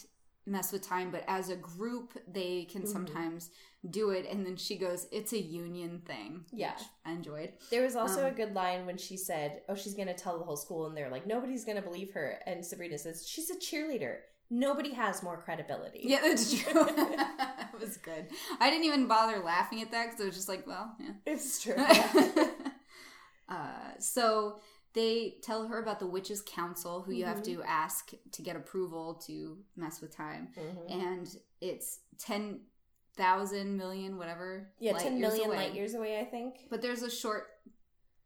mess 0.46 0.72
with 0.72 0.82
time, 0.86 1.10
but 1.10 1.24
as 1.28 1.48
a 1.48 1.56
group, 1.56 2.18
they 2.26 2.64
can 2.64 2.82
Mhm. 2.82 2.88
sometimes 2.92 3.50
do 3.88 4.10
it. 4.10 4.26
And 4.26 4.44
then 4.44 4.56
she 4.56 4.76
goes, 4.76 5.06
"It's 5.12 5.32
a 5.32 5.40
union 5.40 6.02
thing." 6.04 6.44
Yeah. 6.52 6.76
I 7.04 7.12
enjoyed. 7.12 7.54
There 7.70 7.82
was 7.84 7.96
also 7.96 8.20
Um, 8.26 8.32
a 8.32 8.36
good 8.36 8.52
line 8.54 8.84
when 8.84 8.98
she 8.98 9.16
said, 9.16 9.62
"Oh, 9.68 9.74
she's 9.74 9.94
going 9.94 10.08
to 10.08 10.14
tell 10.14 10.38
the 10.38 10.44
whole 10.44 10.56
school," 10.56 10.86
and 10.86 10.96
they're 10.96 11.10
like, 11.10 11.26
"Nobody's 11.26 11.64
going 11.64 11.76
to 11.76 11.82
believe 11.82 12.12
her." 12.12 12.40
And 12.46 12.64
Sabrina 12.66 12.98
says, 12.98 13.26
"She's 13.26 13.48
a 13.50 13.56
cheerleader. 13.56 14.18
Nobody 14.50 14.92
has 14.94 15.22
more 15.22 15.36
credibility." 15.40 16.00
Yeah, 16.02 16.20
that's 16.22 16.52
true. 16.62 16.84
that 16.96 17.70
was 17.80 17.96
good. 17.96 18.26
I 18.58 18.68
didn't 18.70 18.84
even 18.84 19.06
bother 19.06 19.38
laughing 19.40 19.80
at 19.80 19.90
that 19.92 20.06
because 20.06 20.20
I 20.20 20.24
was 20.26 20.34
just 20.36 20.48
like, 20.48 20.66
"Well, 20.66 20.94
yeah." 21.00 21.12
it's 21.26 21.62
true. 21.62 21.74
uh, 23.48 23.90
so 23.98 24.58
they 24.92 25.36
tell 25.42 25.66
her 25.68 25.80
about 25.80 26.00
the 26.00 26.06
witches 26.06 26.42
council 26.46 27.02
who 27.02 27.12
you 27.12 27.24
have 27.24 27.38
Mm-hmm. 27.42 27.60
to 27.60 27.62
ask 27.62 28.10
to 28.32 28.42
get 28.42 28.56
approval 28.56 29.14
to 29.26 29.58
mess 29.76 30.00
with 30.00 30.14
time 30.14 30.48
Mhm. 30.56 30.90
and 30.90 31.36
it's 31.60 32.00
10,000 32.18 33.76
million 33.76 34.16
whatever 34.18 34.72
Yeah, 34.80 34.92
light 34.92 35.02
ten 35.02 35.16
years 35.18 35.28
million 35.32 35.48
away. 35.50 35.56
light 35.58 35.74
years 35.74 35.94
away, 35.94 36.18
I 36.20 36.24
think. 36.24 36.66
but 36.70 36.82
there's 36.82 37.02
a 37.02 37.10
short 37.10 37.46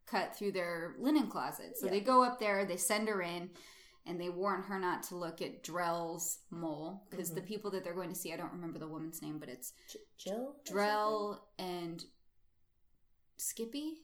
cut 0.06 0.34
through 0.37 0.52
their 0.52 0.94
linen 0.98 1.26
closet 1.28 1.76
so 1.76 1.87
Yeah. 1.87 1.92
they 1.92 2.00
go 2.00 2.22
up 2.22 2.38
there 2.38 2.64
they 2.64 2.76
send 2.78 3.08
her 3.08 3.20
in 3.22 3.50
and 4.07 4.21
they 4.21 4.29
warn 4.29 4.62
her 4.64 4.79
not 4.79 5.03
to 5.05 5.17
look 5.17 5.40
at 5.43 5.62
Drell's 5.64 6.38
mole 6.51 7.05
because 7.11 7.29
Mm-hmm. 7.31 7.37
the 7.40 7.47
people 7.47 7.71
that 7.71 7.85
they're 7.85 7.95
going 7.95 8.11
to 8.11 8.14
see 8.14 8.33
I 8.33 8.37
don't 8.37 8.53
remember 8.53 8.79
the 8.79 8.88
woman's 8.88 9.23
name 9.23 9.38
but 9.38 9.49
it's 9.49 9.73
J- 9.90 9.99
Jill. 10.19 10.57
Drell 10.71 11.38
and 11.59 12.05
Skippy? 13.37 13.95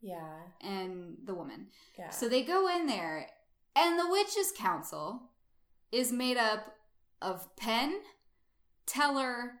Yeah, 0.00 0.36
and 0.60 1.16
the 1.24 1.34
woman 1.34 1.68
yeah. 1.98 2.10
So 2.10 2.28
they 2.28 2.42
go 2.42 2.68
in 2.68 2.86
there, 2.86 3.26
and 3.74 3.98
the 3.98 4.08
Witches' 4.10 4.52
Council 4.56 5.30
is 5.90 6.12
made 6.12 6.36
up 6.36 6.74
of 7.22 7.54
Penn, 7.56 8.00
Teller, 8.86 9.52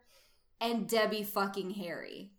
and 0.60 0.86
Debbie 0.86 1.22
fucking 1.22 1.70
Harry. 1.70 2.32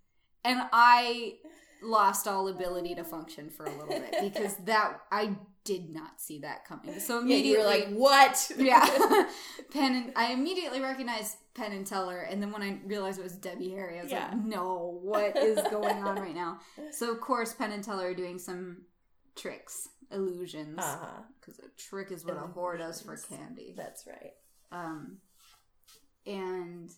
And 0.44 0.62
I 0.72 1.38
lost 1.82 2.28
all 2.28 2.48
ability 2.48 2.94
to 2.96 3.04
function 3.04 3.50
for 3.50 3.66
a 3.66 3.72
little 3.72 3.88
bit 3.88 4.16
because 4.22 4.56
that 4.66 5.00
I 5.12 5.36
did 5.66 5.90
not 5.90 6.22
see 6.22 6.40
that 6.40 6.64
coming. 6.66 7.00
So 7.00 7.20
yeah, 7.20 7.24
immediately, 7.38 7.58
were 7.58 7.66
like, 7.70 7.90
"What?" 7.90 8.52
yeah, 8.58 8.86
Penn 9.74 9.96
and 9.96 10.14
I 10.16 10.32
immediately 10.32 10.80
recognized 10.80 11.36
Penn 11.56 11.74
and 11.74 11.86
Teller, 11.86 12.22
and 12.22 12.42
then 12.42 12.52
when 12.52 12.62
I 12.62 12.80
realized 12.86 13.20
it 13.20 13.24
was 13.24 13.34
Debbie 13.36 13.72
Harry, 13.72 14.00
I 14.00 14.04
was 14.04 14.12
Yeah. 14.12 14.30
like, 14.30 14.38
"No, 14.46 15.00
what 15.04 15.36
is 15.36 15.60
going 15.70 16.04
on 16.04 16.16
right 16.16 16.36
now?" 16.36 16.60
So 16.92 17.12
of 17.12 17.20
course, 17.20 17.54
Penn 17.54 17.72
and 17.72 17.84
Teller 17.84 18.08
are 18.10 18.14
doing 18.16 18.40
some 18.40 18.84
tricks, 19.36 19.90
illusions, 20.12 20.76
because 21.40 21.60
a 21.60 21.68
trick 21.78 22.12
is 22.12 22.24
what 22.24 22.38
a 22.38 22.42
whore 22.42 22.78
does 22.78 23.02
for 23.02 23.18
candy. 23.18 23.74
That's 23.76 24.08
right. 24.08 24.34
Um, 24.72 25.18
and 26.26 26.90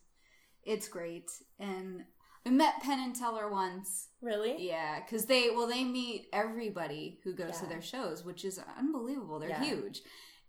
it's 0.64 0.88
great. 0.88 1.32
And 1.60 2.04
I 2.48 2.50
met 2.50 2.82
Penn 2.82 3.00
and 3.00 3.14
Teller 3.16 3.50
once. 3.52 4.08
Really? 4.22 4.56
Yeah, 4.68 5.00
because 5.02 5.26
they 5.26 5.50
well 5.50 5.68
they 5.68 5.84
meet 5.84 6.28
everybody 6.32 7.20
who 7.24 7.34
goes 7.34 7.60
to 7.60 7.66
their 7.66 7.82
shows, 7.82 8.24
which 8.24 8.46
is 8.46 8.60
unbelievable. 8.78 9.40
They're 9.40 9.50
Yeah. 9.50 9.64
huge, 9.64 10.02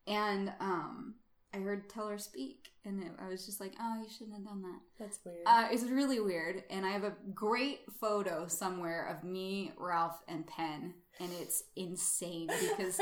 and 0.07 0.53
um, 0.61 1.17
I 1.53 1.59
heard 1.59 1.89
Teller 1.91 2.19
speak, 2.19 2.69
and 2.85 3.03
it, 3.03 3.11
I 3.19 3.29
was 3.29 3.45
just 3.47 3.61
like, 3.61 3.75
oh, 3.81 4.01
you 4.03 4.09
shouldn't 4.09 4.37
have 4.37 4.45
done 4.45 4.63
that. 4.63 4.81
That's 4.99 5.19
weird. 5.25 5.39
Uh, 5.45 5.69
it's 5.73 5.83
really 5.85 6.21
weird, 6.21 6.63
and 6.71 6.87
I 6.87 6.91
have 6.91 7.05
a 7.05 7.15
great 7.35 7.81
photo 8.01 8.47
somewhere 8.47 9.07
of 9.09 9.25
me, 9.25 9.73
Ralph, 9.77 10.21
and 10.29 10.47
Penn, 10.47 10.95
and 11.21 11.31
it's 11.41 11.65
insane 11.77 12.49
because 12.77 13.01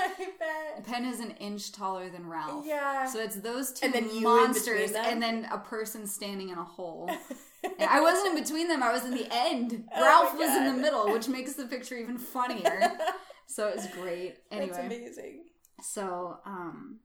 Penn 0.84 1.04
is 1.04 1.20
an 1.20 1.32
inch 1.32 1.72
taller 1.72 2.08
than 2.08 2.26
Ralph. 2.26 2.64
Yeah. 2.66 3.06
So 3.06 3.20
it's 3.20 3.36
those 3.36 3.72
two 3.72 3.86
And 3.86 3.94
then 3.94 4.22
monsters, 4.22 4.92
and 4.92 5.22
then 5.22 5.46
a 5.52 5.58
person 5.58 6.06
standing 6.06 6.48
in 6.50 6.58
a 6.58 6.64
hole. 6.64 7.10
I 7.80 8.00
wasn't 8.00 8.36
in 8.36 8.42
between 8.42 8.68
them; 8.68 8.82
I 8.82 8.92
was 8.92 9.04
in 9.04 9.12
the 9.14 9.26
end. 9.30 9.84
Oh 9.94 10.02
Ralph 10.02 10.38
was 10.38 10.50
in 10.56 10.64
the 10.66 10.72
middle, 10.80 11.12
which 11.12 11.28
makes 11.28 11.54
the 11.54 11.66
picture 11.66 11.96
even 11.96 12.16
funnier. 12.18 12.92
so 13.46 13.68
it 13.68 13.76
was 13.76 13.86
great. 13.88 14.36
That's 14.50 14.78
Anyway, 14.78 14.86
amazing. 14.86 15.40
so 15.82 16.38
um, 16.46 17.00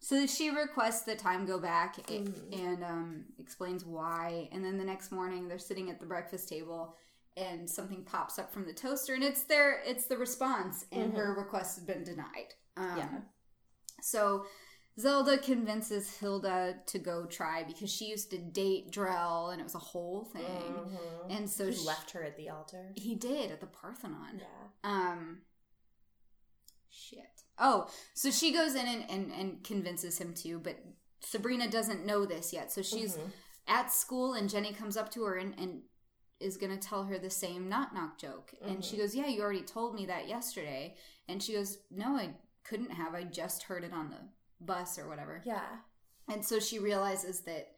so 0.00 0.26
she 0.26 0.50
requests 0.50 1.02
that 1.02 1.18
time 1.18 1.44
go 1.46 1.58
back 1.60 1.96
Mhm. 2.08 2.32
and 2.52 2.82
um 2.84 3.24
explains 3.38 3.84
why. 3.84 4.48
And 4.50 4.64
then 4.64 4.78
the 4.78 4.84
next 4.84 5.12
morning, 5.12 5.46
they're 5.46 5.58
sitting 5.58 5.90
at 5.90 6.00
the 6.00 6.06
breakfast 6.06 6.48
table. 6.48 6.96
And 7.36 7.68
something 7.70 8.04
pops 8.04 8.38
up 8.38 8.52
from 8.52 8.66
the 8.66 8.74
toaster, 8.74 9.14
and 9.14 9.24
it's 9.24 9.44
their 9.44 9.80
it's 9.86 10.04
the 10.06 10.18
response, 10.18 10.84
and 10.92 11.14
her 11.14 11.32
request 11.34 11.76
has 11.76 11.84
been 11.84 12.04
denied. 12.04 12.54
Um, 12.76 12.84
Mm-hmm. 12.88 12.98
Yeah. 12.98 13.20
so 14.02 14.44
Zelda 15.00 15.38
convinces 15.38 16.18
Hilda 16.18 16.76
to 16.86 16.98
go 16.98 17.24
try 17.24 17.64
because 17.64 17.90
she 17.90 18.06
used 18.06 18.30
to 18.32 18.38
date 18.38 18.90
Drell 18.90 19.50
and 19.50 19.60
it 19.60 19.64
was 19.64 19.74
a 19.74 19.78
whole 19.78 20.24
thing. 20.24 20.42
Mhm. 20.44 20.98
And 21.38 21.48
so 21.50 21.66
he 21.68 21.72
she- 21.72 21.86
left 21.86 22.10
her 22.10 22.22
at 22.22 22.36
the 22.36 22.50
altar. 22.50 22.92
he 22.96 23.14
did 23.14 23.50
at 23.50 23.60
the 23.60 23.66
Parthenon. 23.66 24.40
Yeah. 24.40 24.68
Um 24.84 25.42
shit. 26.90 27.42
Oh, 27.58 27.88
so 28.14 28.30
she 28.30 28.52
goes 28.52 28.74
in 28.74 28.86
and, 28.86 29.10
and, 29.10 29.32
and 29.32 29.64
convinces 29.64 30.18
him 30.18 30.34
to, 30.34 30.58
but 30.58 30.76
Sabrina 31.20 31.70
doesn't 31.70 32.04
know 32.04 32.26
this 32.26 32.52
yet. 32.52 32.72
So 32.72 32.82
she's 32.82 33.16
Mhm. 33.16 33.30
at 33.68 33.92
school 33.92 34.34
and 34.34 34.50
Jenny 34.50 34.72
comes 34.72 34.96
up 34.96 35.10
to 35.12 35.24
her 35.24 35.36
and, 35.36 35.58
and 35.58 35.82
is 36.42 36.56
gonna 36.56 36.76
tell 36.76 37.04
her 37.04 37.18
the 37.18 37.30
same 37.30 37.68
knock 37.68 37.94
knock 37.94 38.18
joke. 38.18 38.52
And 38.64 38.84
she 38.84 38.96
mm-hmm. 38.96 39.02
goes, 39.02 39.14
Yeah, 39.14 39.26
you 39.28 39.42
already 39.42 39.62
told 39.62 39.94
me 39.94 40.06
that 40.06 40.28
yesterday. 40.28 40.96
And 41.28 41.42
she 41.42 41.54
goes, 41.54 41.78
No, 41.90 42.16
I 42.16 42.30
couldn't 42.64 42.90
have. 42.90 43.14
I 43.14 43.24
just 43.24 43.64
heard 43.64 43.84
it 43.84 43.92
on 43.92 44.10
the 44.10 44.64
bus 44.64 44.98
or 44.98 45.08
whatever. 45.08 45.42
Yeah. 45.44 45.66
And 46.28 46.44
so 46.44 46.60
she 46.60 46.78
realizes 46.78 47.40
that 47.40 47.72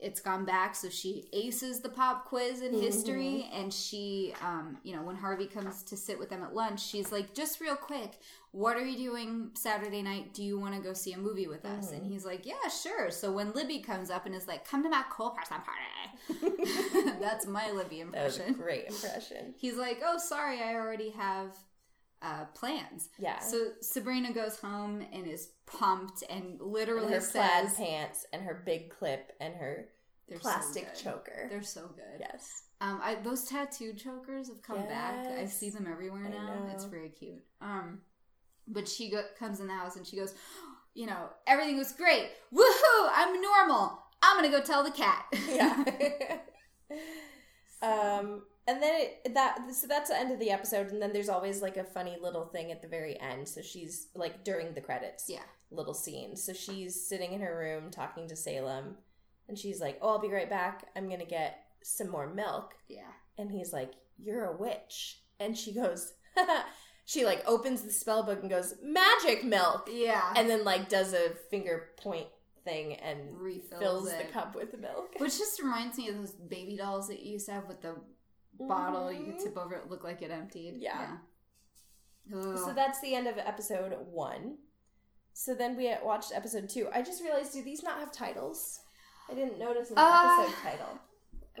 it's 0.00 0.20
gone 0.20 0.44
back, 0.44 0.76
so 0.76 0.88
she 0.88 1.28
aces 1.32 1.80
the 1.80 1.88
pop 1.88 2.26
quiz 2.26 2.62
in 2.62 2.72
history, 2.80 3.48
and 3.52 3.72
she, 3.74 4.32
um, 4.42 4.78
you 4.84 4.94
know, 4.94 5.02
when 5.02 5.16
Harvey 5.16 5.46
comes 5.46 5.82
to 5.84 5.96
sit 5.96 6.18
with 6.18 6.30
them 6.30 6.42
at 6.44 6.54
lunch, 6.54 6.80
she's 6.86 7.10
like, 7.10 7.34
"Just 7.34 7.60
real 7.60 7.74
quick, 7.74 8.20
what 8.52 8.76
are 8.76 8.84
you 8.86 8.96
doing 9.10 9.50
Saturday 9.54 10.02
night? 10.02 10.32
Do 10.34 10.44
you 10.44 10.58
want 10.58 10.74
to 10.76 10.80
go 10.80 10.92
see 10.92 11.12
a 11.14 11.18
movie 11.18 11.48
with 11.48 11.64
us?" 11.64 11.90
And 11.90 12.06
he's 12.06 12.24
like, 12.24 12.46
"Yeah, 12.46 12.68
sure." 12.68 13.10
So 13.10 13.32
when 13.32 13.52
Libby 13.52 13.80
comes 13.80 14.08
up 14.10 14.24
and 14.24 14.34
is 14.34 14.46
like, 14.46 14.64
"Come 14.68 14.84
to 14.84 14.88
my 14.88 15.04
cool 15.10 15.30
person 15.30 15.58
party," 15.62 17.12
that's 17.20 17.46
my 17.46 17.70
Libby 17.72 18.02
That 18.12 18.24
was 18.24 18.38
a 18.38 18.42
impression. 18.46 18.62
great 18.62 18.86
impression. 18.86 19.54
He's 19.58 19.74
like, 19.76 20.00
"Oh, 20.04 20.18
sorry, 20.18 20.60
I 20.62 20.74
already 20.74 21.10
have." 21.10 21.56
Uh, 22.20 22.44
plans. 22.54 23.10
Yeah. 23.18 23.38
So 23.38 23.68
Sabrina 23.80 24.32
goes 24.32 24.58
home 24.58 25.04
and 25.12 25.26
is 25.26 25.50
pumped 25.66 26.24
and 26.28 26.42
And 26.42 26.60
literally 26.60 27.12
her 27.12 27.20
plaid 27.20 27.68
says, 27.68 27.74
pants 27.74 28.26
and 28.32 28.42
her 28.42 28.62
big 28.66 28.90
clip 28.90 29.32
and 29.40 29.54
her 29.54 29.88
so 30.28 30.38
plastic 30.38 30.86
good. 30.92 31.00
choker. 31.02 31.46
They're 31.48 31.62
so 31.62 31.82
good. 31.94 32.18
yes. 32.20 32.62
Um, 32.80 33.00
I, 33.02 33.16
those 33.16 33.44
tattooed 33.44 33.98
chokers 33.98 34.48
have 34.48 34.62
come 34.62 34.84
back. 34.86 35.26
I 35.26 35.46
see 35.46 35.70
them 35.70 35.86
everywhere 35.90 36.28
now. 36.28 36.68
It's 36.72 36.84
very 36.84 37.08
cute. 37.08 37.42
Um, 37.60 38.00
but 38.66 38.88
she 38.88 39.10
go- 39.10 39.24
comes 39.38 39.60
in 39.60 39.66
the 39.66 39.72
house 39.74 39.96
and 39.96 40.06
she 40.06 40.16
goes, 40.16 40.34
you 40.94 41.06
know, 41.06 41.28
everything 41.46 41.78
was 41.78 41.92
great. 41.92 42.30
Woohoo! 42.52 43.10
I'm 43.14 43.40
normal. 43.40 44.02
I'm 44.22 44.36
gonna 44.36 44.50
go 44.50 44.60
tell 44.60 44.82
the 44.82 44.90
cat. 44.90 45.24
Yeah. 45.48 45.84
um, 47.82 48.42
and 48.68 48.80
then 48.82 48.92
it, 49.00 49.34
that 49.34 49.58
so 49.74 49.86
that's 49.88 50.10
the 50.10 50.16
end 50.18 50.30
of 50.30 50.38
the 50.38 50.50
episode, 50.52 50.92
and 50.92 51.02
then 51.02 51.12
there's 51.12 51.28
always 51.28 51.60
like 51.62 51.76
a 51.76 51.82
funny 51.84 52.16
little 52.20 52.44
thing 52.46 52.70
at 52.70 52.82
the 52.82 52.88
very 52.88 53.18
end. 53.20 53.48
So 53.48 53.62
she's 53.62 54.08
like 54.14 54.44
during 54.44 54.74
the 54.74 54.80
credits, 54.80 55.24
yeah. 55.28 55.42
little 55.72 55.94
scene. 55.94 56.36
So 56.36 56.52
she's 56.52 57.08
sitting 57.08 57.32
in 57.32 57.40
her 57.40 57.56
room 57.58 57.90
talking 57.90 58.28
to 58.28 58.36
Salem, 58.36 58.96
and 59.48 59.58
she's 59.58 59.80
like, 59.80 59.98
"Oh, 60.00 60.10
I'll 60.10 60.20
be 60.20 60.30
right 60.30 60.48
back. 60.50 60.86
I'm 60.94 61.08
gonna 61.08 61.24
get 61.24 61.64
some 61.82 62.10
more 62.10 62.32
milk." 62.32 62.74
Yeah. 62.88 63.10
And 63.38 63.50
he's 63.50 63.72
like, 63.72 63.92
"You're 64.18 64.44
a 64.44 64.56
witch," 64.56 65.22
and 65.40 65.56
she 65.58 65.72
goes. 65.72 66.12
She 67.08 67.24
like 67.24 67.42
opens 67.48 67.80
the 67.80 67.90
spell 67.90 68.22
book 68.22 68.42
and 68.42 68.50
goes 68.50 68.74
magic 68.82 69.42
milk, 69.42 69.88
Yeah. 69.90 70.30
and 70.36 70.46
then 70.50 70.62
like 70.62 70.90
does 70.90 71.14
a 71.14 71.30
finger 71.50 71.86
point 71.96 72.26
thing 72.64 72.96
and 72.96 73.34
refills 73.40 73.80
fills 73.80 74.12
it. 74.12 74.26
the 74.26 74.30
cup 74.30 74.54
with 74.54 74.72
the 74.72 74.76
milk. 74.76 75.14
Which 75.16 75.38
just 75.38 75.58
reminds 75.62 75.96
me 75.96 76.10
of 76.10 76.18
those 76.18 76.32
baby 76.32 76.76
dolls 76.76 77.08
that 77.08 77.20
you 77.20 77.32
used 77.32 77.46
to 77.46 77.52
have 77.52 77.66
with 77.66 77.80
the 77.80 77.94
bottle 78.58 79.12
you 79.12 79.24
could 79.24 79.36
Mhm. 79.36 79.42
tip 79.44 79.56
over 79.58 79.74
it 79.74 79.88
look 79.90 80.04
like 80.04 80.22
it 80.22 80.30
emptied. 80.30 80.76
Yeah. 80.78 81.18
yeah. 82.30 82.56
So 82.56 82.72
that's 82.74 83.00
the 83.00 83.14
end 83.14 83.26
of 83.26 83.38
episode 83.38 83.92
one. 84.10 84.58
So 85.32 85.54
then 85.54 85.76
we 85.76 85.94
watched 86.02 86.32
episode 86.34 86.68
two. 86.68 86.88
I 86.92 87.00
just 87.02 87.22
realized, 87.22 87.52
do 87.52 87.62
these 87.62 87.82
not 87.82 88.00
have 88.00 88.10
titles? 88.12 88.80
I 89.30 89.34
didn't 89.34 89.58
notice 89.58 89.90
an 89.90 89.98
Uh, 89.98 90.36
episode 90.40 90.62
title. 90.62 90.98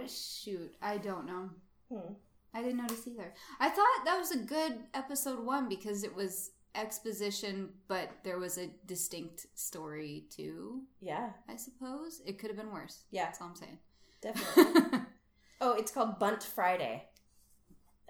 Shoot, 0.08 0.74
I 0.82 0.98
don't 0.98 1.26
know. 1.26 1.50
Hmm. 1.90 2.12
I 2.54 2.62
didn't 2.62 2.78
notice 2.78 3.06
either. 3.06 3.34
I 3.60 3.68
thought 3.68 4.04
that 4.04 4.18
was 4.18 4.30
a 4.32 4.38
good 4.38 4.84
episode 4.94 5.44
one 5.44 5.68
because 5.68 6.02
it 6.04 6.14
was 6.14 6.50
exposition, 6.74 7.72
but 7.88 8.10
there 8.24 8.38
was 8.38 8.58
a 8.58 8.68
distinct 8.86 9.46
story 9.54 10.26
too. 10.30 10.82
Yeah, 11.00 11.30
I 11.48 11.56
suppose 11.56 12.20
it 12.26 12.38
could 12.38 12.50
have 12.50 12.56
been 12.56 12.72
worse. 12.72 13.04
Yeah. 13.10 13.24
that's 13.26 13.40
all 13.40 13.48
I'm 13.48 13.56
saying. 13.56 13.78
definitely. 14.20 15.00
oh, 15.60 15.72
it's 15.72 15.90
called 15.90 16.18
Bundt 16.18 16.42
Friday. 16.42 17.04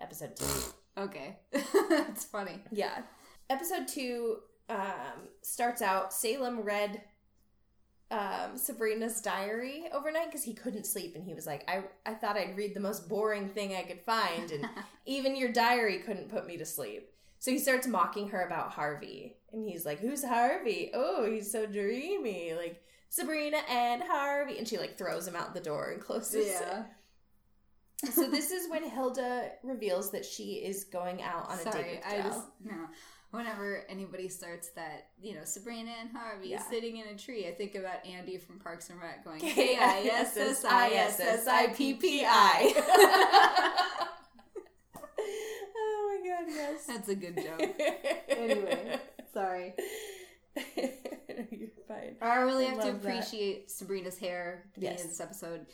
Episode 0.00 0.36
two. 0.36 0.46
okay, 0.96 1.38
it's 1.52 2.24
funny. 2.24 2.60
Yeah. 2.70 3.02
Episode 3.50 3.88
two 3.88 4.38
um, 4.68 5.28
starts 5.42 5.82
out 5.82 6.12
Salem 6.12 6.60
read 6.60 7.02
um, 8.10 8.56
Sabrina's 8.56 9.20
diary 9.20 9.84
overnight 9.92 10.26
because 10.26 10.44
he 10.44 10.54
couldn't 10.54 10.86
sleep 10.86 11.14
and 11.14 11.24
he 11.24 11.34
was 11.34 11.46
like, 11.46 11.68
I, 11.68 11.84
I 12.06 12.14
thought 12.14 12.36
I'd 12.36 12.56
read 12.56 12.74
the 12.74 12.80
most 12.80 13.08
boring 13.08 13.48
thing 13.48 13.74
I 13.74 13.82
could 13.82 14.00
find 14.00 14.50
and 14.50 14.68
even 15.06 15.36
your 15.36 15.52
diary 15.52 15.98
couldn't 15.98 16.30
put 16.30 16.46
me 16.46 16.56
to 16.58 16.64
sleep. 16.64 17.10
So 17.38 17.50
he 17.50 17.58
starts 17.58 17.86
mocking 17.86 18.28
her 18.28 18.42
about 18.42 18.72
Harvey 18.72 19.36
and 19.52 19.68
he's 19.68 19.86
like, 19.86 20.00
Who's 20.00 20.24
Harvey? 20.24 20.90
Oh, 20.94 21.30
he's 21.30 21.50
so 21.50 21.66
dreamy. 21.66 22.54
Like, 22.54 22.82
Sabrina 23.10 23.58
and 23.70 24.02
Harvey. 24.02 24.58
And 24.58 24.68
she 24.68 24.78
like 24.78 24.98
throws 24.98 25.26
him 25.26 25.36
out 25.36 25.54
the 25.54 25.60
door 25.60 25.90
and 25.90 26.00
closes 26.00 26.60
it. 26.60 26.84
So 28.14 28.30
this 28.30 28.50
is 28.52 28.70
when 28.70 28.84
Hilda 28.88 29.50
reveals 29.62 30.10
that 30.12 30.24
she 30.24 30.54
is 30.54 30.84
going 30.84 31.22
out 31.22 31.48
on 31.50 31.58
a 31.58 31.64
date 31.64 31.72
Sorry, 31.72 31.94
with 31.96 32.06
I 32.06 32.22
just 32.22 32.42
no. 32.64 32.74
Whenever 33.30 33.84
anybody 33.90 34.26
starts 34.28 34.68
that, 34.70 35.08
you 35.20 35.34
know, 35.34 35.44
Sabrina 35.44 35.90
and 36.00 36.08
Harvey 36.10 36.48
Yeah. 36.48 36.62
sitting 36.62 36.96
in 36.96 37.08
a 37.08 37.18
tree, 37.18 37.46
I 37.46 37.52
think 37.52 37.74
about 37.74 38.06
Andy 38.06 38.38
from 38.38 38.58
Parks 38.58 38.88
and 38.88 38.98
Rec 39.00 39.22
going 39.22 39.40
K 39.42 39.76
I 39.78 40.00
S 40.20 40.34
S 40.36 40.64
I 40.64 40.88
S 40.90 41.20
S 41.20 41.46
I 41.46 41.66
P 41.68 41.94
P 41.94 42.24
I. 42.24 43.84
Oh 45.80 46.20
my 46.22 46.28
god, 46.28 46.44
yes. 46.48 46.86
That's 46.86 47.08
a 47.08 47.14
good 47.14 47.36
joke. 47.36 47.80
Anyway, 48.28 48.98
sorry. 49.32 49.74
You're 50.76 51.68
fine. 51.86 52.16
I 52.20 52.36
really 52.36 52.66
I 52.66 52.70
have 52.70 52.80
to 52.80 52.86
love 52.86 53.02
that. 53.02 53.08
appreciate 53.08 53.70
Sabrina's 53.70 54.18
hair 54.18 54.64
at 54.74 54.80
the 54.80 54.86
Yes. 54.86 55.02
of 55.04 55.10
this 55.10 55.20
episode. 55.20 55.66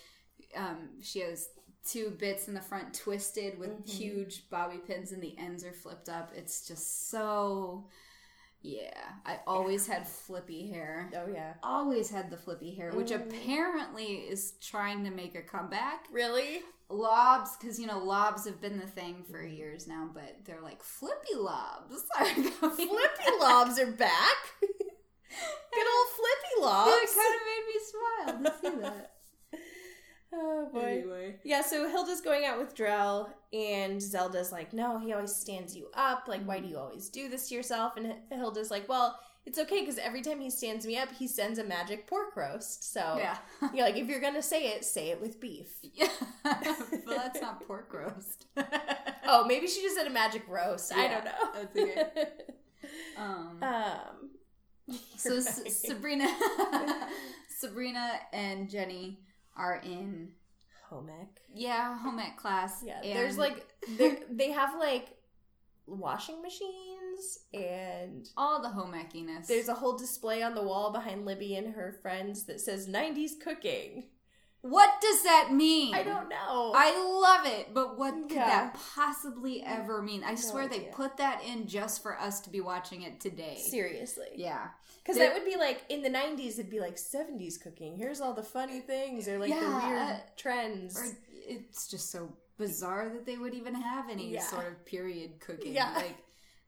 Um, 0.56 0.88
she 1.02 1.20
has 1.20 1.48
two 1.84 2.10
bits 2.10 2.48
in 2.48 2.54
the 2.54 2.60
front 2.60 2.94
twisted 2.94 3.58
with 3.58 3.70
Mm-hmm. 3.70 3.90
huge 3.90 4.48
bobby 4.50 4.78
pins 4.78 5.12
and 5.12 5.22
the 5.22 5.36
ends 5.38 5.64
are 5.64 5.72
flipped 5.72 6.08
up. 6.08 6.32
It's 6.36 6.66
just 6.66 7.10
so 7.10 7.86
yeah. 8.62 9.02
I 9.26 9.40
always 9.46 9.86
had 9.86 10.08
flippy 10.08 10.70
hair. 10.70 11.10
Oh 11.14 11.30
yeah. 11.30 11.54
Always 11.62 12.10
had 12.10 12.30
the 12.30 12.36
flippy 12.38 12.74
hair, 12.74 12.92
which 12.92 13.10
Mm. 13.10 13.26
apparently 13.26 14.06
is 14.06 14.52
trying 14.62 15.04
to 15.04 15.10
make 15.10 15.34
a 15.34 15.42
comeback. 15.42 16.06
Really? 16.10 16.62
Lobs, 16.88 17.56
because 17.56 17.78
you 17.78 17.86
know 17.86 17.98
lobs 17.98 18.44
have 18.46 18.60
been 18.60 18.78
the 18.78 18.86
thing 18.86 19.24
for 19.30 19.42
years 19.42 19.86
now, 19.86 20.08
but 20.14 20.36
they're 20.44 20.60
like 20.62 20.82
flippy 20.82 21.34
lobs. 21.36 22.04
Flippy 22.18 22.88
lobs 23.40 23.78
are 23.78 23.90
back. 23.90 24.36
Good 24.60 25.86
old 25.86 26.08
flippy 26.16 26.62
lobs. 26.62 27.02
It 27.02 27.16
kind 27.16 27.34
of 27.34 27.40
made 27.50 27.64
me 27.68 27.80
smile 27.90 28.52
to 28.52 28.60
see 28.60 28.82
that. 28.82 29.13
Oh 30.66 30.72
boy. 30.72 30.80
Anyway. 31.02 31.36
Yeah, 31.44 31.62
so 31.62 31.88
Hilda's 31.88 32.20
going 32.20 32.44
out 32.44 32.58
with 32.58 32.74
Drell, 32.74 33.28
and 33.52 34.00
Zelda's 34.02 34.52
like, 34.52 34.72
"No, 34.72 34.98
he 34.98 35.12
always 35.12 35.34
stands 35.34 35.76
you 35.76 35.88
up. 35.94 36.24
Like, 36.28 36.44
why 36.44 36.60
do 36.60 36.68
you 36.68 36.78
always 36.78 37.08
do 37.08 37.28
this 37.28 37.48
to 37.48 37.54
yourself?" 37.54 37.94
And 37.96 38.14
Hilda's 38.30 38.70
like, 38.70 38.88
"Well, 38.88 39.18
it's 39.46 39.58
okay 39.58 39.80
because 39.80 39.98
every 39.98 40.22
time 40.22 40.40
he 40.40 40.48
stands 40.50 40.86
me 40.86 40.96
up, 40.96 41.10
he 41.12 41.28
sends 41.28 41.58
a 41.58 41.64
magic 41.64 42.06
pork 42.06 42.34
roast. 42.36 42.92
So, 42.92 43.16
Yeah. 43.18 43.36
you're 43.74 43.84
like, 43.84 43.96
if 43.96 44.08
you're 44.08 44.20
gonna 44.20 44.40
say 44.42 44.68
it, 44.68 44.84
say 44.86 45.10
it 45.10 45.20
with 45.20 45.38
beef. 45.40 45.76
Yeah. 45.94 46.08
well, 46.44 47.16
that's 47.18 47.40
not 47.42 47.66
pork 47.66 47.92
roast. 47.92 48.46
Oh, 49.26 49.44
maybe 49.46 49.66
she 49.66 49.80
just 49.80 49.96
said 49.96 50.06
a 50.06 50.10
magic 50.10 50.42
roast. 50.48 50.92
I 50.94 51.08
don't 51.08 51.24
know. 51.24 51.32
that's 51.54 51.76
okay. 51.76 52.28
Um, 53.18 53.58
um, 53.62 54.30
so 55.16 55.30
right. 55.30 55.38
S- 55.38 55.80
Sabrina, 55.86 56.28
Sabrina 57.58 58.12
and 58.32 58.68
Jenny 58.68 59.20
are 59.56 59.80
in 59.84 60.32
home 60.94 61.10
ec. 61.10 61.40
yeah 61.54 61.98
home 61.98 62.18
ec 62.20 62.36
class. 62.36 62.82
Yeah, 62.84 63.00
and- 63.02 63.16
there's 63.16 63.36
like 63.38 63.66
they 64.30 64.50
have 64.50 64.78
like 64.78 65.08
washing 65.86 66.40
machines 66.40 67.40
and 67.52 68.26
all 68.36 68.62
the 68.62 68.68
home 68.70 68.94
eckiness. 68.94 69.46
There's 69.46 69.68
a 69.68 69.74
whole 69.74 69.96
display 69.98 70.42
on 70.42 70.54
the 70.54 70.62
wall 70.62 70.92
behind 70.92 71.26
Libby 71.26 71.56
and 71.56 71.74
her 71.74 71.98
friends 72.02 72.44
that 72.44 72.60
says 72.60 72.88
90s 72.88 73.32
cooking. 73.42 74.04
What 74.66 74.98
does 75.02 75.22
that 75.24 75.50
mean? 75.52 75.94
I 75.94 76.02
don't 76.02 76.30
know. 76.30 76.72
I 76.74 76.96
love 76.96 77.46
it, 77.46 77.74
but 77.74 77.98
what 77.98 78.14
could 78.14 78.32
Yeah. 78.32 78.46
that 78.46 78.80
possibly 78.94 79.62
ever 79.62 80.00
mean? 80.00 80.24
I 80.24 80.30
No 80.30 80.36
swear 80.36 80.68
they 80.68 80.88
put 80.92 81.18
that 81.18 81.42
in 81.44 81.66
just 81.66 82.02
for 82.02 82.18
us 82.18 82.40
to 82.40 82.50
be 82.50 82.62
watching 82.62 83.02
it 83.02 83.20
today. 83.20 83.58
Seriously. 83.58 84.28
Yeah. 84.36 84.68
Because 85.02 85.18
that 85.18 85.34
would 85.34 85.44
be 85.44 85.56
like, 85.56 85.82
in 85.90 86.00
the 86.00 86.08
90s, 86.08 86.52
it'd 86.58 86.70
be 86.70 86.80
like 86.80 86.96
70s 86.96 87.58
cooking. 87.58 87.98
Here's 87.98 88.22
all 88.22 88.32
the 88.32 88.42
funny 88.42 88.80
things 88.80 89.28
or 89.28 89.38
like 89.38 89.50
the 89.50 89.60
weird 89.60 89.98
uh, 89.98 90.16
trends. 90.38 90.98
Or 90.98 91.04
it's 91.46 91.86
just 91.86 92.10
so 92.10 92.32
bizarre 92.56 93.10
that 93.10 93.26
they 93.26 93.36
would 93.36 93.52
even 93.52 93.74
have 93.74 94.08
any 94.08 94.30
Yeah. 94.32 94.42
sort 94.44 94.66
of 94.66 94.82
period 94.86 95.40
cooking. 95.40 95.74
Yeah. 95.74 95.92
Like 95.94 96.16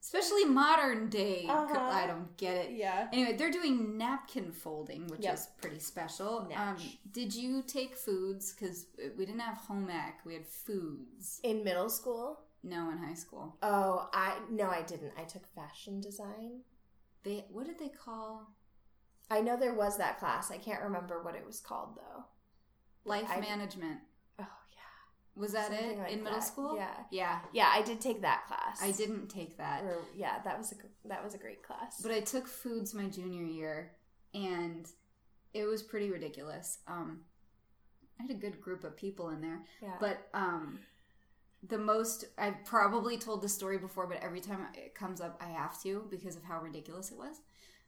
especially 0.06 0.44
modern 0.44 1.08
day. 1.08 1.46
Uh-huh. 1.48 1.76
I 1.92 2.06
don't 2.06 2.36
get 2.36 2.54
it. 2.54 2.70
yeah. 2.76 3.08
Anyway, 3.12 3.36
they're 3.36 3.50
doing 3.50 3.98
napkin 3.98 4.52
folding, 4.52 5.08
which 5.08 5.22
Yep. 5.22 5.34
is 5.34 5.48
pretty 5.60 5.80
special. 5.80 6.48
Um, 6.54 6.76
did 7.10 7.34
you 7.34 7.60
take 7.62 7.96
foods? 7.96 8.52
Because 8.54 8.86
we 9.18 9.26
didn't 9.26 9.40
have 9.40 9.56
home 9.56 9.90
ec, 9.90 10.20
we 10.24 10.34
had 10.34 10.46
foods. 10.46 11.40
In 11.42 11.64
middle 11.64 11.90
school? 11.90 12.38
No, 12.62 12.90
in 12.90 12.98
high 12.98 13.14
school. 13.14 13.56
Oh, 13.62 14.08
I 14.12 14.38
no, 14.48 14.68
I 14.68 14.82
didn't. 14.82 15.12
I 15.18 15.24
took 15.24 15.44
fashion 15.54 16.00
design. 16.00 16.60
They 17.24 17.44
what 17.50 17.66
did 17.66 17.78
they 17.80 17.88
call 17.88 18.46
I 19.28 19.40
know 19.40 19.56
there 19.56 19.74
was 19.74 19.96
that 19.98 20.20
class. 20.20 20.52
I 20.52 20.58
can't 20.58 20.82
remember 20.84 21.20
what 21.24 21.34
it 21.34 21.44
was 21.44 21.58
called 21.58 21.96
though. 21.96 22.24
life 23.04 23.26
I- 23.28 23.40
management? 23.40 23.98
Was 25.36 25.52
that 25.52 25.68
Something 25.68 25.90
it 25.90 25.98
like 25.98 26.12
in 26.12 26.22
middle 26.22 26.38
that. 26.38 26.44
school? 26.46 26.76
Yeah. 26.76 26.94
yeah. 27.10 27.38
yeah. 27.52 27.70
I 27.72 27.82
did 27.82 28.00
take 28.00 28.22
that 28.22 28.46
class. 28.48 28.82
I 28.82 28.90
didn't 28.92 29.28
take 29.28 29.58
that. 29.58 29.82
Or, 29.84 29.98
yeah, 30.16 30.38
that 30.44 30.56
was 30.56 30.72
a 30.72 31.08
that 31.08 31.22
was 31.22 31.34
a 31.34 31.38
great 31.38 31.62
class. 31.62 32.00
But 32.02 32.10
I 32.12 32.20
took 32.20 32.46
foods 32.46 32.94
my 32.94 33.06
junior 33.08 33.44
year, 33.44 33.92
and 34.32 34.86
it 35.52 35.64
was 35.66 35.82
pretty 35.82 36.10
ridiculous. 36.10 36.78
Um, 36.88 37.20
I 38.18 38.22
had 38.22 38.30
a 38.30 38.34
good 38.40 38.60
group 38.60 38.82
of 38.84 38.96
people 38.96 39.28
in 39.28 39.40
there. 39.42 39.60
Yeah. 39.82 39.96
But 40.00 40.26
um, 40.32 40.78
the 41.68 41.78
most 41.78 42.24
I've 42.38 42.64
probably 42.64 43.18
told 43.18 43.42
the 43.42 43.48
story 43.48 43.76
before, 43.78 44.06
but 44.06 44.22
every 44.22 44.40
time 44.40 44.66
it 44.74 44.94
comes 44.94 45.20
up, 45.20 45.40
I 45.44 45.50
have 45.50 45.80
to 45.82 46.06
because 46.10 46.36
of 46.36 46.44
how 46.44 46.60
ridiculous 46.60 47.10
it 47.10 47.18
was. 47.18 47.40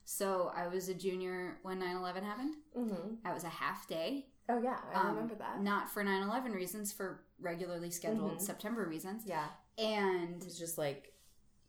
So 0.05 0.53
I 0.57 0.69
was 0.69 0.89
a 0.89 0.95
junior 0.95 1.59
when 1.63 1.81
9-11 1.81 2.23
happened. 2.25 2.55
hmm 2.75 3.15
I 3.25 3.33
was 3.33 3.45
a 3.45 3.49
half 3.49 3.87
day. 3.87 4.27
Oh 4.49 4.61
yeah, 4.63 4.79
I 4.95 5.01
um, 5.01 5.07
remember 5.09 5.35
that. 5.37 5.63
Not 5.63 5.91
for 5.91 6.03
9-11 6.05 6.55
reasons, 6.55 6.93
for 6.93 7.25
regularly 7.41 7.91
scheduled 7.91 8.39
Mhm. 8.39 8.41
September 8.41 8.87
reasons. 8.87 9.25
Yeah, 9.27 9.49
And 9.77 10.41
it 10.41 10.45
was 10.45 10.59
just 10.59 10.79
like 10.79 11.13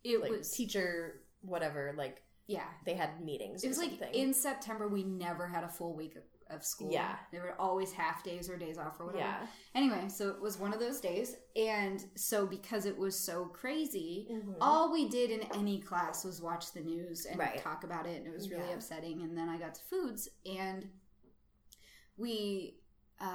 it 0.02 0.20
like 0.20 0.30
was 0.30 0.50
teacher 0.50 1.22
whatever. 1.42 1.92
Like 1.96 2.22
yeah. 2.46 2.64
they 2.86 2.94
had 2.94 3.20
meetings. 3.24 3.62
It 3.64 3.68
was 3.68 3.78
like 3.78 4.00
in 4.14 4.32
September 4.34 4.88
we 4.88 5.04
never 5.04 5.46
had 5.46 5.62
a 5.62 5.68
full 5.68 5.94
week 5.94 6.16
of, 6.16 6.22
of 6.56 6.64
school. 6.64 6.90
Yeah. 6.90 7.16
There 7.30 7.42
were 7.42 7.54
always 7.60 7.92
half 7.92 8.24
days 8.24 8.48
or 8.50 8.56
days 8.56 8.78
off 8.78 8.98
or 8.98 9.06
whatever. 9.06 9.24
yeah. 9.24 9.46
Anyway, 9.74 10.08
so 10.08 10.30
it 10.30 10.40
was 10.40 10.58
one 10.58 10.72
of 10.72 10.80
those 10.80 11.00
days. 11.00 11.36
And 11.54 12.02
so 12.16 12.46
because 12.46 12.86
it 12.86 12.96
was 12.96 13.14
so 13.18 13.44
crazy, 13.44 14.26
Mhm. 14.32 14.56
all 14.60 14.90
we 14.90 15.08
did 15.08 15.30
in 15.30 15.42
any 15.54 15.80
class 15.80 16.24
was 16.24 16.40
watch 16.42 16.72
the 16.72 16.80
news 16.80 17.26
and 17.26 17.38
Right. 17.38 17.58
talk 17.58 17.84
about 17.84 18.06
it. 18.06 18.16
And 18.16 18.26
it 18.26 18.32
was 18.32 18.50
really 18.50 18.68
Yeah. 18.68 18.74
upsetting. 18.76 19.20
And 19.22 19.36
then 19.36 19.48
I 19.50 19.58
got 19.58 19.74
to 19.74 19.82
foods 19.84 20.28
and 20.46 20.90
we, 22.20 22.76
uh, 23.20 23.26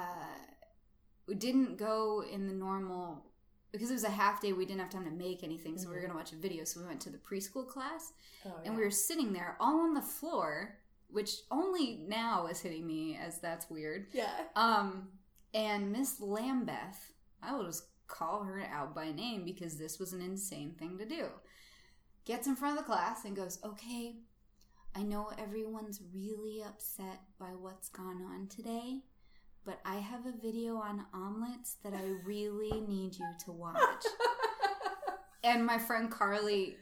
we 1.26 1.34
didn't 1.34 1.76
go 1.76 2.22
in 2.30 2.46
the 2.46 2.52
normal 2.54 3.24
because 3.72 3.90
it 3.90 3.94
was 3.94 4.04
a 4.04 4.08
half 4.10 4.40
day 4.40 4.52
we 4.52 4.64
didn't 4.64 4.80
have 4.80 4.90
time 4.90 5.04
to 5.04 5.10
make 5.10 5.42
anything 5.42 5.76
so 5.76 5.88
we 5.88 5.94
were 5.94 5.98
Mhm. 6.00 6.02
going 6.02 6.12
to 6.12 6.16
watch 6.16 6.32
a 6.32 6.36
video 6.36 6.64
so 6.64 6.80
we 6.80 6.86
went 6.86 7.00
to 7.02 7.10
the 7.10 7.18
preschool 7.18 7.66
class 7.68 8.12
Oh, 8.46 8.54
and 8.64 8.76
we 8.76 8.82
were 8.82 8.90
sitting 8.90 9.32
there 9.32 9.56
all 9.60 9.80
on 9.80 9.92
the 9.92 10.00
floor 10.00 10.78
which 11.08 11.40
only 11.50 11.96
now 12.08 12.46
is 12.46 12.60
hitting 12.60 12.86
me 12.86 13.16
as 13.16 13.38
that's 13.40 13.68
weird 13.68 14.06
yeah. 14.12 14.44
um 14.56 15.08
and 15.52 15.92
miss 15.92 16.20
lambeth 16.20 17.12
i 17.42 17.52
will 17.54 17.64
just 17.64 17.84
call 18.06 18.44
her 18.44 18.60
out 18.72 18.94
by 18.94 19.10
name 19.12 19.44
because 19.44 19.76
this 19.76 19.98
was 19.98 20.12
an 20.12 20.20
insane 20.22 20.72
thing 20.78 20.96
to 20.98 21.04
do 21.04 21.26
gets 22.24 22.46
in 22.46 22.56
front 22.56 22.78
of 22.78 22.84
the 22.84 22.90
class 22.90 23.24
and 23.24 23.36
goes 23.36 23.58
okay 23.64 24.16
i 24.96 25.02
know 25.02 25.30
everyone's 25.38 26.00
really 26.14 26.62
upset 26.66 27.20
by 27.38 27.48
what's 27.60 27.88
gone 27.88 28.22
on 28.32 28.46
today 28.48 29.00
but 29.64 29.78
i 29.84 29.96
have 29.96 30.24
a 30.26 30.32
video 30.42 30.76
on 30.76 31.04
omelets 31.14 31.76
that 31.84 31.92
i 31.94 32.02
really 32.24 32.80
need 32.88 33.14
you 33.18 33.26
to 33.44 33.52
watch 33.52 34.04
and 35.44 35.64
my 35.64 35.78
friend 35.78 36.10
carly 36.10 36.76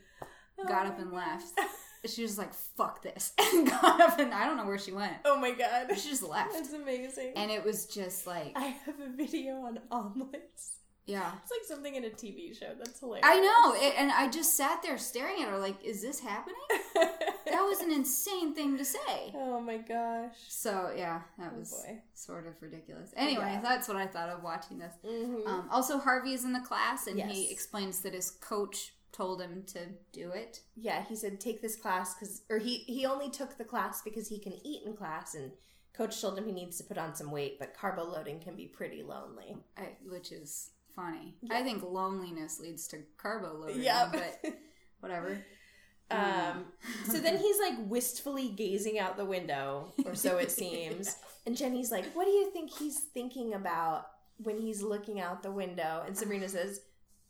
oh 0.59 0.65
got 0.65 0.85
Oh 0.85 0.89
up 0.89 0.99
and 0.99 1.11
left. 1.11 1.45
She 2.07 2.21
was 2.21 2.37
like 2.37 2.53
fuck 2.53 3.01
this 3.01 3.33
and 3.39 3.67
got 3.67 3.99
up 3.99 4.19
and 4.19 4.31
i 4.31 4.45
don't 4.45 4.57
know 4.57 4.65
where 4.67 4.77
she 4.77 4.91
went 4.91 5.15
Oh 5.25 5.39
my 5.39 5.49
god, 5.53 5.87
she 5.97 6.09
just 6.09 6.21
left 6.21 6.53
that's 6.53 6.71
amazing. 6.71 7.33
and 7.35 7.49
it 7.49 7.65
was 7.65 7.87
just 7.87 8.27
like 8.27 8.51
I 8.55 8.75
have 8.85 8.99
a 8.99 9.09
video 9.09 9.53
on 9.55 9.79
omelets. 9.89 10.75
Yeah 11.05 11.31
It's 11.41 11.51
like 11.51 11.65
something 11.67 11.95
in 11.95 12.03
a 12.05 12.09
TV 12.09 12.57
show. 12.57 12.73
That's 12.77 12.99
hilarious. 12.99 13.25
i 13.27 13.39
know 13.39 13.75
it, 13.87 13.93
and 13.97 14.11
i 14.11 14.27
just 14.29 14.55
sat 14.57 14.81
there 14.83 14.97
staring 14.97 15.41
at 15.43 15.49
her 15.49 15.57
like 15.59 15.75
is 15.83 16.01
this 16.01 16.19
happening 16.19 16.55
that 16.95 17.61
was 17.61 17.79
an 17.81 17.91
insane 17.91 18.53
thing 18.55 18.77
to 18.77 18.85
say 18.85 19.31
oh 19.35 19.59
my 19.61 19.77
gosh. 19.77 20.35
so 20.47 20.91
yeah 20.95 21.21
that 21.37 21.51
Oh, 21.55 21.59
was 21.59 21.71
boy. 21.71 21.99
sort 22.13 22.47
of 22.47 22.53
ridiculous 22.61 23.11
anyway 23.15 23.51
Yeah. 23.53 23.61
that's 23.61 23.87
what 23.87 23.97
i 23.97 24.07
thought 24.07 24.29
of 24.29 24.43
watching 24.43 24.79
this 24.79 24.93
Mhm. 25.05 25.47
um, 25.47 25.67
also 25.71 25.99
harvey 25.99 26.33
is 26.33 26.43
in 26.43 26.53
the 26.53 26.59
class 26.61 27.07
and 27.07 27.19
he 27.19 27.51
explains 27.51 28.01
that 28.01 28.13
his 28.13 28.31
coach 28.31 28.93
told 29.11 29.41
him 29.41 29.63
to 29.67 29.79
do 30.11 30.31
it 30.31 30.59
yeah, 30.75 31.03
he 31.07 31.15
said 31.15 31.39
take 31.39 31.61
this 31.61 31.75
class 31.77 32.13
because, 32.15 32.41
or 32.49 32.57
he 32.57 32.79
he 32.79 33.05
only 33.05 33.29
took 33.29 33.57
the 33.57 33.63
class 33.63 34.01
because 34.01 34.27
he 34.27 34.37
can 34.39 34.51
eat 34.65 34.81
in 34.85 34.93
class, 34.93 35.33
and 35.35 35.51
coach 35.95 36.19
told 36.19 36.37
him 36.37 36.45
he 36.45 36.51
needs 36.51 36.77
to 36.77 36.83
put 36.83 36.97
on 36.97 37.15
some 37.15 37.31
weight, 37.31 37.57
but 37.57 37.73
carbo 37.73 38.03
loading 38.03 38.41
can 38.41 38.57
be 38.57 38.67
pretty 38.67 39.01
lonely. 39.03 39.55
I, 39.77 39.95
which 40.05 40.33
is 40.33 40.71
funny 40.95 41.35
Yeah. 41.41 41.57
i 41.57 41.63
think 41.63 41.83
loneliness 41.83 42.59
leads 42.59 42.87
to 42.89 42.99
carbo 43.17 43.53
loading 43.57 43.81
Yeah. 43.81 44.09
but 44.11 44.53
whatever 44.99 45.43
Um, 46.11 46.65
so 47.05 47.17
then 47.19 47.37
he's 47.45 47.59
like 47.59 47.73
wistfully 47.89 48.49
gazing 48.49 48.99
out 48.99 49.17
the 49.17 49.25
window, 49.25 49.91
or 50.05 50.13
so 50.15 50.37
it 50.37 50.51
seems. 50.51 51.15
And 51.47 51.57
Jenny's 51.57 51.91
like, 51.91 52.05
What 52.13 52.25
do 52.25 52.31
you 52.31 52.51
think 52.51 52.69
he's 52.71 52.99
thinking 52.99 53.53
about 53.55 54.05
when 54.37 54.59
he's 54.59 54.81
looking 54.83 55.19
out 55.19 55.41
the 55.43 55.51
window? 55.51 56.03
And 56.05 56.15
Sabrina 56.17 56.47
says, 56.49 56.81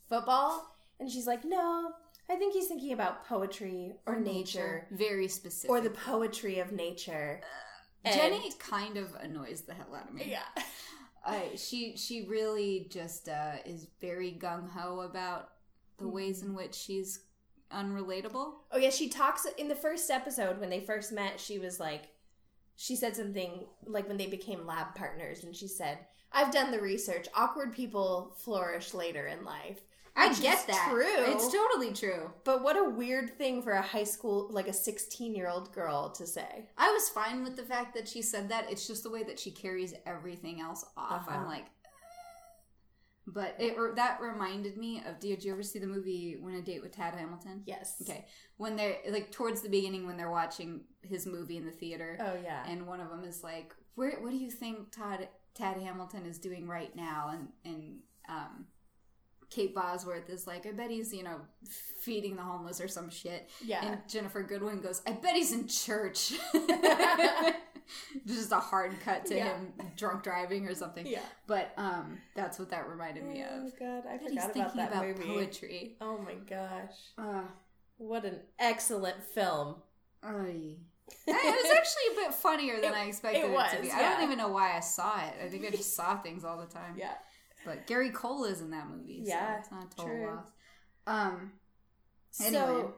Football? 0.09 0.69
And 0.99 1.09
she's 1.09 1.25
like, 1.25 1.43
No, 1.45 1.91
I 2.29 2.35
think 2.35 2.53
he's 2.53 2.67
thinking 2.67 2.91
about 2.93 3.25
poetry 3.25 3.93
or 4.05 4.19
nature 4.19 4.87
very 4.91 5.27
specific 5.29 5.69
or 5.69 5.79
the 5.81 5.89
poetry 5.89 6.59
of 6.59 6.71
nature. 6.73 7.39
And- 8.03 8.13
Jenny 8.15 8.51
kind 8.59 8.97
of 8.97 9.15
annoys 9.15 9.61
the 9.61 9.73
hell 9.73 9.95
out 9.95 10.09
of 10.09 10.13
me. 10.13 10.27
Yeah. 10.29 10.63
I, 11.25 11.51
she 11.55 11.97
she 11.97 12.27
really 12.27 12.87
just 12.89 13.29
uh, 13.29 13.55
is 13.65 13.87
very 13.99 14.37
gung 14.39 14.69
ho 14.69 15.01
about 15.01 15.49
the 15.97 16.07
ways 16.07 16.43
in 16.43 16.53
which 16.53 16.75
she's 16.75 17.21
unrelatable. 17.71 18.53
Oh 18.71 18.77
yeah, 18.77 18.89
she 18.91 19.09
talks 19.09 19.47
in 19.57 19.67
the 19.67 19.75
first 19.75 20.09
episode 20.11 20.59
when 20.59 20.69
they 20.69 20.79
first 20.79 21.11
met. 21.11 21.39
She 21.39 21.57
was 21.57 21.79
like, 21.79 22.09
she 22.75 22.95
said 22.95 23.15
something 23.15 23.65
like 23.85 24.07
when 24.07 24.17
they 24.17 24.27
became 24.27 24.65
lab 24.65 24.93
partners, 24.95 25.43
and 25.43 25.55
she 25.55 25.67
said, 25.67 25.99
"I've 26.31 26.53
done 26.53 26.71
the 26.71 26.81
research. 26.81 27.27
Awkward 27.33 27.73
people 27.73 28.35
flourish 28.37 28.93
later 28.93 29.25
in 29.27 29.43
life." 29.43 29.81
I 30.17 30.29
Which 30.29 30.41
get 30.41 30.65
that. 30.67 30.87
True, 30.89 31.05
It's 31.33 31.51
totally 31.51 31.91
true. 31.91 32.31
but 32.45 32.63
what 32.63 32.77
a 32.77 32.89
weird 32.89 33.37
thing 33.37 33.61
for 33.61 33.71
a 33.73 33.81
high 33.81 34.05
school, 34.05 34.47
like 34.49 34.67
a 34.69 34.73
sixteen-year-old 34.73 35.73
girl, 35.73 36.09
to 36.11 36.25
say. 36.25 36.69
I 36.77 36.89
was 36.91 37.09
fine 37.09 37.43
with 37.43 37.57
the 37.57 37.63
fact 37.63 37.93
that 37.95 38.07
she 38.07 38.21
said 38.21 38.47
that. 38.49 38.71
It's 38.71 38.87
just 38.87 39.03
the 39.03 39.09
way 39.09 39.23
that 39.23 39.39
she 39.39 39.51
carries 39.51 39.93
everything 40.05 40.61
else 40.61 40.85
off. 40.95 41.25
I'm 41.27 41.41
Uh-huh. 41.41 41.47
like, 41.49 41.65
but 43.27 43.55
it 43.59 43.75
that 43.95 44.21
reminded 44.21 44.77
me 44.77 45.01
of. 45.07 45.19
Did 45.19 45.43
you 45.43 45.51
ever 45.51 45.63
see 45.63 45.79
the 45.79 45.87
movie 45.87 46.37
Win 46.39 46.55
a 46.55 46.61
Date 46.61 46.81
with 46.83 46.91
Tad 46.95 47.15
Hamilton? 47.15 47.63
Yes. 47.65 47.95
Okay, 48.01 48.25
when 48.57 48.75
they're 48.75 48.97
like 49.09 49.31
towards 49.31 49.61
the 49.61 49.69
beginning 49.69 50.05
when 50.05 50.15
they're 50.15 50.29
watching 50.31 50.81
his 51.01 51.25
movie 51.25 51.57
in 51.57 51.65
the 51.65 51.71
theater, 51.71 52.17
Oh 52.21 52.37
yeah. 52.41 52.63
and 52.69 52.85
one 52.85 53.01
of 53.01 53.09
them 53.09 53.23
is 53.23 53.43
like, 53.43 53.73
"Where? 53.95 54.11
What 54.21 54.29
do 54.31 54.37
you 54.37 54.51
think 54.51 54.91
Todd 54.91 55.27
Tad 55.55 55.77
Hamilton 55.77 56.25
is 56.27 56.37
doing 56.37 56.67
right 56.67 56.95
now?" 56.95 57.29
And 57.33 57.47
and 57.65 57.99
um, 58.29 58.65
Kate 59.49 59.73
Bosworth 59.75 60.29
is 60.29 60.47
like, 60.47 60.65
"I 60.65 60.71
bet 60.71 60.89
he's 60.89 61.13
you 61.13 61.23
know 61.23 61.39
feeding 61.99 62.35
the 62.35 62.41
homeless 62.41 62.79
or 62.81 62.87
some 62.87 63.09
shit." 63.09 63.49
yeah. 63.63 63.85
And 63.85 63.97
Ginnifer 64.07 64.47
Goodwin 64.47 64.81
goes, 64.81 65.01
"I 65.07 65.11
bet 65.11 65.35
he's 65.35 65.51
in 65.53 65.67
church." 65.67 66.33
Just 68.25 68.51
a 68.51 68.55
hard 68.55 68.99
cut 69.03 69.25
to 69.27 69.35
Yeah. 69.35 69.57
him 69.57 69.73
drunk 69.95 70.23
driving 70.23 70.67
or 70.67 70.73
something. 70.73 71.05
yeah. 71.05 71.19
But 71.45 71.71
um, 71.77 72.17
that's 72.35 72.57
what 72.57 72.69
that 72.71 72.89
reminded 72.89 73.23
me 73.25 73.43
Oh 73.47 73.67
of. 73.67 73.79
god, 73.79 74.03
I 74.09 74.17
That 74.17 74.21
he's 74.21 74.29
forgot 74.31 74.53
thinking 74.53 74.61
about 74.61 74.75
that 74.75 74.91
about 74.91 75.05
movie. 75.07 75.23
poetry. 75.29 75.95
Oh 76.01 76.17
my 76.17 76.33
gosh, 76.49 76.95
Uh, 77.17 77.43
what 77.97 78.25
an 78.25 78.39
excellent 78.57 79.21
film. 79.23 79.75
Oy. 80.25 80.77
it 81.27 81.63
was 81.63 81.77
actually 81.77 82.23
a 82.23 82.25
bit 82.27 82.33
funnier 82.33 82.81
than 82.81 82.91
It- 82.93 82.97
I 82.97 83.05
expected 83.05 83.43
it 83.43 83.51
it, 83.51 83.75
to 83.75 83.81
be. 83.83 83.91
I 83.91 84.01
don't 84.13 84.23
even 84.23 84.39
know 84.39 84.47
why 84.47 84.75
I 84.75 84.79
saw 84.79 85.23
it. 85.27 85.35
I 85.43 85.47
think 85.47 85.63
I 85.65 85.69
just 85.69 85.95
saw 85.95 86.17
things 86.17 86.43
all 86.43 86.57
the 86.57 86.65
time. 86.65 86.95
Yeah. 86.97 87.13
But 87.65 87.87
Gary 87.87 88.11
Cole 88.11 88.45
is 88.45 88.61
in 88.61 88.69
that 88.71 88.87
movie. 88.89 89.23
So 89.25 89.29
Yeah, 89.29 89.57
it's 89.59 89.71
not 89.71 89.85
a 89.91 89.95
total 89.95 90.05
true. 90.15 90.27
loss. 90.27 90.47
Um. 91.07 91.51
So, 92.31 92.45
Anyway. 92.45 92.91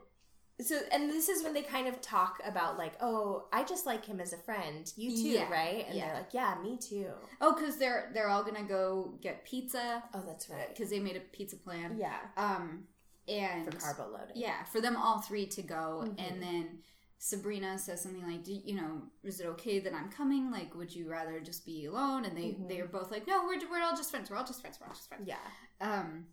so, 0.61 0.79
and 0.91 1.09
this 1.09 1.29
is 1.29 1.43
when 1.43 1.53
they 1.53 1.61
kind 1.61 1.87
of 1.87 2.01
talk 2.01 2.41
about 2.43 2.77
like, 2.77 2.93
oh, 3.01 3.47
I 3.53 3.63
just 3.63 3.85
like 3.85 4.03
him 4.05 4.19
as 4.19 4.33
a 4.33 4.37
friend. 4.37 4.91
You 4.95 5.11
too, 5.11 5.29
Yeah, 5.29 5.51
right? 5.51 5.85
And 5.87 5.95
yeah. 5.95 6.07
they're 6.07 6.15
like, 6.17 6.33
yeah, 6.33 6.55
me 6.63 6.77
too. 6.77 7.11
Oh, 7.41 7.53
because 7.53 7.77
they're 7.77 8.09
they're 8.13 8.29
all 8.29 8.43
gonna 8.43 8.63
go 8.63 9.17
get 9.21 9.45
pizza 9.45 10.03
Oh, 10.13 10.23
that's 10.25 10.49
right. 10.49 10.69
because 10.69 10.89
they 10.89 10.99
made 10.99 11.15
a 11.17 11.19
pizza 11.19 11.55
plan. 11.55 11.97
Yeah, 11.99 12.17
Um. 12.35 12.85
And 13.29 13.65
for 13.65 13.77
carbo 13.79 14.09
loading. 14.11 14.35
yeah, 14.35 14.63
for 14.63 14.79
them 14.81 14.95
all 14.95 15.19
three 15.19 15.45
to 15.47 15.61
go, 15.61 16.03
Mhm. 16.05 16.15
and 16.17 16.41
then 16.41 16.79
Sabrina 17.19 17.77
says 17.79 18.01
something 18.01 18.25
like, 18.27 18.43
Do, 18.43 18.53
"You 18.53 18.75
know, 18.75 19.01
is 19.23 19.39
it 19.39 19.47
okay 19.47 19.79
that 19.79 19.93
I'm 19.93 20.11
coming? 20.11 20.51
Like, 20.51 20.75
would 20.75 20.93
you 20.93 21.09
rather 21.09 21.39
just 21.39 21.65
be 21.65 21.85
alone?" 21.85 22.25
And 22.25 22.37
they 22.37 22.49
Mhm. 22.53 22.67
they 22.69 22.79
are 22.79 22.87
both 22.87 23.11
like, 23.11 23.25
"No, 23.27 23.45
we're 23.45 23.59
we're 23.69 23.81
all 23.81 23.95
just 23.95 24.11
friends. 24.11 24.29
We're 24.29 24.37
all 24.37 24.45
just 24.45 24.61
friends. 24.61 24.77
We're 24.79 24.87
all 24.87 24.93
just 24.93 25.07
friends." 25.09 25.27
yeah, 25.27 25.37
Um, 25.81 26.27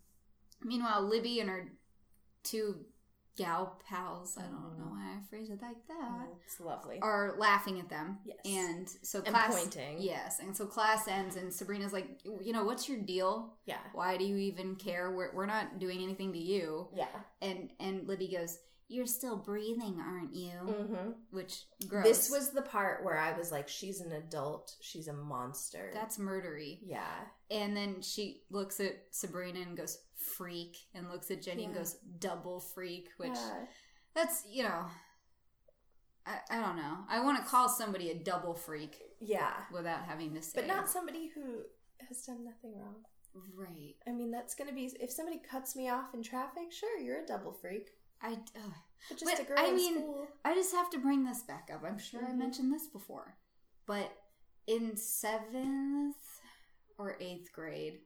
meanwhile, 0.63 1.03
Libby 1.03 1.41
and 1.41 1.49
her 1.51 1.73
two 2.43 2.85
gal 3.37 3.81
pals, 3.85 4.37
I 4.39 4.43
don't 4.43 4.79
know 4.79 4.85
why 4.93 5.17
I 5.17 5.21
phrased 5.29 5.51
it 5.51 5.61
like 5.61 5.85
that, 5.89 6.29
Oh, 6.31 6.39
it's 6.47 6.61
lovely. 6.61 7.01
are 7.03 7.35
laughing 7.37 7.81
at 7.81 7.89
them. 7.89 8.21
Yes. 8.25 8.39
And 8.45 8.89
so 9.03 9.23
And 9.27 9.35
pointing. 9.35 10.01
Yes. 10.01 10.39
And 10.39 10.57
so 10.57 10.67
class 10.67 11.09
ends, 11.09 11.35
and 11.35 11.53
Sabrina's 11.53 11.93
like, 11.93 12.21
you 12.23 12.53
know, 12.53 12.65
what's 12.65 12.89
your 12.89 13.01
deal? 13.01 13.59
Yeah, 13.67 13.81
Why 13.93 14.17
do 14.19 14.25
you 14.25 14.37
even 14.37 14.77
care? 14.77 15.11
We're, 15.11 15.35
we're 15.35 15.47
not 15.47 15.81
doing 15.81 16.01
anything 16.01 16.33
to 16.33 16.39
you. 16.39 16.91
yeah. 16.95 17.09
And, 17.43 17.73
and 17.81 18.07
Libby 18.07 18.29
goes, 18.29 18.57
You're 18.89 19.07
still 19.07 19.37
breathing, 19.37 19.99
aren't 19.99 20.35
you? 20.35 20.51
hmm 20.51 21.11
Which, 21.31 21.63
gross. 21.89 22.05
This 22.05 22.31
was 22.31 22.51
the 22.51 22.63
part 22.63 23.03
where 23.05 23.17
I 23.17 23.37
was 23.37 23.51
like, 23.51 23.67
she's 23.69 24.01
an 24.01 24.13
adult. 24.13 24.75
She's 24.83 25.09
a 25.09 25.13
monster. 25.15 25.91
That's 25.95 26.19
murdery. 26.19 26.79
yeah, 26.83 27.07
And 27.51 27.75
then 27.77 28.03
she 28.03 28.43
looks 28.51 28.81
at 28.81 28.93
Sabrina 29.11 29.61
and 29.61 29.77
goes, 29.77 29.99
freak, 30.17 30.77
and 30.95 31.09
looks 31.11 31.31
at 31.31 31.43
Jenny 31.43 31.65
and 31.65 31.75
goes, 31.75 31.97
double 32.19 32.61
freak, 32.61 33.09
which 33.17 33.31
Yeah. 33.35 33.65
that's, 34.15 34.45
you 34.51 34.65
know, 34.65 34.85
I, 36.27 36.39
I 36.51 36.61
don't 36.61 36.77
know. 36.77 36.99
I 37.09 37.21
want 37.23 37.39
to 37.43 37.45
call 37.51 37.69
somebody 37.69 38.11
a 38.11 38.15
double 38.15 38.55
freak 38.55 38.99
Yeah. 39.21 39.53
without 39.73 40.05
having 40.05 40.35
to 40.35 40.43
say. 40.43 40.53
But 40.61 40.67
not 40.67 40.89
somebody 40.91 41.29
who 41.35 41.63
has 42.09 42.23
done 42.23 42.45
nothing 42.45 42.79
wrong. 42.79 42.97
right. 43.57 43.95
I 44.07 44.13
mean, 44.13 44.31
that's 44.31 44.55
going 44.55 44.69
to 44.69 44.75
be 44.75 44.93
if 45.01 45.11
somebody 45.11 45.39
cuts 45.39 45.75
me 45.75 45.89
off 45.89 46.15
in 46.15 46.23
traffic, 46.23 46.71
sure, 46.73 46.99
you're 46.99 47.23
a 47.23 47.27
double 47.27 47.53
freak. 47.53 47.91
I. 48.23 48.33
Uh, 48.35 48.71
But 49.09 49.19
just 49.19 49.31
But, 49.37 49.41
a 49.41 49.45
girl 49.45 49.59
I 49.59 49.71
mean, 49.73 49.95
school. 49.99 50.29
I 50.45 50.55
just 50.55 50.73
have 50.75 50.89
to 50.91 50.99
bring 50.99 51.25
this 51.25 51.43
back 51.43 51.69
up. 51.73 51.85
I'm 51.85 51.99
sure 51.99 52.25
I 52.25 52.31
Mhm. 52.31 52.37
mentioned 52.39 52.73
this 52.73 52.87
before, 52.87 53.37
but 53.87 54.11
in 54.67 54.97
seventh 54.97 56.17
or 56.97 57.17
eighth 57.21 57.53
grade, 57.53 58.01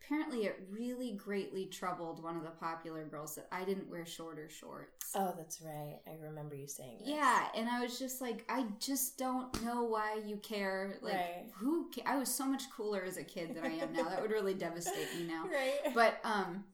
apparently 0.00 0.46
it 0.46 0.66
really 0.70 1.12
greatly 1.12 1.66
troubled 1.66 2.22
one 2.22 2.38
of 2.38 2.42
the 2.42 2.50
popular 2.52 3.04
girls 3.06 3.34
that 3.34 3.48
I 3.52 3.64
didn't 3.66 3.90
wear 3.90 4.06
shorter 4.06 4.48
shorts. 4.48 5.12
Oh, 5.14 5.34
that's 5.36 5.60
right. 5.60 6.00
I 6.06 6.14
remember 6.22 6.54
you 6.54 6.66
saying 6.68 7.00
this. 7.00 7.08
Yeah, 7.08 7.48
and 7.54 7.68
I 7.68 7.80
was 7.82 7.98
just 7.98 8.22
like, 8.22 8.46
I 8.48 8.62
just 8.78 9.18
don't 9.18 9.62
know 9.62 9.82
why 9.84 10.14
you 10.24 10.38
care. 10.38 10.98
Like, 11.02 11.14
Right. 11.16 11.50
who? 11.56 11.90
Ca- 11.94 12.04
I 12.06 12.16
was 12.16 12.34
so 12.34 12.46
much 12.46 12.70
cooler 12.70 13.02
as 13.04 13.18
a 13.18 13.24
kid 13.24 13.54
than 13.54 13.64
I 13.64 13.74
am 13.76 13.92
now. 13.92 14.08
That 14.08 14.22
would 14.22 14.30
really 14.30 14.54
devastate 14.54 15.14
me 15.16 15.24
now. 15.26 15.44
Right. 15.50 15.92
But 15.94 16.18
um, 16.24 16.64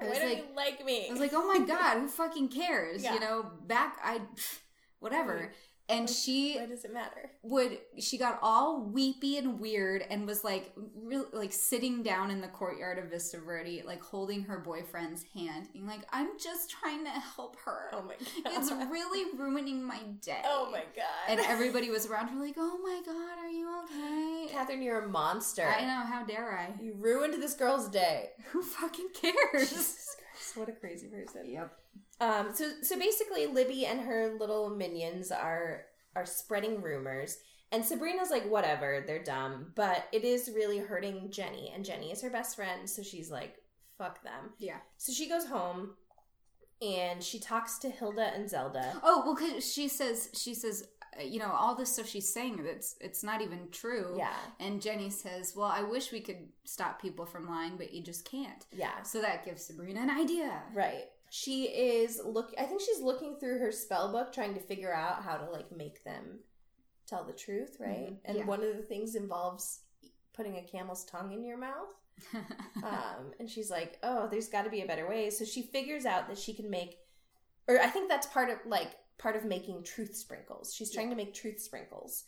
I 0.00 0.04
Why 0.04 0.14
don't 0.14 0.28
like, 0.28 0.38
you 0.38 0.56
like 0.56 0.84
me? 0.84 1.06
I 1.08 1.10
was 1.10 1.20
like, 1.20 1.32
oh 1.34 1.46
my 1.46 1.64
god, 1.64 2.00
who 2.00 2.08
fucking 2.08 2.48
cares? 2.48 3.02
Yeah. 3.06 3.14
You 3.14 3.20
know, 3.20 3.50
back 3.66 3.98
I, 4.02 4.20
whatever. 5.00 5.34
Mm-hmm. 5.34 5.52
And 5.88 6.10
she 6.10 6.56
why 6.58 6.66
does 6.66 6.84
it 6.84 6.92
matter? 6.92 7.30
would 7.42 7.78
she 8.00 8.18
got 8.18 8.40
all 8.42 8.82
weepy 8.82 9.38
and 9.38 9.60
weird 9.60 10.02
and 10.10 10.26
was 10.26 10.42
like 10.42 10.72
real 10.96 11.26
like 11.32 11.52
sitting 11.52 12.02
down 12.02 12.30
in 12.30 12.40
the 12.40 12.48
courtyard 12.48 12.98
of 12.98 13.04
Vista 13.10 13.38
Verde, 13.38 13.82
like 13.86 14.02
holding 14.02 14.42
her 14.42 14.58
boyfriend's 14.58 15.24
hand, 15.32 15.68
being 15.72 15.86
like, 15.86 16.00
I'm 16.12 16.38
just 16.40 16.70
trying 16.70 17.04
to 17.04 17.10
help 17.10 17.56
her. 17.64 17.90
Oh 17.92 18.02
my 18.02 18.14
god. 18.44 18.52
It's 18.56 18.70
really 18.90 19.38
ruining 19.38 19.82
my 19.84 20.00
day. 20.20 20.42
Oh 20.44 20.68
my 20.72 20.82
god. 20.96 21.28
And 21.28 21.40
everybody 21.46 21.88
was 21.90 22.06
around 22.06 22.28
her 22.28 22.40
like, 22.44 22.56
oh 22.58 22.78
my 22.82 23.00
god, 23.06 23.38
are 23.38 23.48
you 23.48 23.70
okay? 23.84 24.52
Catherine, 24.52 24.82
you're 24.82 25.04
a 25.04 25.08
monster. 25.08 25.66
I 25.66 25.82
know, 25.82 26.04
how 26.04 26.24
dare 26.24 26.58
I? 26.58 26.82
You 26.82 26.94
ruined 26.98 27.40
this 27.40 27.54
girl's 27.54 27.88
day. 27.88 28.30
Who 28.50 28.62
fucking 28.62 29.08
cares? 29.14 29.70
Jesus 29.70 30.16
Christ, 30.18 30.56
what 30.56 30.68
a 30.68 30.72
crazy 30.72 31.06
person. 31.06 31.42
Yep. 31.48 31.72
Um, 32.20 32.48
so 32.54 32.70
so 32.82 32.98
basically, 32.98 33.46
Libby 33.46 33.86
and 33.86 34.00
her 34.00 34.36
little 34.38 34.70
minions 34.70 35.30
are 35.30 35.82
are 36.14 36.26
spreading 36.26 36.80
rumors, 36.80 37.36
and 37.72 37.84
Sabrina's 37.84 38.30
like, 38.30 38.48
whatever, 38.48 39.04
they're 39.06 39.22
dumb, 39.22 39.72
but 39.74 40.06
it 40.12 40.24
is 40.24 40.50
really 40.54 40.78
hurting 40.78 41.30
Jenny, 41.30 41.70
and 41.74 41.84
Jenny 41.84 42.10
is 42.10 42.22
her 42.22 42.30
best 42.30 42.56
friend, 42.56 42.88
so 42.88 43.02
she's 43.02 43.30
like, 43.30 43.56
fuck 43.98 44.22
them. 44.22 44.50
Yeah. 44.58 44.78
So 44.96 45.12
she 45.12 45.28
goes 45.28 45.44
home, 45.46 45.90
and 46.80 47.22
she 47.22 47.38
talks 47.38 47.78
to 47.80 47.90
Hilda 47.90 48.32
and 48.34 48.48
Zelda. 48.48 49.00
Oh 49.02 49.22
well, 49.26 49.34
because 49.34 49.70
she 49.70 49.88
says 49.88 50.30
she 50.34 50.54
says 50.54 50.88
uh, 51.18 51.22
you 51.22 51.38
know 51.38 51.50
all 51.50 51.74
this 51.74 51.92
stuff 51.92 52.06
she's 52.08 52.32
saying 52.32 52.62
that's 52.64 52.96
it's 53.00 53.22
not 53.22 53.40
even 53.42 53.68
true. 53.70 54.14
Yeah, 54.16 54.32
And 54.60 54.80
Jenny 54.80 55.10
says, 55.10 55.54
"Well, 55.56 55.68
I 55.68 55.82
wish 55.82 56.12
we 56.12 56.20
could 56.20 56.48
stop 56.64 57.00
people 57.00 57.26
from 57.26 57.48
lying, 57.48 57.76
but 57.76 57.92
you 57.92 58.02
just 58.02 58.24
can't." 58.30 58.64
yeah, 58.72 59.02
So 59.02 59.20
that 59.22 59.44
gives 59.44 59.64
Sabrina 59.66 60.00
an 60.00 60.10
idea. 60.10 60.62
right. 60.74 61.04
She 61.38 61.64
is 61.64 62.18
look. 62.24 62.54
I 62.58 62.64
think 62.64 62.80
she's 62.80 63.02
looking 63.02 63.36
through 63.36 63.58
her 63.58 63.70
spell 63.70 64.10
book, 64.10 64.32
trying 64.32 64.54
to 64.54 64.60
figure 64.60 64.94
out 64.94 65.22
how 65.22 65.36
to 65.36 65.50
like 65.50 65.70
make 65.70 66.02
them 66.02 66.40
tell 67.06 67.24
the 67.24 67.34
truth, 67.34 67.76
right? 67.78 68.12
Mhm, 68.12 68.18
And 68.24 68.38
yeah. 68.38 68.44
one 68.46 68.62
of 68.62 68.74
the 68.74 68.82
things 68.82 69.14
involves 69.14 69.80
putting 70.34 70.56
a 70.56 70.62
camel's 70.62 71.04
tongue 71.04 71.32
in 71.32 71.44
your 71.44 71.58
mouth. 71.58 71.92
um, 72.82 73.32
and 73.38 73.50
she's 73.50 73.70
like, 73.70 73.98
"Oh, 74.02 74.28
there's 74.30 74.48
got 74.48 74.62
to 74.62 74.70
be 74.70 74.80
a 74.80 74.86
better 74.86 75.06
way." 75.06 75.28
So 75.28 75.44
she 75.44 75.60
figures 75.60 76.06
out 76.06 76.26
that 76.28 76.38
she 76.38 76.54
can 76.54 76.70
make, 76.70 76.96
or 77.68 77.78
I 77.80 77.88
think 77.88 78.08
that's 78.08 78.26
part 78.28 78.48
of 78.48 78.56
like 78.64 78.92
part 79.18 79.36
of 79.36 79.44
making 79.44 79.82
truth 79.84 80.16
sprinkles. 80.16 80.74
She's 80.74 80.90
trying 80.90 81.10
to 81.10 81.16
make 81.16 81.34
truth 81.34 81.60
sprinkles, 81.60 82.24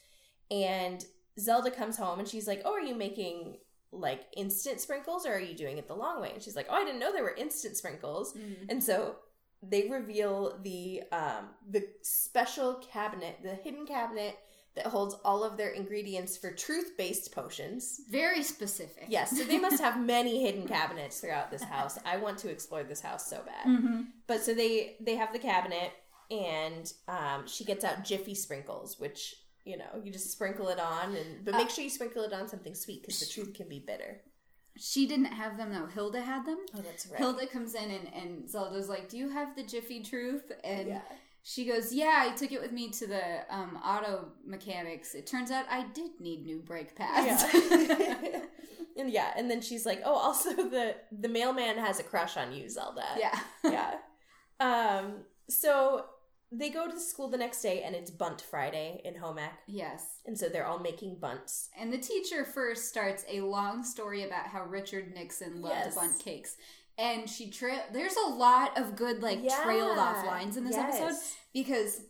and 0.50 1.02
Zelda 1.40 1.70
comes 1.70 1.96
home 1.96 2.18
and 2.18 2.28
she's 2.28 2.46
like, 2.46 2.60
"Oh, 2.66 2.74
are 2.74 2.82
you 2.82 2.94
making 2.94 3.56
like 3.92 4.26
instant 4.36 4.80
sprinkles, 4.80 5.26
or 5.26 5.32
are 5.34 5.40
you 5.40 5.54
doing 5.54 5.78
it 5.78 5.88
the 5.88 5.94
long 5.94 6.20
way?" 6.20 6.30
And 6.32 6.42
she's 6.42 6.56
like, 6.56 6.66
"Oh, 6.68 6.74
I 6.74 6.84
didn't 6.84 7.00
know 7.00 7.12
there 7.12 7.22
were 7.22 7.34
instant 7.34 7.76
sprinkles." 7.76 8.34
Mhm. 8.34 8.66
And 8.68 8.82
so 8.84 9.16
they 9.62 9.88
reveal 9.88 10.58
the 10.62 11.02
um, 11.12 11.50
the 11.68 11.84
special 12.02 12.74
cabinet, 12.92 13.38
the 13.42 13.54
hidden 13.54 13.86
cabinet 13.86 14.36
that 14.74 14.86
holds 14.86 15.14
all 15.24 15.42
of 15.42 15.56
their 15.56 15.70
ingredients 15.70 16.36
for 16.36 16.52
truth 16.52 16.92
based 16.96 17.32
potions. 17.32 18.00
Very 18.08 18.42
specific. 18.44 19.06
Yes, 19.08 19.36
so 19.36 19.42
they 19.42 19.58
must 19.58 19.80
have 19.82 19.98
many 20.16 20.42
hidden 20.44 20.68
cabinets 20.68 21.18
throughout 21.20 21.50
this 21.50 21.64
house. 21.64 21.98
I 22.04 22.18
want 22.18 22.38
to 22.38 22.50
explore 22.50 22.84
this 22.84 23.00
house 23.00 23.26
so 23.28 23.42
bad. 23.44 23.64
hmm 23.64 24.02
But 24.28 24.42
so 24.42 24.54
they 24.54 24.96
they 25.00 25.16
have 25.16 25.32
the 25.32 25.38
cabinet, 25.40 25.90
and 26.30 26.92
um, 27.08 27.46
she 27.46 27.64
gets 27.64 27.84
out 27.84 28.04
Jiffy 28.04 28.34
sprinkles, 28.36 29.00
which 29.00 29.34
you 29.68 29.76
know 29.76 30.00
you 30.02 30.10
just 30.10 30.32
sprinkle 30.32 30.68
it 30.68 30.80
on, 30.80 31.14
and 31.14 31.44
but 31.44 31.54
make 31.54 31.70
sure 31.70 31.84
you 31.84 31.90
sprinkle 31.90 32.22
it 32.22 32.32
on 32.32 32.48
something 32.48 32.74
sweet 32.74 33.02
because 33.02 33.20
the 33.20 33.26
truth 33.26 33.54
can 33.54 33.68
be 33.68 33.78
bitter. 33.78 34.22
She 34.78 35.06
didn't 35.06 35.26
have 35.26 35.56
them 35.56 35.72
though. 35.72 35.86
Hilda 35.86 36.22
had 36.22 36.46
them. 36.46 36.58
Oh, 36.74 36.80
that's 36.80 37.06
right. 37.08 37.18
Hilda 37.18 37.46
comes 37.48 37.74
in 37.74 37.90
and, 37.90 38.14
and 38.14 38.48
Zelda's 38.48 38.88
like, 38.88 39.08
"Do 39.08 39.18
you 39.18 39.28
have 39.28 39.56
the 39.56 39.64
Jiffy 39.64 40.02
Truth?" 40.02 40.52
And 40.62 40.88
yeah. 40.88 41.00
she 41.42 41.66
goes, 41.66 41.92
"Yeah, 41.92 42.24
I 42.26 42.34
took 42.34 42.52
it 42.52 42.60
with 42.60 42.72
me 42.72 42.90
to 42.90 43.06
the 43.06 43.40
um, 43.50 43.76
auto 43.84 44.28
mechanics. 44.46 45.14
It 45.14 45.26
turns 45.26 45.50
out 45.50 45.64
I 45.68 45.86
did 45.92 46.12
need 46.20 46.44
new 46.44 46.60
brake 46.60 46.94
pads." 46.94 47.44
Yeah. 47.52 48.40
and 48.96 49.10
yeah, 49.10 49.32
and 49.36 49.50
then 49.50 49.60
she's 49.60 49.84
like, 49.84 50.00
"Oh, 50.04 50.14
also 50.14 50.50
the 50.54 50.94
the 51.10 51.28
mailman 51.28 51.76
has 51.76 51.98
a 51.98 52.04
crush 52.04 52.36
on 52.36 52.52
you, 52.52 52.68
Zelda." 52.68 53.04
yeah. 53.18 53.38
yeah. 53.64 53.94
Um. 54.60 55.18
So 55.48 56.06
they 56.50 56.70
go 56.70 56.88
to 56.90 56.98
school 56.98 57.28
the 57.28 57.36
next 57.36 57.60
day, 57.62 57.82
and 57.82 57.94
it's 57.94 58.10
Bundt 58.10 58.40
Friday 58.40 59.02
in 59.04 59.14
home 59.16 59.38
ec, 59.38 59.52
Yes. 59.66 60.20
and 60.26 60.38
so 60.38 60.48
they're 60.48 60.66
all 60.66 60.78
making 60.78 61.16
bundts. 61.20 61.68
And 61.78 61.92
the 61.92 61.98
teacher 61.98 62.44
first 62.44 62.88
starts 62.88 63.24
a 63.28 63.40
long 63.42 63.84
story 63.84 64.24
about 64.24 64.46
how 64.46 64.64
Richard 64.64 65.12
Nixon 65.14 65.60
loved 65.60 65.74
Yes. 65.76 65.94
bundt 65.94 66.18
cakes. 66.18 66.56
And 66.96 67.28
she 67.30 67.50
tra- 67.50 67.84
there's 67.92 68.16
a 68.16 68.28
lot 68.30 68.76
of 68.78 68.96
good 68.96 69.22
like 69.22 69.40
trailed 69.62 69.98
off 69.98 70.26
lines 70.26 70.56
in 70.56 70.64
this 70.64 70.74
Yes. 70.74 71.00
episode 71.00 71.20
because 71.52 72.00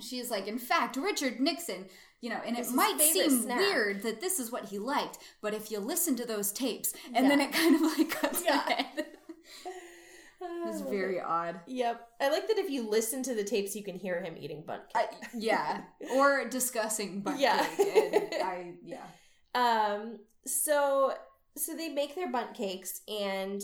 she's 0.00 0.30
like, 0.30 0.46
in 0.46 0.58
fact, 0.58 0.96
Richard 0.96 1.40
Nixon, 1.40 1.86
you 2.20 2.30
know, 2.30 2.40
and 2.46 2.56
it 2.58 2.70
might 2.70 3.00
seem 3.00 3.42
snack. 3.42 3.58
weird 3.58 4.02
that 4.02 4.20
this 4.20 4.38
is 4.38 4.52
what 4.52 4.66
he 4.66 4.78
liked, 4.78 5.18
but 5.40 5.54
if 5.54 5.70
you 5.70 5.78
listen 5.80 6.14
to 6.16 6.24
those 6.24 6.52
tapes, 6.52 6.92
and 7.14 7.28
then 7.30 7.40
it 7.40 7.52
kind 7.52 7.74
of 7.74 7.80
like 7.80 8.10
cuts 8.10 8.44
Yeah. 8.44 8.64
ahead. 8.68 9.06
It 10.48 10.66
was 10.66 10.80
very 10.82 11.20
odd. 11.20 11.60
Yep. 11.66 12.06
I 12.20 12.28
like 12.30 12.48
that 12.48 12.58
if 12.58 12.70
you 12.70 12.88
listen 12.88 13.22
to 13.24 13.34
the 13.34 13.44
tapes, 13.44 13.74
you 13.76 13.82
can 13.84 13.96
hear 13.96 14.20
him 14.20 14.34
eating 14.38 14.64
bundt 14.66 14.82
I, 14.94 15.06
cake. 15.06 15.28
yeah, 15.34 15.82
or 16.16 16.48
discussing 16.48 17.20
bundt 17.20 17.40
Yeah. 17.40 17.64
cake. 17.76 18.32
And 18.32 18.42
I 18.42 18.72
yeah. 18.84 19.04
Um. 19.54 20.18
So 20.46 21.14
so 21.56 21.74
they 21.76 21.88
make 21.88 22.14
their 22.14 22.30
bundt 22.30 22.54
cakes, 22.54 23.00
and 23.08 23.62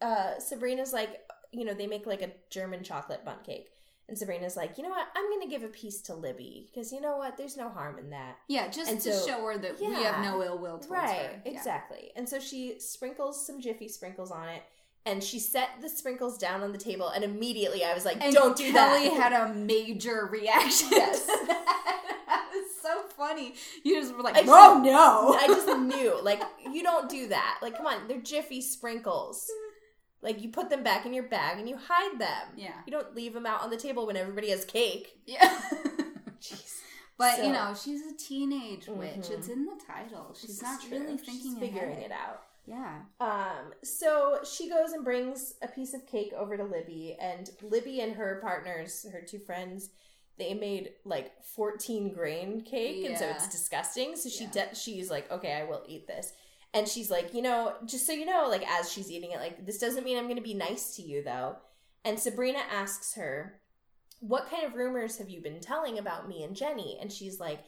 uh, 0.00 0.38
Sabrina's 0.38 0.92
like, 0.92 1.20
you 1.52 1.64
know, 1.64 1.74
they 1.74 1.86
make 1.86 2.06
like 2.06 2.22
a 2.22 2.30
German 2.50 2.82
chocolate 2.82 3.24
bundt 3.24 3.44
cake, 3.44 3.70
and 4.08 4.18
Sabrina's 4.18 4.56
like, 4.56 4.76
you 4.76 4.84
know 4.84 4.90
what, 4.90 5.06
I'm 5.16 5.30
gonna 5.30 5.50
give 5.50 5.62
a 5.62 5.68
piece 5.68 6.00
to 6.02 6.14
Libby 6.14 6.68
because 6.70 6.92
you 6.92 7.00
know 7.00 7.16
what, 7.16 7.36
there's 7.38 7.56
no 7.56 7.68
harm 7.70 7.98
in 7.98 8.10
that. 8.10 8.36
Yeah, 8.48 8.68
just 8.68 8.90
And 8.90 9.00
to 9.00 9.12
so- 9.14 9.26
show 9.26 9.40
her 9.46 9.58
that 9.58 9.80
we 9.80 9.86
have 9.94 10.22
no 10.22 10.42
ill 10.42 10.58
will 10.58 10.78
towards 10.78 10.88
right. 10.88 11.16
her. 11.16 11.42
Yeah. 11.44 11.50
Exactly. 11.52 12.10
And 12.16 12.28
so 12.28 12.38
she 12.38 12.78
sprinkles 12.78 13.46
some 13.46 13.60
Jiffy 13.60 13.88
sprinkles 13.88 14.30
on 14.30 14.48
it. 14.48 14.62
And 15.06 15.22
she 15.22 15.38
set 15.38 15.68
the 15.80 15.88
sprinkles 15.88 16.36
down 16.36 16.62
on 16.62 16.72
the 16.72 16.78
table, 16.78 17.08
and 17.08 17.22
immediately 17.24 17.84
I 17.84 17.94
was 17.94 18.04
like, 18.04 18.22
And 18.22 18.34
"Don't 18.34 18.56
do 18.56 18.72
Kelly 18.72 19.04
that." 19.08 19.12
Kelly 19.12 19.20
had 19.20 19.32
a 19.32 19.54
major 19.54 20.28
reaction. 20.30 20.88
Yes. 20.90 21.24
to 21.26 21.46
that. 21.46 21.62
That 22.26 22.48
was 22.52 22.64
so 22.82 23.02
funny. 23.16 23.54
You 23.84 24.00
just 24.00 24.14
were 24.16 24.22
like, 24.22 24.36
I 24.36 24.42
"Oh 24.46 24.80
no!" 24.82 25.36
I 25.40 25.46
just 25.46 25.68
knew, 25.78 26.20
like, 26.22 26.42
you 26.72 26.82
don't 26.82 27.08
do 27.08 27.28
that. 27.28 27.58
Like, 27.62 27.76
come 27.76 27.86
on, 27.86 28.08
they're 28.08 28.20
Jiffy 28.20 28.60
sprinkles. 28.60 29.48
Like, 30.22 30.42
you 30.42 30.48
put 30.48 30.70
them 30.70 30.82
back 30.82 31.06
in 31.06 31.14
your 31.14 31.28
bag 31.28 31.58
and 31.60 31.68
you 31.68 31.76
hide 31.80 32.18
them. 32.18 32.48
Yeah. 32.56 32.72
You 32.84 32.90
don't 32.90 33.14
leave 33.14 33.32
them 33.32 33.46
out 33.46 33.62
on 33.62 33.70
the 33.70 33.76
table 33.76 34.06
when 34.08 34.16
everybody 34.16 34.50
has 34.50 34.64
cake. 34.64 35.20
yeah. 35.24 35.56
Jeez. 36.40 36.78
but 37.16 37.36
So- 37.36 37.42
you 37.44 37.52
know, 37.52 37.74
she's 37.80 38.00
a 38.06 38.16
teenage 38.16 38.88
witch. 38.88 39.14
Mhm. 39.14 39.30
It's 39.30 39.48
in 39.48 39.66
the 39.66 39.78
title. 39.86 40.34
She's 40.38 40.60
not 40.62 40.80
true. 40.82 40.98
really 40.98 41.16
She's 41.18 41.26
thinking 41.26 41.56
figuring 41.60 41.92
ahead. 41.92 42.06
it 42.06 42.12
out. 42.12 42.42
Yeah. 42.66 42.98
Um, 43.20 43.72
so 43.84 44.40
she 44.44 44.68
goes 44.68 44.92
and 44.92 45.04
brings 45.04 45.54
a 45.62 45.68
piece 45.68 45.94
of 45.94 46.06
cake 46.06 46.32
over 46.36 46.56
to 46.56 46.64
Libby, 46.64 47.16
and 47.20 47.48
Libby 47.62 48.00
and 48.00 48.14
her 48.16 48.40
partners, 48.42 49.06
her 49.12 49.20
two 49.22 49.38
friends, 49.38 49.90
they 50.38 50.52
made 50.52 50.90
like 51.04 51.32
14 51.54 52.12
grain 52.12 52.60
cake, 52.60 53.06
and 53.06 53.16
so 53.16 53.26
it's 53.28 53.48
disgusting. 53.48 54.16
So 54.16 54.28
she 54.28 54.44
Yeah. 54.44 54.50
de- 54.50 54.74
she's 54.74 55.10
like, 55.10 55.30
okay, 55.30 55.52
I 55.52 55.64
will 55.64 55.82
eat 55.86 56.06
this. 56.06 56.32
And 56.74 56.86
she's 56.86 57.10
like, 57.10 57.32
you 57.32 57.40
know, 57.40 57.74
just 57.86 58.06
so 58.06 58.12
you 58.12 58.26
know, 58.26 58.48
like 58.48 58.66
as 58.68 58.92
she's 58.92 59.10
eating 59.10 59.30
it, 59.30 59.38
like 59.38 59.64
this 59.64 59.78
doesn't 59.78 60.04
mean 60.04 60.18
I'm 60.18 60.24
going 60.24 60.36
to 60.36 60.42
be 60.42 60.52
nice 60.52 60.96
to 60.96 61.02
you 61.02 61.22
though. 61.22 61.56
And 62.04 62.18
Sabrina 62.20 62.58
asks 62.70 63.14
her, 63.14 63.60
what 64.20 64.50
kind 64.50 64.64
of 64.64 64.74
rumors 64.74 65.16
have 65.18 65.30
you 65.30 65.40
been 65.40 65.60
telling 65.60 65.98
about 65.98 66.28
me 66.28 66.42
and 66.42 66.54
Jenny? 66.54 66.98
And 67.00 67.10
she's 67.10 67.40
like, 67.40 67.60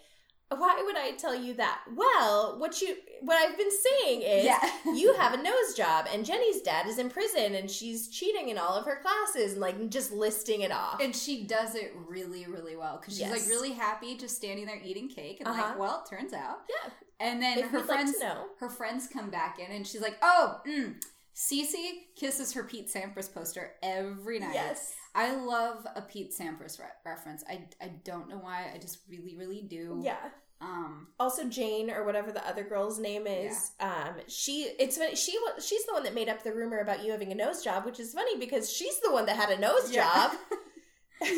Why 0.51 0.83
would 0.85 0.97
I 0.97 1.11
tell 1.13 1.35
you 1.35 1.55
that? 1.55 1.81
Well, 1.95 2.59
what 2.59 2.81
you 2.81 2.97
what 3.21 3.37
I've 3.37 3.59
been 3.59 3.71
saying 3.71 4.23
is 4.23 4.45
Yeah. 4.45 4.61
you 4.95 5.13
have 5.15 5.35
a 5.35 5.43
nose 5.43 5.75
job 5.77 6.07
and 6.13 6.25
Jenny's 6.25 6.63
dad 6.63 6.87
is 6.87 6.99
in 6.99 7.11
prison 7.11 7.55
and 7.55 7.71
she's 7.71 8.09
cheating 8.09 8.49
in 8.49 8.57
all 8.57 8.75
of 8.75 8.85
her 8.87 9.01
classes 9.03 9.53
and 9.53 9.61
like 9.61 9.91
just 9.91 10.11
listing 10.13 10.63
it 10.63 10.73
off. 10.73 11.01
And 11.01 11.15
she 11.15 11.45
does 11.45 11.75
it 11.75 11.93
really, 12.09 12.47
really 12.47 12.77
well 12.77 12.97
because 12.99 13.15
she's 13.15 13.21
Yes. 13.29 13.31
like 13.33 13.49
really 13.49 13.73
happy 13.73 14.17
just 14.17 14.37
standing 14.37 14.65
there 14.67 14.81
eating 14.83 15.09
cake 15.09 15.41
and 15.41 15.49
Uh-huh. 15.49 15.63
like, 15.71 15.79
well, 15.79 16.03
it 16.07 16.09
turns 16.09 16.33
out. 16.33 16.61
yeah. 16.69 16.91
And 17.21 17.43
then 17.43 17.59
If 17.59 17.71
her 17.71 17.79
like 17.79 17.87
friends, 17.87 18.19
know. 18.21 18.47
her 18.61 18.71
friends 18.71 19.09
come 19.13 19.29
back 19.29 19.59
in, 19.59 19.71
and 19.73 19.85
she's 19.85 20.01
like, 20.01 20.17
"Oh, 20.23 20.61
mm. 20.65 20.95
Cece 21.35 22.15
kisses 22.17 22.53
her 22.53 22.63
Pete 22.63 22.89
Sampras 22.89 23.33
poster 23.33 23.73
every 23.83 24.39
night." 24.39 24.55
Yes. 24.55 24.95
I 25.27 25.35
love 25.35 25.87
a 25.97 26.03
Pete 26.03 26.33
Sampras 26.39 26.79
re- 26.79 26.87
reference. 27.05 27.43
I 27.49 27.57
I 27.81 27.89
don't 28.05 28.29
know 28.29 28.39
why. 28.39 28.71
I 28.75 28.79
just 28.79 28.99
really, 29.09 29.35
really 29.37 29.63
do. 29.63 30.01
Yeah. 30.03 30.17
Um. 30.61 31.09
Also 31.21 31.45
Jane 31.49 31.89
or 31.91 32.05
whatever 32.05 32.33
the 32.33 32.45
other 32.47 32.65
girl's 32.65 32.99
name 32.99 33.27
is, 33.27 33.73
um 33.81 34.15
she 34.27 34.55
it's 34.79 34.97
she 35.25 35.39
she's 35.61 35.85
the 35.87 35.93
one 35.93 36.03
that 36.05 36.15
made 36.15 36.29
up 36.29 36.43
the 36.43 36.53
rumor 36.53 36.79
about 36.79 37.05
you 37.05 37.13
having 37.13 37.31
a 37.33 37.35
nose 37.35 37.63
job, 37.63 37.85
which 37.85 38.01
is 38.01 38.13
funny 38.13 38.37
because 38.39 38.73
she's 38.73 38.99
the 39.05 39.13
one 39.13 39.27
that 39.27 39.37
had 39.37 39.51
a 39.51 39.59
nose 39.61 39.91
Yeah. 39.93 40.05
job. 40.31 40.33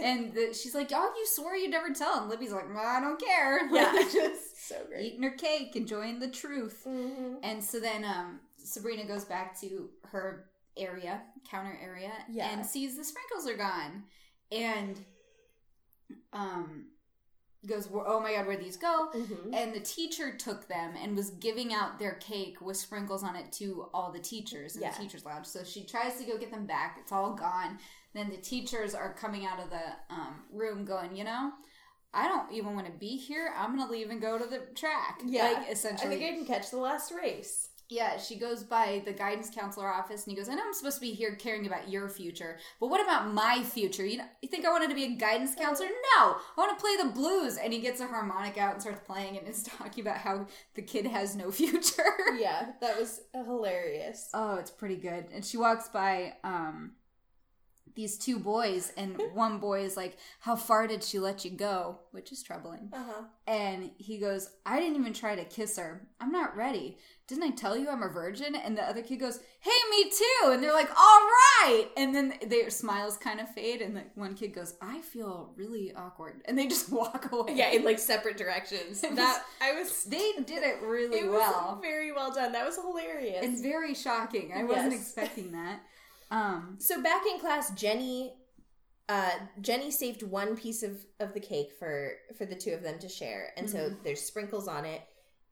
And 0.00 0.32
the, 0.34 0.54
she's 0.54 0.74
like, 0.74 0.90
"Oh, 0.94 1.12
you 1.16 1.26
swore 1.26 1.56
you'd 1.56 1.70
never 1.70 1.90
tell." 1.92 2.20
And 2.20 2.28
Libby's 2.30 2.52
like, 2.52 2.68
"Well, 2.72 2.84
"I 2.86 3.00
don't 3.00 3.20
care." 3.20 3.68
yeah, 3.72 3.92
Like, 3.92 4.12
just 4.12 4.68
so 4.68 4.76
great. 4.88 5.06
eating 5.06 5.22
her 5.22 5.30
cake, 5.30 5.74
enjoying 5.76 6.20
the 6.20 6.28
truth. 6.28 6.84
Mhm. 6.86 7.36
And 7.42 7.62
so 7.64 7.80
then 7.80 8.04
um, 8.04 8.40
Sabrina 8.62 9.04
goes 9.06 9.24
back 9.24 9.58
to 9.62 9.90
her 10.12 10.46
area, 10.76 11.22
counter 11.50 11.78
area, 11.82 12.12
Yeah. 12.30 12.50
and 12.50 12.64
sees 12.66 12.96
the 12.96 13.04
sprinkles 13.04 13.46
are 13.48 13.56
gone. 13.56 14.04
And 14.52 15.04
um, 16.32 16.86
goes, 17.66 17.88
Oh 17.92 18.20
my 18.20 18.32
god, 18.34 18.46
where'd 18.46 18.60
these 18.62 18.76
go? 18.76 19.10
Mhm. 19.14 19.54
And 19.54 19.74
the 19.74 19.80
teacher 19.80 20.36
took 20.36 20.68
them 20.68 20.94
and 21.00 21.16
was 21.16 21.30
giving 21.30 21.72
out 21.72 21.98
their 21.98 22.14
cake 22.16 22.60
with 22.60 22.76
sprinkles 22.76 23.22
on 23.22 23.36
it 23.36 23.52
to 23.52 23.88
all 23.94 24.12
the 24.12 24.18
teachers 24.18 24.76
in 24.76 24.82
Yeah. 24.82 24.90
the 24.92 25.02
teacher's 25.02 25.24
lounge. 25.24 25.46
So 25.46 25.64
she 25.64 25.84
tries 25.86 26.16
to 26.18 26.24
go 26.24 26.36
get 26.36 26.50
them 26.50 26.66
back. 26.66 26.98
It's 27.00 27.12
all 27.12 27.34
gone. 27.34 27.78
Then 28.12 28.28
the 28.30 28.36
teachers 28.36 28.94
are 28.94 29.14
coming 29.14 29.46
out 29.46 29.60
of 29.60 29.70
the 29.70 29.82
um, 30.10 30.44
room 30.52 30.84
going, 30.84 31.16
You 31.16 31.24
know, 31.24 31.52
I 32.12 32.28
don't 32.28 32.52
even 32.52 32.74
want 32.74 32.86
to 32.86 32.92
be 32.92 33.16
here. 33.16 33.52
I'm 33.56 33.74
going 33.76 33.86
to 33.88 33.92
leave 33.92 34.10
and 34.10 34.20
go 34.20 34.38
to 34.38 34.44
the 34.46 34.66
track. 34.76 35.20
Yeah, 35.24 35.50
Like, 35.52 35.70
essentially. 35.70 36.14
I 36.14 36.18
think 36.18 36.32
I 36.32 36.36
can 36.36 36.46
catch 36.46 36.70
the 36.70 36.76
last 36.78 37.10
race. 37.12 37.70
Yeah, 37.90 38.16
she 38.18 38.38
goes 38.38 38.62
by 38.62 39.02
the 39.04 39.12
guidance 39.12 39.50
counselor 39.54 39.88
office 39.92 40.24
and 40.24 40.32
he 40.32 40.36
goes, 40.36 40.48
I 40.48 40.54
know 40.54 40.62
I'm 40.66 40.72
supposed 40.72 40.96
to 40.96 41.00
be 41.00 41.12
here 41.12 41.34
caring 41.34 41.66
about 41.66 41.88
your 41.90 42.08
future, 42.08 42.58
but 42.80 42.88
what 42.88 43.02
about 43.02 43.32
my 43.32 43.62
future? 43.62 44.04
You, 44.06 44.18
know, 44.18 44.24
you 44.42 44.48
think 44.48 44.64
I 44.64 44.70
wanted 44.70 44.88
to 44.88 44.94
be 44.94 45.04
a 45.04 45.16
guidance 45.16 45.54
counselor? 45.54 45.88
No, 45.88 46.36
I 46.36 46.36
want 46.56 46.76
to 46.76 46.82
play 46.82 46.96
the 46.96 47.10
blues. 47.12 47.58
And 47.58 47.72
he 47.72 47.80
gets 47.80 48.00
a 48.00 48.06
harmonica 48.06 48.60
out 48.60 48.72
and 48.74 48.82
starts 48.82 49.06
playing 49.06 49.36
and 49.36 49.46
is 49.46 49.62
talking 49.78 50.02
about 50.02 50.18
how 50.18 50.46
the 50.74 50.82
kid 50.82 51.06
has 51.06 51.36
no 51.36 51.50
future. 51.50 52.02
Yeah, 52.38 52.72
that 52.80 52.98
was 52.98 53.20
hilarious. 53.32 54.30
oh, 54.34 54.56
it's 54.56 54.70
pretty 54.70 54.96
good. 54.96 55.26
And 55.32 55.44
she 55.44 55.56
walks 55.56 55.88
by 55.88 56.34
um, 56.42 56.92
these 57.94 58.18
two 58.18 58.38
boys, 58.38 58.92
and 58.96 59.20
one 59.34 59.58
boy 59.58 59.84
is 59.84 59.96
like, 59.96 60.16
How 60.40 60.56
far 60.56 60.86
did 60.86 61.02
she 61.04 61.18
let 61.18 61.44
you 61.44 61.50
go? 61.50 61.98
Which 62.12 62.32
is 62.32 62.42
troubling. 62.42 62.90
Uh 62.92 63.04
huh. 63.06 63.22
And 63.46 63.90
he 63.98 64.18
goes, 64.18 64.50
I 64.64 64.80
didn't 64.80 64.96
even 65.00 65.12
try 65.12 65.34
to 65.36 65.44
kiss 65.44 65.76
her. 65.78 66.06
I'm 66.20 66.32
not 66.32 66.56
ready. 66.56 66.96
Didn't 67.26 67.44
I 67.44 67.50
tell 67.50 67.74
you 67.76 67.88
I'm 67.88 68.02
a 68.02 68.08
virgin? 68.08 68.54
And 68.54 68.76
the 68.76 68.82
other 68.82 69.00
kid 69.02 69.16
goes, 69.18 69.40
Hey, 69.60 69.70
me 69.90 70.10
too. 70.10 70.50
And 70.50 70.62
they're 70.62 70.74
like, 70.74 70.90
All 70.90 71.20
right. 71.64 71.86
And 71.96 72.14
then 72.14 72.34
their 72.48 72.68
smiles 72.70 73.16
kind 73.16 73.40
of 73.40 73.48
fade. 73.54 73.80
And 73.80 73.96
the 73.96 74.02
one 74.14 74.34
kid 74.34 74.54
goes, 74.54 74.74
I 74.82 75.00
feel 75.00 75.52
really 75.56 75.92
awkward. 75.94 76.42
And 76.46 76.58
they 76.58 76.66
just 76.66 76.90
walk 76.92 77.30
away. 77.32 77.54
Yeah, 77.54 77.70
in 77.70 77.84
like 77.84 77.98
separate 77.98 78.36
directions. 78.36 79.02
Was- 79.02 79.16
that 79.16 79.42
I 79.60 79.72
was. 79.72 80.04
They 80.14 80.32
did 80.44 80.62
it 80.62 80.82
really 80.82 81.18
it 81.20 81.30
well. 81.30 81.78
very 81.82 82.12
well 82.12 82.32
done. 82.32 82.52
That 82.52 82.66
was 82.66 82.76
hilarious. 82.76 83.44
and 83.44 83.62
very 83.62 83.94
shocking. 83.94 84.52
I 84.54 84.64
wasn't 84.64 84.92
expecting 84.92 85.52
that. 85.52 85.80
Um, 86.34 86.76
So 86.80 87.02
back 87.02 87.22
in 87.30 87.38
class, 87.40 87.70
Jenny, 87.74 88.34
uh, 89.08 89.30
Jenny 89.60 89.90
saved 89.90 90.22
one 90.22 90.56
piece 90.56 90.82
of 90.82 91.04
of 91.20 91.32
the 91.34 91.40
cake 91.40 91.70
for 91.78 92.12
for 92.36 92.44
the 92.46 92.56
two 92.56 92.72
of 92.72 92.82
them 92.82 92.98
to 92.98 93.08
share, 93.08 93.52
and 93.56 93.68
so 93.70 93.78
Mm-hmm. 93.78 94.02
there's 94.04 94.20
sprinkles 94.22 94.66
on 94.68 94.84
it. 94.84 95.02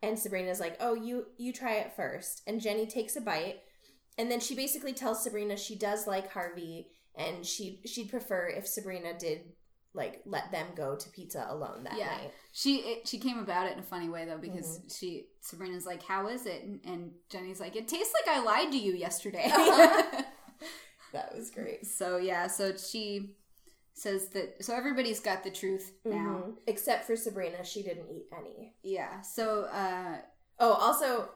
And 0.03 0.19
Sabrina's 0.19 0.59
like, 0.61 0.77
"Oh, 0.81 0.95
you 0.95 1.27
you 1.39 1.53
try 1.53 1.75
it 1.75 1.95
first. 1.95 2.43
And 2.47 2.61
Jenny 2.61 2.87
takes 2.87 3.15
a 3.17 3.21
bite, 3.21 3.61
and 4.19 4.31
then 4.31 4.41
she 4.41 4.55
basically 4.57 4.93
tells 4.93 5.23
Sabrina 5.23 5.57
she 5.57 5.77
does 5.77 6.07
like 6.09 6.33
Harvey, 6.33 6.89
and 7.15 7.47
she 7.47 7.81
she'd 7.87 8.11
prefer 8.11 8.49
if 8.49 8.67
Sabrina 8.67 9.17
did 9.19 9.43
like 9.95 10.23
let 10.25 10.51
them 10.51 10.69
go 10.75 10.97
to 10.97 11.11
pizza 11.11 11.47
alone 11.51 11.85
that 11.85 11.99
Yeah. 11.99 12.07
night. 12.07 12.33
she 12.53 12.77
it, 12.79 13.07
she 13.07 13.19
came 13.19 13.39
about 13.39 13.67
it 13.69 13.75
in 13.75 13.79
a 13.79 13.83
funny 13.95 14.09
way 14.09 14.25
though 14.25 14.39
because 14.39 14.79
Mm-hmm. 14.79 14.89
she 14.99 15.27
Sabrina's 15.43 15.87
like, 15.87 16.03
"How 16.03 16.27
is 16.29 16.47
it?" 16.47 16.65
And, 16.65 16.81
and 16.85 17.13
Jenny's 17.31 17.61
like, 17.61 17.77
"It 17.77 17.87
tastes 17.89 18.15
like 18.19 18.35
I 18.37 18.41
lied 18.43 18.73
to 18.73 18.79
you 18.79 18.95
yesterday." 18.95 19.53
That 21.13 21.35
was 21.37 21.51
great. 21.51 21.87
So 21.87 22.17
yeah, 22.17 22.47
so 22.47 22.75
she 22.77 23.37
says 23.95 24.29
that 24.29 24.65
so 24.65 24.75
everybody's 24.75 25.21
got 25.21 25.45
the 25.45 25.51
truth 25.51 25.93
now. 26.05 26.45
Mhm. 26.47 26.57
Except 26.67 27.05
for 27.07 27.17
Sabrina, 27.17 27.63
she 27.65 27.83
didn't 27.83 28.09
eat 28.11 28.27
any. 28.37 28.75
Yeah. 28.83 29.21
So 29.21 29.65
uh 29.65 30.17
Oh, 30.59 30.73
also, 30.75 31.31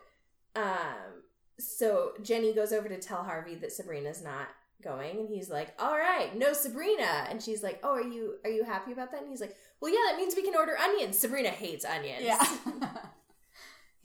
um, 0.54 1.22
so 1.58 2.12
Jenny 2.22 2.52
goes 2.54 2.72
over 2.72 2.88
to 2.88 2.98
tell 2.98 3.24
Harvey 3.24 3.56
that 3.56 3.72
Sabrina's 3.72 4.22
not 4.22 4.48
going, 4.82 5.18
and 5.18 5.28
he's 5.28 5.50
like, 5.50 5.74
"All 5.80 5.96
right, 5.98 6.36
no 6.36 6.52
Sabrina," 6.52 7.26
and 7.28 7.42
she's 7.42 7.62
like, 7.62 7.80
"Oh, 7.82 7.94
are 7.94 8.02
you 8.02 8.36
are 8.44 8.50
you 8.50 8.62
happy 8.62 8.92
about 8.92 9.10
that?" 9.12 9.22
And 9.22 9.30
he's 9.30 9.40
like, 9.40 9.56
"Well, 9.80 9.90
yeah, 9.90 10.10
that 10.10 10.16
means 10.18 10.36
we 10.36 10.42
can 10.42 10.54
order 10.54 10.76
onions." 10.78 11.18
Sabrina 11.18 11.48
hates 11.48 11.84
onions. 11.84 12.22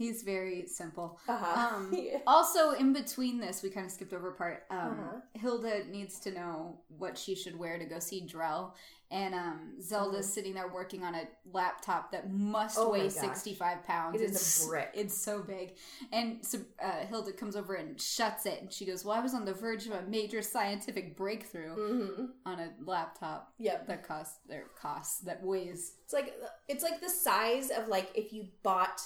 He's 0.01 0.23
very 0.23 0.65
simple. 0.67 1.19
Uh-huh. 1.27 1.75
Um, 1.75 1.91
Yeah. 1.97 2.19
also, 2.25 2.71
in 2.71 2.91
between 2.93 3.39
this, 3.39 3.61
we 3.61 3.69
kind 3.69 3.85
of 3.85 3.91
skipped 3.91 4.13
over 4.13 4.29
a 4.29 4.33
part. 4.33 4.63
Um, 4.71 4.77
Uh-huh. 4.77 5.17
Hilda 5.33 5.85
needs 5.89 6.19
to 6.21 6.31
know 6.31 6.79
what 6.97 7.17
she 7.17 7.35
should 7.35 7.57
wear 7.57 7.77
to 7.77 7.85
go 7.85 7.99
see 7.99 8.25
Drell, 8.25 8.73
and 9.11 9.35
um, 9.35 9.73
Zelda's 9.81 10.31
sitting 10.31 10.53
there 10.53 10.69
working 10.69 11.03
on 11.03 11.13
a 11.15 11.23
laptop 11.51 12.11
that 12.13 12.31
must 12.31 12.77
Oh 12.79 12.89
weigh 12.91 13.09
sixty-five 13.09 13.83
pounds. 13.85 14.15
It 14.19 14.23
is 14.31 14.63
a 14.63 14.67
brick. 14.67 14.89
It's 14.93 15.15
so 15.29 15.41
big, 15.43 15.75
and 16.11 16.43
so, 16.45 16.59
uh, 16.81 17.05
Hilda 17.09 17.33
comes 17.33 17.55
over 17.55 17.73
and 17.75 17.99
shuts 17.99 18.45
it, 18.45 18.61
and 18.61 18.71
she 18.71 18.85
goes, 18.85 19.03
"Well, 19.05 19.15
I 19.15 19.21
was 19.21 19.33
on 19.33 19.43
the 19.45 19.53
verge 19.53 19.85
of 19.85 19.91
a 19.93 20.03
major 20.03 20.41
scientific 20.41 21.15
breakthrough 21.17 21.75
hmm 21.75 22.25
on 22.45 22.59
a 22.59 22.69
laptop 22.85 23.53
Yep. 23.59 23.87
that 23.87 24.07
costs 24.07 24.39
their 24.47 24.65
costs 24.81 25.19
that 25.27 25.43
weighs." 25.43 25.81
It's 26.05 26.13
like 26.13 26.33
it's 26.67 26.83
like 26.83 27.01
the 27.01 27.09
size 27.09 27.69
of 27.69 27.87
like 27.89 28.09
if 28.15 28.31
you 28.33 28.47
bought 28.63 29.01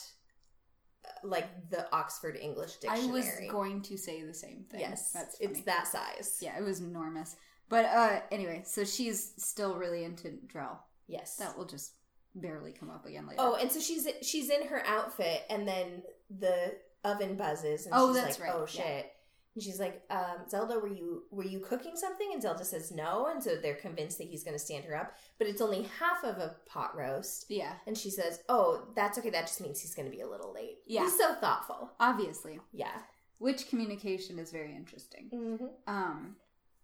like 1.23 1.69
the 1.69 1.91
Oxford 1.93 2.37
English 2.37 2.75
Dictionary. 2.77 3.07
I 3.07 3.11
was 3.11 3.29
going 3.49 3.81
to 3.83 3.97
say 3.97 4.23
the 4.23 4.33
same 4.33 4.65
thing. 4.69 4.79
Yes, 4.79 5.11
that's 5.11 5.37
it's 5.39 5.61
that 5.61 5.87
size. 5.87 6.37
Yeah, 6.41 6.57
it 6.57 6.63
was 6.63 6.79
enormous. 6.81 7.35
But 7.69 7.85
uh 7.85 8.19
anyway, 8.31 8.63
so 8.65 8.83
she's 8.83 9.33
still 9.37 9.75
really 9.75 10.03
into 10.03 10.37
Drell. 10.47 10.77
Yes. 11.07 11.37
That 11.37 11.57
will 11.57 11.65
just 11.65 11.93
barely 12.35 12.71
come 12.71 12.89
up 12.89 13.05
again 13.05 13.27
later. 13.27 13.41
Oh, 13.41 13.55
and 13.55 13.71
so 13.71 13.79
she's 13.79 14.07
she's 14.21 14.49
in 14.49 14.67
her 14.67 14.85
outfit, 14.85 15.43
and 15.49 15.67
then 15.67 16.03
the 16.29 16.75
oven 17.03 17.35
buzzes, 17.35 17.85
and 17.85 17.93
Oh, 17.95 18.13
she's 18.13 18.23
that's 18.23 18.39
like, 18.39 18.49
right, 18.49 18.57
"Oh 18.61 18.65
shit!" 18.65 19.11
And 19.55 19.63
she's 19.63 19.79
like, 19.79 20.03
um, 20.09 20.47
"Zelda, 20.49 20.77
were 20.79 20.87
you 20.93 21.23
were 21.31 21.45
you 21.45 21.59
cooking 21.59 21.95
something?" 21.95 22.29
And 22.33 22.41
Zelda 22.41 22.65
says 22.65 22.91
no, 22.91 23.27
and 23.27 23.41
so 23.41 23.55
they're 23.55 23.75
convinced 23.75 24.17
that 24.17 24.27
he's 24.27 24.43
going 24.43 24.55
to 24.55 24.59
stand 24.63 24.83
her 24.85 24.95
up, 24.97 25.13
but 25.39 25.47
it's 25.47 25.61
only 25.61 25.83
half 25.99 26.23
of 26.25 26.37
a 26.39 26.55
pot 26.65 26.95
roast. 26.97 27.45
yeah, 27.49 27.73
And 27.87 27.97
she 27.97 28.09
says, 28.09 28.43
"Oh, 28.49 28.87
that's 28.95 29.17
okay. 29.17 29.29
That 29.29 29.47
just 29.47 29.61
means 29.61 29.79
he's 29.79 29.95
going 29.95 30.09
to 30.11 30.15
be 30.15 30.21
a 30.21 30.27
little 30.29 30.53
late." 30.53 30.79
Yeah. 30.85 31.03
he's 31.03 31.17
so 31.17 31.33
thoughtful. 31.35 31.91
obviously. 31.99 32.59
Yeah. 32.73 32.97
Which 33.37 33.69
communication 33.69 34.39
is 34.39 34.51
very 34.51 34.75
interesting. 34.75 35.29
Mm-hmm. 35.33 35.65
Um 35.87 36.35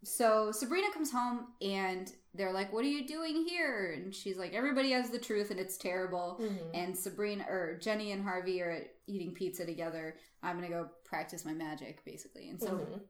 so 0.04 0.52
Sabrina 0.52 0.92
comes 0.94 1.12
home 1.12 1.48
and 1.62 2.12
they're 2.34 2.54
like, 2.54 2.72
"What 2.74 2.84
are 2.86 2.90
you 2.90 3.06
doing 3.08 3.46
here?" 3.48 3.92
And 3.96 4.14
she's 4.16 4.38
like, 4.38 4.54
"Everybody 4.54 4.92
has 4.92 5.10
the 5.10 5.20
truth 5.20 5.52
and 5.52 5.60
it's 5.60 5.78
terrible." 5.78 6.40
Mm-hmm. 6.42 6.74
And 6.76 6.98
Sabrina 6.98 7.46
or 7.50 7.78
Jenny 7.80 8.12
and 8.12 8.24
Harvey 8.24 8.62
are 8.62 8.84
eating 9.08 9.34
pizza 9.34 9.66
together. 9.66 10.16
I'm 10.42 10.58
going 10.58 10.70
to 10.70 10.76
go 10.76 10.90
practice 11.06 11.46
my 11.46 11.54
magic 11.54 12.04
basically. 12.06 12.50
And 12.50 12.60
so 12.60 12.68
Mhm. 12.70 13.02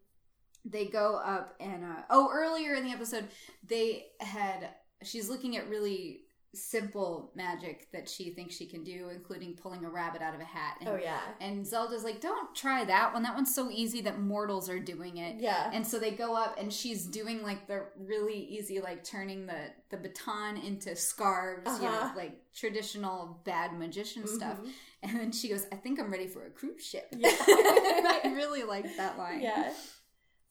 they 0.65 0.85
go 0.87 1.15
up 1.15 1.55
and 1.59 1.83
uh, 1.85 2.01
oh 2.09 2.29
earlier 2.31 2.75
in 2.75 2.83
the 2.83 2.91
episode 2.91 3.27
they 3.63 4.07
had 4.19 4.69
she's 5.03 5.29
looking 5.29 5.57
at 5.57 5.67
really 5.69 6.25
simple 6.53 7.31
magic 7.33 7.87
that 7.93 8.09
she 8.09 8.29
thinks 8.31 8.53
she 8.55 8.65
can 8.65 8.83
do 8.83 9.09
including 9.09 9.53
pulling 9.55 9.85
a 9.85 9.89
rabbit 9.89 10.21
out 10.21 10.35
of 10.35 10.41
a 10.41 10.45
hat 10.45 10.75
and, 10.81 10.89
Oh 10.89 10.97
yeah. 11.01 11.19
and 11.39 11.65
zelda's 11.65 12.03
like 12.03 12.19
don't 12.19 12.53
try 12.53 12.83
that 12.83 13.13
one 13.13 13.23
that 13.23 13.33
one's 13.35 13.55
so 13.55 13.69
easy 13.71 14.01
that 14.01 14.19
mortals 14.19 14.69
are 14.69 14.79
doing 14.79 15.15
it 15.17 15.37
Yeah. 15.39 15.69
and 15.73 15.87
so 15.87 15.97
they 15.97 16.11
go 16.11 16.35
up 16.35 16.57
and 16.59 16.71
she's 16.73 17.05
doing 17.05 17.41
like 17.41 17.67
the 17.67 17.85
really 17.97 18.37
easy 18.37 18.81
like 18.81 19.03
turning 19.05 19.45
the 19.45 19.67
the 19.91 19.97
baton 19.97 20.57
into 20.57 20.93
scarves 20.95 21.71
you 21.77 21.83
know 21.83 21.87
Uh-huh. 21.89 22.13
like 22.17 22.41
traditional 22.53 23.41
bad 23.45 23.77
magician 23.79 24.27
stuff 24.27 24.57
Mhm. 24.61 24.71
and 25.03 25.19
then 25.19 25.31
she 25.31 25.47
goes 25.47 25.65
i 25.71 25.75
think 25.77 25.99
i'm 26.01 26.11
ready 26.11 26.27
for 26.27 26.45
a 26.45 26.49
cruise 26.49 26.85
ship 26.85 27.07
Yeah. 27.15 27.29
i 27.39 28.33
really 28.35 28.63
like 28.63 28.97
that 28.97 29.17
line 29.17 29.41
yeah. 29.41 29.71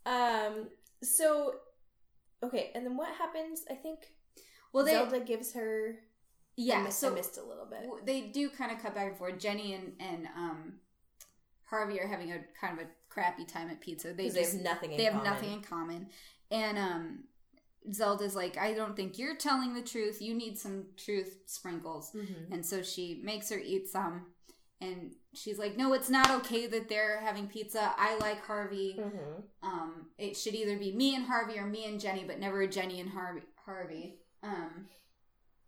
Um. 0.06 0.68
So, 1.02 1.54
okay, 2.42 2.70
and 2.74 2.84
then 2.86 2.96
what 2.96 3.14
happens? 3.14 3.64
I 3.70 3.74
think 3.74 3.98
well 4.72 4.84
they 4.84 4.92
Zelda 4.92 5.20
gives 5.20 5.52
her 5.54 5.96
yeah, 6.56 6.84
I, 6.86 6.90
so 6.90 7.14
missed 7.14 7.38
a 7.38 7.42
little 7.42 7.64
bit. 7.66 8.04
they 8.04 8.20
do 8.22 8.50
kind 8.50 8.70
of 8.72 8.82
cut 8.82 8.94
back 8.94 9.08
and 9.08 9.16
forth. 9.16 9.38
Jenny 9.38 9.72
and 9.74 9.92
and 9.98 10.26
um, 10.36 10.74
Harvey 11.64 12.00
are 12.00 12.06
having 12.06 12.32
a 12.32 12.40
kind 12.60 12.78
of 12.78 12.86
a 12.86 12.88
crappy 13.08 13.44
time 13.44 13.70
at 13.70 13.80
pizza. 13.80 14.08
They 14.08 14.24
Because 14.28 14.34
they 14.34 14.42
have 14.42 14.54
nothing 14.64 14.92
in 14.92 14.96
they 14.98 15.04
have 15.04 15.14
common. 15.14 15.30
nothing 15.30 15.52
in 15.52 15.60
common, 15.62 16.06
and 16.50 16.78
um, 16.78 17.24
Zelda's 17.92 18.36
like, 18.36 18.58
I 18.58 18.74
don't 18.74 18.94
think 18.94 19.18
you're 19.18 19.36
telling 19.36 19.74
the 19.74 19.82
truth. 19.82 20.20
You 20.20 20.34
need 20.34 20.58
some 20.58 20.86
truth 20.96 21.38
sprinkles, 21.46 22.10
Mhm. 22.14 22.52
and 22.52 22.66
so 22.66 22.82
she 22.82 23.20
makes 23.24 23.48
her 23.50 23.58
eat 23.58 23.88
some, 23.88 24.26
and 24.80 25.14
she's 25.32 25.58
like, 25.58 25.76
No, 25.78 25.92
it's 25.94 26.10
not 26.10 26.30
okay 26.30 26.66
that 26.66 26.88
they're 26.88 27.20
having 27.20 27.46
pizza. 27.46 27.94
I 27.96 28.18
like 28.18 28.44
Harvey. 28.44 28.96
Mhm. 28.98 29.42
Um, 29.62 30.06
it 30.18 30.36
should 30.36 30.54
either 30.54 30.76
be 30.76 30.92
me 30.92 31.14
and 31.14 31.24
Harvey 31.24 31.58
or 31.58 31.64
me 31.66 31.86
and 31.86 31.98
Jenny, 32.00 32.24
but 32.24 32.38
never 32.38 32.66
Jenny 32.66 33.00
and 33.00 33.10
Harvey. 33.10 33.42
Harvey. 33.64 34.18
Um, 34.42 34.86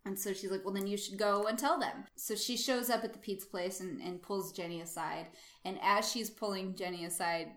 and 0.05 0.19
so 0.19 0.33
she's 0.33 0.51
like, 0.51 0.65
well, 0.65 0.73
then 0.73 0.87
you 0.87 0.97
should 0.97 1.17
go 1.17 1.47
and 1.47 1.57
tell 1.57 1.79
them. 1.79 2.05
So 2.15 2.35
she 2.35 2.57
shows 2.57 2.89
up 2.89 3.03
at 3.03 3.13
the 3.13 3.19
pizza 3.19 3.47
place 3.47 3.79
and, 3.79 4.01
and 4.01 4.21
pulls 4.21 4.51
Jenny 4.51 4.81
aside. 4.81 5.27
And 5.63 5.79
as 5.81 6.11
she's 6.11 6.29
pulling 6.29 6.75
Jenny 6.75 7.05
aside, 7.05 7.51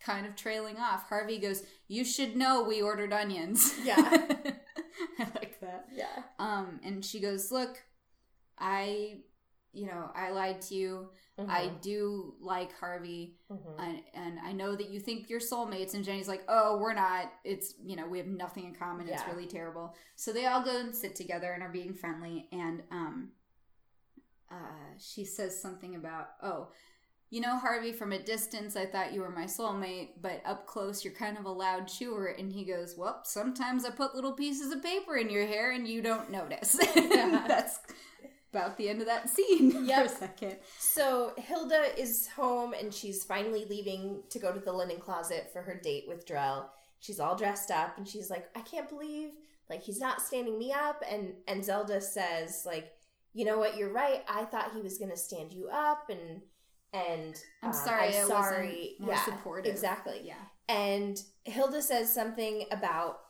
kind 0.00 0.26
of 0.26 0.34
trailing 0.34 0.78
off, 0.78 1.08
Harvey 1.08 1.38
goes, 1.38 1.62
you 1.86 2.04
should 2.04 2.36
know 2.36 2.62
we 2.62 2.82
ordered 2.82 3.12
onions. 3.12 3.74
Yeah. 3.84 3.96
I 5.18 5.24
like 5.36 5.60
that. 5.60 5.86
Yeah. 5.94 6.22
Um, 6.40 6.80
and 6.84 7.04
she 7.04 7.20
goes, 7.20 7.52
look, 7.52 7.82
I, 8.58 9.20
you 9.72 9.86
know, 9.86 10.10
I 10.14 10.30
lied 10.30 10.60
to 10.62 10.74
you. 10.74 11.08
I 11.48 11.68
Mhm. 11.68 11.80
do 11.80 12.34
like 12.40 12.72
Harvey 12.78 13.38
Mhm. 13.50 13.78
and, 13.80 14.02
and 14.12 14.38
I 14.40 14.52
know 14.52 14.76
that 14.76 14.90
you 14.90 15.00
think 15.00 15.30
you're 15.30 15.40
soulmates. 15.40 15.94
And 15.94 16.04
Jenny's 16.04 16.28
like, 16.28 16.44
oh, 16.48 16.76
we're 16.76 16.92
not. 16.92 17.32
It's, 17.42 17.74
you 17.82 17.96
know, 17.96 18.06
we 18.06 18.18
have 18.18 18.26
nothing 18.26 18.64
in 18.66 18.74
common. 18.74 19.08
It's 19.08 19.26
really 19.26 19.46
terrible. 19.46 19.94
So 20.14 20.32
they 20.32 20.44
all 20.46 20.62
go 20.62 20.76
and 20.78 20.94
sit 20.94 21.16
together 21.16 21.52
and 21.52 21.62
are 21.62 21.70
being 21.72 21.94
friendly. 21.94 22.48
And 22.52 22.82
um, 22.90 23.32
uh, 24.50 24.54
she 24.98 25.24
says 25.24 25.60
something 25.60 25.94
about, 25.94 26.28
oh, 26.42 26.68
you 27.30 27.40
know, 27.40 27.56
Harvey, 27.56 27.92
from 27.92 28.12
a 28.12 28.22
distance, 28.22 28.76
I 28.76 28.84
thought 28.84 29.14
you 29.14 29.22
were 29.22 29.30
my 29.30 29.46
soulmate, 29.46 30.20
but 30.20 30.42
up 30.44 30.66
close, 30.66 31.02
you're 31.02 31.14
kind 31.14 31.38
of 31.38 31.46
a 31.46 31.50
loud 31.50 31.88
chewer. 31.88 32.26
And 32.26 32.52
he 32.52 32.66
goes, 32.66 32.94
well, 32.98 33.22
sometimes 33.24 33.86
I 33.86 33.90
put 33.90 34.14
little 34.14 34.32
pieces 34.34 34.70
of 34.70 34.82
paper 34.82 35.16
in 35.16 35.30
your 35.30 35.46
hair 35.46 35.70
and 35.72 35.88
you 35.88 36.02
don't 36.02 36.30
notice. 36.30 36.76
Yeah. 36.94 37.46
That's 37.48 37.78
about 38.52 38.76
the 38.76 38.88
end 38.88 39.00
of 39.00 39.06
that 39.06 39.28
scene 39.34 39.84
Yep. 39.86 39.98
for 40.08 40.12
a 40.14 40.16
second. 40.18 40.56
So 40.78 41.32
Hilda 41.36 41.98
is 42.00 42.28
home 42.28 42.74
and 42.74 42.92
she's 42.92 43.24
finally 43.24 43.64
leaving 43.68 44.22
to 44.30 44.38
go 44.38 44.52
to 44.52 44.60
the 44.60 44.72
linen 44.72 44.98
closet 44.98 45.50
for 45.52 45.62
her 45.62 45.80
date 45.82 46.04
with 46.06 46.26
Drell. 46.26 46.66
She's 47.00 47.18
all 47.20 47.34
dressed 47.36 47.70
up 47.70 47.96
and 47.98 48.06
she's 48.06 48.30
like, 48.30 48.46
I 48.56 48.60
can't 48.60 48.88
believe 48.88 49.30
like 49.70 49.82
he's 49.82 50.00
not 50.00 50.20
standing 50.20 50.58
me 50.58 50.72
up 50.72 51.02
and 51.10 51.32
and 51.48 51.64
Zelda 51.64 52.00
says 52.00 52.62
like, 52.66 52.92
you 53.32 53.44
know 53.44 53.58
what, 53.58 53.76
you're 53.76 53.92
right. 53.92 54.22
I 54.28 54.44
thought 54.44 54.72
he 54.74 54.82
was 54.82 54.98
gonna 54.98 55.16
stand 55.16 55.52
you 55.52 55.68
up 55.72 56.10
and 56.10 56.42
and 56.92 57.34
I'm 57.62 57.70
uh, 57.70 57.72
sorry, 57.72 58.16
I'm 58.18 58.26
sorry. 58.26 58.96
more 59.00 59.14
yeah, 59.14 59.24
supportive. 59.24 59.72
Exactly. 59.72 60.20
Yeah. 60.24 60.34
And 60.68 61.18
Hilda 61.44 61.80
says 61.80 62.12
something 62.12 62.66
about 62.70 63.20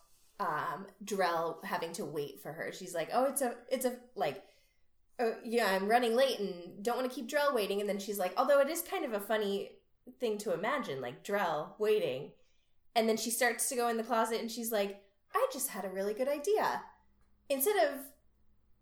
um 0.40 0.86
Drell 1.04 1.64
having 1.64 1.92
to 1.92 2.04
wait 2.04 2.40
for 2.42 2.52
her. 2.52 2.72
She's 2.72 2.92
like, 2.94 3.10
"Oh, 3.12 3.26
it's 3.26 3.40
a 3.42 3.54
it's 3.70 3.84
a 3.84 3.94
like 4.16 4.42
oh, 5.18 5.34
yeah, 5.44 5.66
I'm 5.66 5.88
running 5.88 6.14
late 6.14 6.38
and 6.38 6.82
don't 6.82 6.96
want 6.96 7.08
to 7.08 7.14
keep 7.14 7.28
Drell 7.28 7.54
waiting." 7.54 7.80
And 7.80 7.88
then 7.88 7.98
she's 7.98 8.18
like, 8.18 8.32
"Although 8.36 8.60
it 8.60 8.68
is 8.68 8.82
kind 8.82 9.04
of 9.04 9.12
a 9.12 9.20
funny 9.20 9.72
thing 10.20 10.38
to 10.38 10.52
imagine 10.52 11.00
like 11.00 11.24
Drell 11.24 11.78
waiting." 11.78 12.32
And 12.94 13.08
then 13.08 13.16
she 13.16 13.30
starts 13.30 13.68
to 13.68 13.76
go 13.76 13.88
in 13.88 13.96
the 13.96 14.02
closet 14.02 14.40
and 14.40 14.50
she's 14.50 14.72
like, 14.72 15.02
"I 15.34 15.46
just 15.52 15.68
had 15.68 15.84
a 15.84 15.90
really 15.90 16.14
good 16.14 16.28
idea. 16.28 16.82
Instead 17.48 17.76
of 17.76 18.00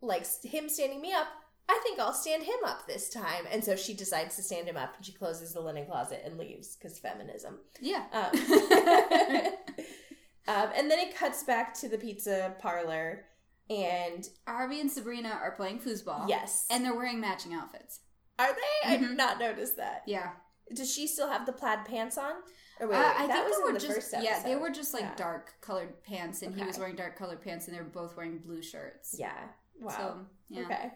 like 0.01 0.26
him 0.43 0.68
standing 0.68 1.01
me 1.01 1.12
up, 1.12 1.28
I 1.68 1.78
think 1.83 2.01
I'll 2.01 2.12
stand 2.12 2.43
him 2.43 2.64
up 2.64 2.87
this 2.87 3.09
time." 3.09 3.47
And 3.51 3.64
so 3.64 3.76
she 3.76 3.95
decides 3.95 4.37
to 4.37 4.43
stand 4.43 4.68
him 4.68 4.76
up 4.76 4.97
and 4.97 5.05
she 5.05 5.12
closes 5.12 5.53
the 5.53 5.61
linen 5.61 5.87
closet 5.87 6.22
and 6.24 6.39
leaves 6.39 6.76
cuz 6.76 6.99
feminism. 6.99 7.59
Yeah. 7.81 8.05
Um, 8.12 8.31
um, 10.49 10.70
and 10.74 10.91
then 10.91 10.99
it 10.99 11.14
cuts 11.14 11.45
back 11.45 11.74
to 11.81 11.89
the 11.89 11.99
pizza 11.99 12.55
parlor, 12.59 13.26
and 13.70 14.28
Harvey 14.46 14.80
and 14.80 14.90
Sabrina 14.90 15.28
are 15.30 15.52
playing 15.52 15.78
foosball. 15.78 16.28
yes, 16.28 16.66
And 16.70 16.84
they're 16.84 16.94
wearing 16.94 17.20
matching 17.20 17.54
outfits. 17.54 18.00
are 18.38 18.52
they? 18.54 18.88
I 18.90 18.96
Mhm. 18.96 19.08
did 19.08 19.16
not 19.16 19.38
notice 19.38 19.70
that. 19.72 20.02
Yeah. 20.06 20.32
Does 20.74 20.92
she 20.92 21.06
still 21.06 21.28
have 21.28 21.46
the 21.46 21.52
plaid 21.52 21.84
pants 21.84 22.16
on? 22.18 22.32
Or 22.80 22.88
wait, 22.88 22.96
Uh, 22.96 23.12
I 23.16 23.26
that 23.26 23.32
think 23.34 23.48
was 23.48 23.56
they 23.58 23.62
were 23.64 23.72
the 23.78 23.78
just 24.00 24.14
yeah, 24.22 24.42
they 24.42 24.56
were 24.56 24.70
just 24.70 24.94
like 24.94 25.02
Yeah. 25.02 25.14
dark 25.14 25.54
colored 25.60 26.02
pants 26.02 26.42
and 26.42 26.54
he 26.54 26.64
was 26.64 26.78
wearing 26.78 26.96
dark 26.96 27.16
colored 27.16 27.42
pants 27.42 27.66
and 27.68 27.76
they 27.76 27.80
were 27.82 27.88
both 27.88 28.16
wearing 28.16 28.38
blue 28.38 28.62
shirts. 28.62 29.14
Yeah. 29.18 29.36
Wow. 29.80 29.90
So, 29.90 30.26
yeah. 30.48 30.62
Okay. 30.62 30.92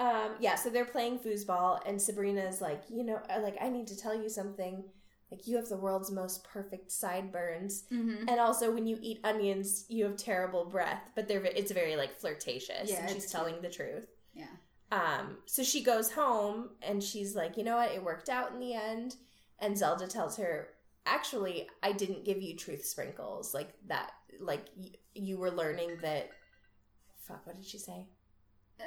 Um, 0.00 0.36
yeah, 0.40 0.56
so 0.56 0.68
they're 0.70 0.84
playing 0.84 1.20
foosball, 1.20 1.80
and 1.86 2.02
Sabrina's 2.02 2.60
like, 2.60 2.82
you 2.90 3.04
know, 3.04 3.16
uh, 3.30 3.40
like 3.40 3.56
I 3.60 3.68
need 3.68 3.86
to 3.86 3.96
tell 3.96 4.14
you 4.14 4.28
something. 4.28 4.90
Like 5.30 5.46
you 5.46 5.56
have 5.56 5.68
the 5.68 5.76
world's 5.76 6.10
most 6.10 6.44
perfect 6.44 6.92
sideburns, 6.92 7.84
Mhm. 7.90 8.28
and 8.28 8.38
also 8.38 8.72
when 8.72 8.86
you 8.86 8.98
eat 9.00 9.20
onions, 9.24 9.84
you 9.88 10.04
have 10.04 10.16
terrible 10.16 10.64
breath. 10.64 11.10
But 11.14 11.26
they're 11.28 11.44
it's 11.44 11.72
very 11.72 11.96
like 11.96 12.18
flirtatious, 12.18 12.90
Yeah, 12.90 13.00
and 13.00 13.10
she's 13.10 13.30
telling 13.30 13.60
the 13.60 13.70
truth. 13.70 14.06
Yeah. 14.34 14.46
Um, 14.92 15.38
so 15.46 15.62
she 15.64 15.82
goes 15.82 16.12
home 16.12 16.76
and 16.82 17.02
she's 17.02 17.34
like, 17.34 17.56
you 17.56 17.64
know 17.64 17.76
what, 17.76 17.90
it 17.92 18.04
worked 18.04 18.28
out 18.28 18.52
in 18.52 18.60
the 18.60 18.74
end. 18.74 19.16
And 19.58 19.76
Zelda 19.76 20.06
tells 20.06 20.36
her, 20.36 20.68
actually, 21.06 21.68
I 21.82 21.92
didn't 21.92 22.24
give 22.24 22.40
you 22.42 22.54
truth 22.56 22.84
sprinkles 22.84 23.54
like 23.54 23.72
that. 23.88 24.12
Like 24.38 24.66
y- 24.76 24.90
you 25.14 25.38
were 25.38 25.50
learning 25.50 25.98
that. 26.02 26.30
Fuck, 27.16 27.46
what 27.46 27.56
did 27.56 27.64
she 27.64 27.78
say? 27.78 28.06
Uh, 28.78 28.84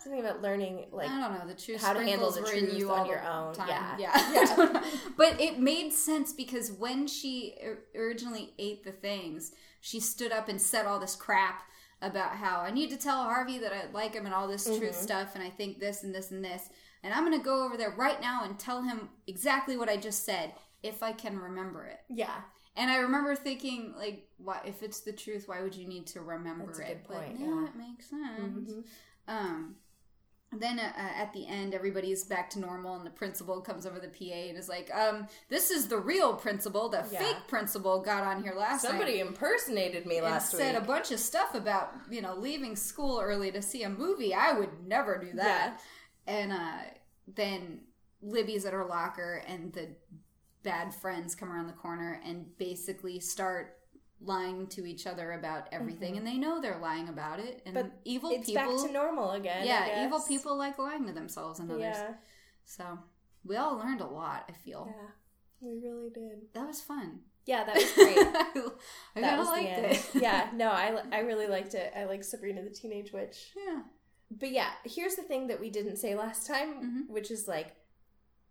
Something 0.00 0.20
about 0.20 0.40
learning, 0.42 0.86
like 0.92 1.08
I 1.10 1.20
don't 1.20 1.38
know. 1.38 1.46
The 1.46 1.60
truth 1.60 1.80
how 1.82 1.92
to 1.92 2.00
handle 2.02 2.30
sprinkles 2.30 2.52
the 2.54 2.66
truth 2.66 2.78
you 2.78 2.90
on 2.90 3.06
your 3.06 3.22
own. 3.26 3.52
time. 3.54 3.68
Yeah. 3.68 3.96
yeah. 3.98 4.32
Yeah. 4.32 4.40
I 4.52 4.56
don't 4.56 4.72
know. 4.74 4.82
but 5.16 5.40
it 5.40 5.58
made 5.58 5.92
sense 5.92 6.32
because 6.32 6.70
when 6.72 7.06
she 7.06 7.56
originally 7.96 8.54
ate 8.58 8.84
the 8.84 8.92
things, 8.92 9.52
she 9.80 10.00
stood 10.00 10.32
up 10.32 10.48
and 10.48 10.60
said 10.60 10.86
all 10.86 10.98
this 11.00 11.16
crap 11.16 11.62
about 12.00 12.36
how 12.36 12.60
I 12.60 12.70
need 12.70 12.90
to 12.90 12.96
tell 12.96 13.24
Harvey 13.24 13.58
that 13.58 13.72
I 13.72 13.90
like 13.92 14.14
him 14.14 14.24
and 14.24 14.34
all 14.34 14.46
this 14.46 14.64
truth 14.64 14.92
Mhm. 14.92 14.94
stuff, 14.94 15.34
and 15.34 15.42
I 15.42 15.50
think 15.50 15.80
this 15.80 16.04
and 16.04 16.14
this 16.14 16.30
and 16.30 16.44
this, 16.44 16.68
and 17.02 17.12
I'm 17.12 17.24
gonna 17.24 17.38
go 17.42 17.64
over 17.64 17.76
there 17.76 17.90
right 17.90 18.20
now 18.20 18.44
and 18.44 18.56
tell 18.58 18.82
him 18.82 19.08
exactly 19.26 19.76
what 19.76 19.88
I 19.88 19.96
just 19.96 20.24
said 20.24 20.54
if 20.84 21.02
I 21.02 21.12
can 21.12 21.36
remember 21.38 21.84
it. 21.86 21.98
yeah, 22.08 22.42
And 22.76 22.88
I 22.88 22.98
remember 22.98 23.34
thinking, 23.34 23.94
like, 23.96 24.28
why 24.36 24.60
if 24.64 24.84
it's 24.84 25.00
the 25.00 25.12
truth, 25.12 25.48
why 25.48 25.60
would 25.60 25.74
you 25.74 25.88
need 25.88 26.06
to 26.08 26.20
remember 26.20 26.66
That's 26.66 26.78
a 26.78 26.82
it? 26.82 26.86
good 26.88 27.04
point, 27.04 27.32
But 27.36 27.40
yeah, 27.40 27.46
yeah. 27.62 27.66
it 27.66 27.74
makes 27.74 28.06
sense. 28.10 28.70
Mhm. 28.70 28.84
Um, 29.26 29.76
then 30.52 30.78
uh, 30.78 30.92
at 30.96 31.32
the 31.34 31.46
end, 31.46 31.74
everybody's 31.74 32.24
back 32.24 32.48
to 32.50 32.58
normal, 32.58 32.96
and 32.96 33.04
the 33.04 33.10
principal 33.10 33.60
comes 33.60 33.84
over 33.84 33.98
the 34.00 34.08
PA 34.08 34.48
and 34.48 34.56
is 34.56 34.68
like, 34.68 34.90
um, 34.94 35.26
"This 35.48 35.70
is 35.70 35.88
the 35.88 35.98
real 35.98 36.34
principal. 36.34 36.88
The 36.88 37.06
Yeah. 37.10 37.18
fake 37.18 37.48
principal 37.48 38.00
got 38.00 38.24
on 38.24 38.42
here 38.42 38.54
last 38.54 38.82
week. 38.82 38.90
somebody 38.90 39.18
night 39.18 39.26
impersonated 39.26 40.06
me 40.06 40.16
and 40.18 40.24
last 40.26 40.52
said 40.52 40.74
a 40.74 40.80
bunch 40.80 41.10
of 41.10 41.20
stuff 41.20 41.54
about 41.54 41.92
you 42.10 42.22
know 42.22 42.34
leaving 42.34 42.76
school 42.76 43.20
early 43.20 43.52
to 43.52 43.60
see 43.60 43.82
a 43.82 43.90
movie. 43.90 44.32
I 44.34 44.52
would 44.52 44.86
never 44.86 45.18
do 45.18 45.32
that." 45.34 45.80
And 46.26 46.52
uh, 46.52 46.78
then 47.26 47.82
Libby's 48.22 48.64
at 48.64 48.72
her 48.72 48.84
locker, 48.86 49.42
and 49.46 49.72
the 49.72 49.88
bad 50.62 50.94
friends 50.94 51.34
come 51.34 51.52
around 51.52 51.66
the 51.66 51.72
corner 51.72 52.20
and 52.24 52.56
basically 52.58 53.20
start 53.20 53.77
lying 54.20 54.66
to 54.68 54.84
each 54.86 55.06
other 55.06 55.32
about 55.32 55.68
everything, 55.72 56.16
and 56.16 56.26
they 56.26 56.36
know 56.36 56.60
they're 56.60 56.78
lying 56.80 57.08
about 57.08 57.38
it. 57.40 57.62
And 57.64 57.76
Mm-hmm. 57.76 57.88
But 57.88 57.98
evil 58.04 58.30
it's 58.30 58.46
people, 58.46 58.76
back 58.76 58.86
to 58.86 58.92
normal 58.92 59.30
again. 59.32 59.66
Yeah, 59.66 60.04
evil 60.04 60.20
people 60.26 60.56
like 60.56 60.78
lying 60.78 61.06
to 61.06 61.12
themselves 61.12 61.60
and 61.60 61.70
others. 61.70 61.80
Yeah, 61.82 62.14
So 62.64 62.98
we 63.44 63.56
all 63.56 63.76
learned 63.76 64.00
a 64.00 64.06
lot. 64.06 64.44
I 64.48 64.52
feel 64.52 64.88
yeah, 64.90 65.08
we 65.60 65.78
really 65.78 66.10
did. 66.10 66.52
that 66.54 66.66
was 66.66 66.80
fun. 66.80 67.20
Yeah, 67.46 67.64
that 67.64 67.74
was 67.76 67.92
great. 67.94 68.18
I 68.18 68.22
that 68.22 68.54
kind 68.54 69.26
of 69.32 69.38
was 69.38 69.46
the 69.48 69.52
liked 69.52 69.68
end. 69.68 69.84
it. 69.86 70.08
yeah, 70.14 70.50
no, 70.54 70.68
I, 70.70 71.00
I 71.12 71.20
really 71.20 71.46
liked 71.46 71.74
it. 71.74 71.92
I 71.96 72.04
like 72.04 72.22
Sabrina 72.24 72.62
the 72.62 72.70
Teenage 72.70 73.12
Witch. 73.12 73.52
yeah. 73.56 73.82
But 74.30 74.50
yeah, 74.50 74.68
here's 74.84 75.14
the 75.14 75.22
thing 75.22 75.46
that 75.46 75.58
we 75.58 75.70
didn't 75.70 75.96
say 75.96 76.14
last 76.14 76.46
time, 76.46 76.74
Mhm. 77.08 77.10
which 77.12 77.30
is 77.30 77.48
like, 77.48 77.68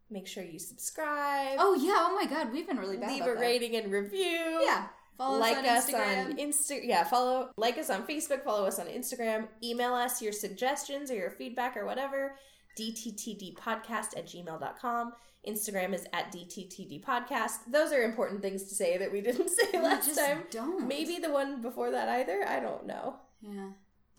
make 0.10 0.26
sure 0.26 0.44
you 0.44 0.58
subscribe, 0.58 1.58
Oh 1.60 1.76
yeah. 1.76 1.98
Oh 2.10 2.16
my 2.16 2.26
God, 2.26 2.52
we've 2.52 2.66
been 2.66 2.78
really 2.80 2.98
bad. 2.98 3.10
leave 3.12 3.22
a 3.24 3.26
that. 3.26 3.40
rating 3.40 3.76
and 3.76 3.92
review. 3.92 4.62
Yeah. 4.66 4.88
Follow 5.18 5.40
like 5.40 5.58
us 5.58 5.88
us 5.90 5.94
on 5.94 6.00
on 6.02 6.08
Instagram. 6.34 6.40
Insta. 6.40 6.80
Yeah, 6.84 7.04
follow, 7.04 7.50
like 7.58 7.78
us 7.78 7.90
on 7.90 8.06
Facebook. 8.06 8.44
Follow 8.44 8.66
us 8.68 8.78
on 8.80 8.86
Instagram. 8.88 9.48
Email 9.64 9.94
us 9.94 10.22
your 10.22 10.32
suggestions 10.32 11.10
or 11.10 11.16
your 11.16 11.32
feedback 11.32 11.76
or 11.76 11.86
whatever. 11.86 12.36
dttdpodcast 12.80 14.18
at 14.18 14.28
gmail.com. 14.28 15.14
Instagram 15.48 15.94
is 15.94 16.06
at 16.14 16.32
dttdpodcast. 16.34 17.60
Those 17.72 17.92
are 17.94 18.02
important 18.04 18.42
things 18.42 18.64
to 18.64 18.76
say 18.76 18.98
that 18.98 19.12
we 19.12 19.22
didn't 19.22 19.50
say 19.58 19.66
We 19.74 19.80
last 19.80 20.08
just 20.08 20.20
time. 20.20 20.44
Don't. 20.52 20.88
Maybe 20.88 21.20
the 21.20 21.32
one 21.32 21.62
before 21.62 21.92
that 21.92 22.10
either. 22.10 22.46
I 22.48 22.60
don't 22.60 22.86
know. 22.86 23.16
Yeah. 23.42 23.70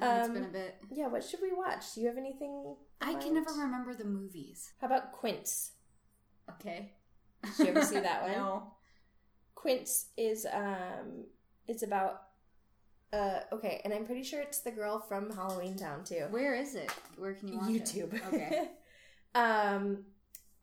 No, 0.01 0.17
it's 0.19 0.29
Um, 0.29 0.35
been 0.35 0.45
a 0.45 0.49
bit. 0.49 0.77
Yeah, 0.91 1.09
what 1.09 1.25
should 1.25 1.41
we 1.43 1.53
watch? 1.53 1.95
Do 1.95 2.01
you 2.01 2.07
have 2.09 2.17
anything? 2.17 2.77
in 3.03 3.09
I 3.09 3.15
can 3.15 3.35
never 3.35 3.51
remember 3.53 3.95
the 3.95 4.05
movies. 4.05 4.73
How 4.81 4.87
about 4.87 5.13
Quints? 5.13 5.73
Okay. 6.51 6.93
Did 7.45 7.59
you 7.59 7.67
ever 7.67 7.83
see 7.83 8.01
that 8.01 8.23
one? 8.29 8.33
no. 8.33 8.73
Quints 9.59 10.07
is 10.17 10.47
um 10.53 11.25
it's 11.67 11.83
about 11.83 12.23
Uh, 13.13 13.41
okay, 13.53 13.81
and 13.85 13.93
I'm 13.95 14.05
pretty 14.05 14.23
sure 14.23 14.41
it's 14.43 14.61
the 14.61 14.71
girl 14.71 15.01
from 15.01 15.31
Halloweentown 15.33 16.05
too. 16.07 16.27
Where 16.31 16.55
is 16.55 16.75
it? 16.75 16.91
Where 17.17 17.33
can 17.35 17.49
you 17.49 17.57
watch 17.59 17.71
YouTube. 17.71 18.13
it? 18.15 18.23
Okay. 18.29 18.69
um, 19.35 20.05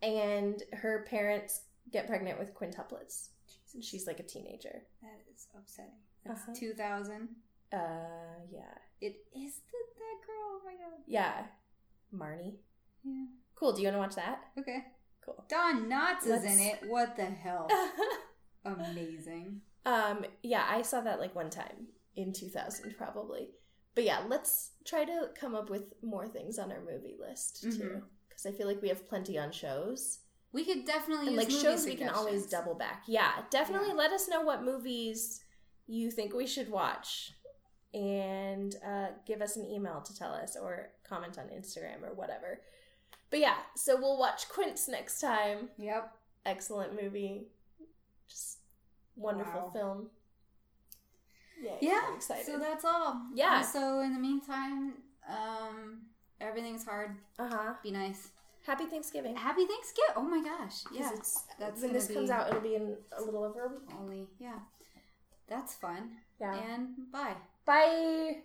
and 0.03 0.61
her 0.73 1.05
parents 1.09 1.61
get 1.91 2.05
pregnant 2.07 2.37
with 2.39 2.53
quintuplets. 2.53 3.29
Jesus. 3.47 3.83
She's 3.89 4.05
like 4.07 4.19
a 4.19 4.23
teenager. 4.23 4.83
That 5.01 5.17
is 5.33 5.47
upsetting. 5.57 5.99
That's 6.23 6.41
Uh-huh. 6.43 6.53
2000. 6.55 7.29
Uh, 7.73 7.77
yeah, 8.51 8.77
It 9.01 9.15
is 9.35 9.53
the, 9.71 9.79
that 10.01 10.17
girl. 10.27 10.45
Oh 10.53 10.61
my 10.63 10.73
god. 10.73 10.99
yeah, 11.07 11.45
Marnie. 12.13 12.57
Yeah. 13.03 13.25
Cool. 13.55 13.73
Do 13.73 13.81
you 13.81 13.87
want 13.87 13.95
to 13.95 14.03
watch 14.07 14.15
that? 14.23 14.39
Okay. 14.59 14.79
Cool. 15.25 15.43
Don 15.49 15.89
Knotts 15.89 16.25
is 16.27 16.43
in 16.43 16.59
it. 16.59 16.79
What 16.87 17.15
the 17.17 17.25
hell? 17.25 17.67
Amazing. 18.65 19.61
um, 19.85 20.25
yeah, 20.43 20.65
I 20.69 20.81
saw 20.81 21.01
that 21.01 21.19
like 21.19 21.35
one 21.35 21.49
time 21.49 21.87
in 22.15 22.33
2000 22.33 22.95
probably. 22.97 23.49
But 23.93 24.03
yeah, 24.03 24.23
let's 24.27 24.71
try 24.83 25.05
to 25.05 25.29
come 25.39 25.55
up 25.55 25.69
with 25.69 25.93
more 26.03 26.27
things 26.27 26.57
on 26.59 26.71
our 26.71 26.81
movie 26.81 27.15
list 27.19 27.61
too, 27.63 27.69
Mhm. 27.69 28.01
because 28.27 28.45
I 28.45 28.51
feel 28.51 28.67
like 28.67 28.81
we 28.81 28.89
have 28.89 29.07
plenty 29.07 29.37
on 29.37 29.51
shows. 29.51 30.19
We 30.51 30.65
could 30.65 30.85
definitely 30.85 31.27
and 31.27 31.35
like 31.37 31.51
shows 31.51 31.85
we 31.85 31.95
can 31.95 32.09
always 32.09 32.45
double 32.47 32.75
back 32.75 33.03
yeah 33.07 33.43
definitely 33.49 33.89
Yeah. 33.89 33.95
let 33.95 34.11
us 34.13 34.29
know 34.29 34.39
what 34.41 34.63
movies 34.63 35.43
you 35.85 36.09
think 36.09 36.33
we 36.33 36.47
should 36.47 36.69
watch 36.69 37.33
and 37.93 38.75
uh, 38.85 39.07
give 39.25 39.41
us 39.41 39.57
an 39.57 39.65
email 39.65 40.01
to 40.01 40.15
tell 40.15 40.31
us 40.33 40.55
or 40.55 40.91
comment 41.07 41.37
on 41.37 41.47
instagram 41.49 42.03
or 42.03 42.13
whatever 42.13 42.61
but 43.29 43.39
yeah 43.39 43.57
so 43.75 43.97
we'll 43.97 44.17
watch 44.17 44.47
quints 44.49 44.87
next 44.87 45.19
time 45.19 45.69
Yep. 45.77 46.15
excellent 46.45 47.01
movie 47.01 47.47
just 48.29 48.54
wonderful 49.15 49.61
Wow. 49.61 49.71
film 49.73 50.09
Yeah. 51.81 52.01
I'm 52.09 52.15
excited 52.15 52.45
So 52.45 52.59
that's 52.59 52.83
all. 52.85 53.21
Yeah. 53.33 53.57
And 53.57 53.65
so 53.65 54.01
in 54.01 54.13
the 54.13 54.19
meantime, 54.19 54.93
um, 55.29 56.01
everything's 56.41 56.83
hard. 56.85 57.11
uh-huh 57.39 57.73
Be 57.83 57.91
nice. 57.91 58.29
happy 58.65 58.85
thanksgiving 58.85 59.35
Happy 59.35 59.65
Thanksgiving. 59.65 60.15
Oh 60.15 60.23
my 60.23 60.41
gosh. 60.43 60.83
Yeah. 60.91 61.11
it's, 61.13 61.43
that's 61.59 61.81
when 61.81 61.93
this 61.93 62.07
comes 62.07 62.29
out 62.29 62.47
it'll 62.49 62.61
be 62.61 62.75
in 62.75 62.95
a 63.17 63.21
little 63.23 63.43
over 63.43 63.65
a 63.65 63.69
week 63.69 63.89
Only. 63.99 64.27
Yeah. 64.39 64.59
That's 65.47 65.75
fun. 65.75 66.11
yeah 66.39 66.53
And 66.55 67.11
bye. 67.11 67.35
bye 67.65 68.41